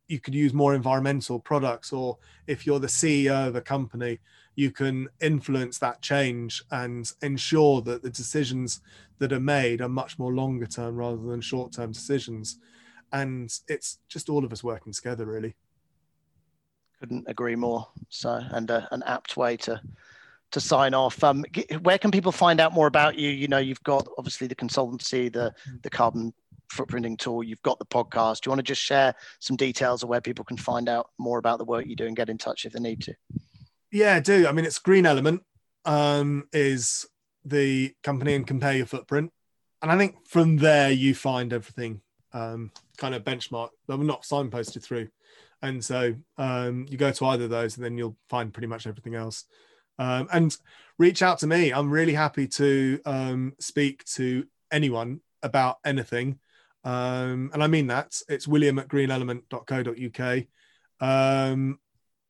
you 0.08 0.20
could 0.20 0.34
use 0.34 0.54
more 0.54 0.74
environmental 0.74 1.40
products 1.40 1.92
or 1.92 2.16
if 2.46 2.64
you're 2.64 2.78
the 2.78 2.86
ceo 2.86 3.48
of 3.48 3.56
a 3.56 3.60
company 3.60 4.20
you 4.57 4.70
can 4.70 5.09
influence 5.20 5.78
that 5.78 6.02
change 6.02 6.64
and 6.72 7.12
ensure 7.22 7.80
that 7.82 8.02
the 8.02 8.11
decisions 8.11 8.80
that 9.18 9.32
are 9.32 9.40
made 9.40 9.80
are 9.80 9.88
much 9.88 10.18
more 10.18 10.32
longer 10.32 10.66
term 10.66 10.96
rather 10.96 11.22
than 11.22 11.40
short 11.40 11.72
term 11.72 11.92
decisions 11.92 12.59
and 13.12 13.61
it's 13.68 13.98
just 14.09 14.28
all 14.28 14.44
of 14.44 14.52
us 14.52 14.64
working 14.64 14.92
together 14.92 15.24
really 15.24 15.54
couldn't 16.98 17.24
agree 17.28 17.57
more 17.57 17.86
so 18.09 18.40
and 18.50 18.70
uh, 18.70 18.86
an 18.90 19.02
apt 19.07 19.36
way 19.36 19.57
to 19.57 19.80
to 20.50 20.61
sign 20.61 20.94
off 20.94 21.22
um, 21.22 21.44
where 21.82 21.98
can 21.98 22.11
people 22.11 22.32
find 22.32 22.61
out 22.61 22.72
more 22.72 22.86
about 22.86 23.16
you 23.16 23.30
you 23.30 23.48
know 23.48 23.59
you've 23.59 23.82
got 23.82 24.09
obviously 24.16 24.46
the 24.46 24.54
consultancy 24.54 25.30
the 25.32 25.52
the 25.82 25.90
carbon 25.90 26.32
footprinting 26.72 27.18
tool. 27.18 27.42
You've 27.42 27.62
got 27.62 27.78
the 27.78 27.86
podcast. 27.86 28.40
Do 28.40 28.48
you 28.48 28.50
want 28.50 28.61
to 28.61 28.64
just 28.64 28.82
share 28.82 29.14
some 29.38 29.57
details 29.57 30.02
of 30.02 30.09
where 30.09 30.20
people 30.20 30.44
can 30.44 30.57
find 30.57 30.88
out 30.88 31.11
more 31.18 31.38
about 31.38 31.59
the 31.59 31.64
work 31.64 31.86
you 31.86 31.96
do 31.96 32.07
and 32.07 32.16
get 32.16 32.28
in 32.28 32.38
touch 32.38 32.64
if 32.64 32.72
they 32.72 32.80
need 32.80 33.02
to? 33.02 33.14
Yeah, 33.91 34.20
do. 34.20 34.47
I 34.47 34.53
mean, 34.53 34.64
it's 34.64 34.78
Green 34.78 35.07
Element 35.07 35.43
um, 35.84 36.49
is 36.53 37.07
the 37.45 37.95
company 38.03 38.34
and 38.34 38.47
compare 38.47 38.76
your 38.76 38.87
footprint. 38.87 39.32
And 39.82 39.91
I 39.91 39.97
think 39.97 40.26
from 40.26 40.57
there 40.57 40.91
you 40.91 41.14
find 41.14 41.53
everything 41.53 42.01
um, 42.32 42.72
kind 42.99 43.14
of 43.14 43.24
benchmark. 43.24 43.70
They're 43.87 43.97
not 43.99 44.22
signposted 44.22 44.82
through. 44.82 45.09
And 45.62 45.84
so 45.84 46.14
um, 46.37 46.87
you 46.91 46.99
go 46.99 47.12
to 47.12 47.26
either 47.26 47.45
of 47.45 47.51
those 47.51 47.76
and 47.76 47.84
then 47.84 47.97
you'll 47.97 48.16
find 48.28 48.53
pretty 48.53 48.66
much 48.66 48.87
everything 48.87 49.14
else. 49.14 49.45
Um, 49.99 50.28
and 50.32 50.57
reach 50.99 51.22
out 51.22 51.39
to 51.39 51.47
me. 51.47 51.72
I'm 51.72 51.91
really 51.91 52.14
happy 52.14 52.49
to 52.49 53.01
um, 53.07 53.55
speak 53.59 54.05
to 54.14 54.47
anyone 54.70 55.20
about 55.43 55.76
anything. 55.84 56.39
Um, 56.84 57.51
and 57.53 57.62
I 57.62 57.66
mean 57.66 57.87
that. 57.89 58.20
It's 58.28 58.47
william 58.47 58.78
at 58.78 58.89
greenelement.co.uk. 58.89 60.45
Um, 61.01 61.78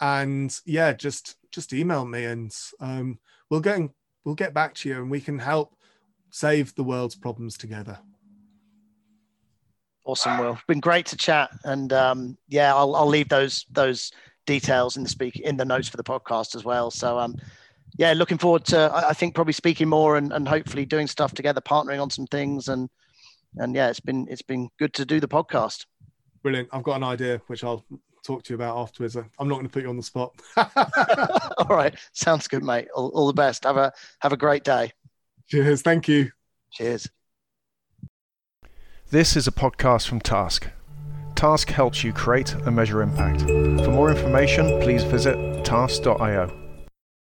and 0.01 0.61
yeah, 0.65 0.93
just 0.93 1.37
just 1.57 1.73
email 1.73 2.05
me 2.05 2.25
and 2.27 2.55
um, 2.81 3.19
we'll 3.51 3.61
get 3.61 3.81
we'll 4.25 4.35
get 4.35 4.53
back 4.53 4.75
to 4.75 4.89
you 4.89 4.97
and 4.97 5.11
we 5.11 5.21
can 5.21 5.39
help 5.39 5.75
save 6.31 6.75
the 6.75 6.85
world's 6.85 7.17
problems 7.17 7.57
together. 7.57 7.99
Awesome, 10.05 10.39
Will. 10.39 10.59
Been 10.69 10.81
great 10.81 11.07
to 11.07 11.17
chat, 11.17 11.51
and 11.65 11.93
um, 11.93 12.37
yeah, 12.47 12.73
I'll, 12.75 12.95
I'll 12.95 13.09
leave 13.09 13.29
those 13.29 13.65
those 13.73 14.13
details 14.45 14.97
in 14.97 15.03
the 15.03 15.09
speak 15.09 15.41
in 15.41 15.57
the 15.57 15.65
notes 15.65 15.89
for 15.89 15.97
the 15.97 16.05
podcast 16.05 16.55
as 16.55 16.65
well. 16.65 16.91
So 16.91 17.19
um, 17.19 17.35
yeah, 17.97 18.13
looking 18.13 18.39
forward 18.39 18.67
to 18.67 18.79
I, 18.79 19.09
I 19.09 19.13
think 19.15 19.35
probably 19.35 19.55
speaking 19.55 19.89
more 19.89 20.19
and, 20.19 20.33
and 20.33 20.47
hopefully 20.47 20.85
doing 20.85 21.07
stuff 21.07 21.33
together, 21.33 21.63
partnering 21.63 22.01
on 22.01 22.11
some 22.11 22.27
things 22.27 22.69
and 22.69 22.89
and 23.57 23.75
yeah, 23.75 23.89
it's 23.89 24.01
been 24.01 24.27
it's 24.29 24.43
been 24.43 24.69
good 24.79 24.93
to 24.93 25.07
do 25.07 25.21
the 25.21 25.29
podcast. 25.29 25.87
Brilliant. 26.43 26.69
I've 26.71 26.85
got 26.85 26.97
an 26.97 27.05
idea 27.05 27.41
which 27.47 27.65
I'll 27.65 27.85
talk 28.27 28.43
to 28.45 28.53
you 28.53 28.57
about 28.57 28.77
afterwards. 28.77 29.16
Uh, 29.16 29.24
I'm 29.39 29.49
not 29.49 29.55
going 29.57 29.66
to 29.66 29.72
put 29.72 29.83
you 29.83 29.89
on 29.89 29.97
the 29.97 30.03
spot. 30.03 30.35
all 30.57 31.77
right, 31.77 31.95
sounds 32.12 32.49
good, 32.49 32.64
mate. 32.64 32.89
All, 32.95 33.09
all 33.09 33.27
the 33.27 33.33
best. 33.33 33.64
Have 33.64 33.77
a 33.77 33.93
have 34.20 34.33
a 34.33 34.37
great 34.37 34.64
day. 34.64 34.93
Cheers. 35.49 35.83
Thank 35.83 36.09
you. 36.09 36.31
Cheers. 36.72 37.09
This 39.11 39.37
is 39.37 39.47
a 39.47 39.53
podcast 39.53 40.09
from 40.09 40.20
Task. 40.20 40.68
Task 41.37 41.68
helps 41.68 42.03
you 42.03 42.12
create 42.12 42.55
and 42.55 42.74
measure 42.74 43.03
impact. 43.03 43.43
For 43.43 43.91
more 43.91 44.11
information, 44.11 44.81
please 44.81 45.05
visit 45.05 45.64
task.io. 45.64 46.66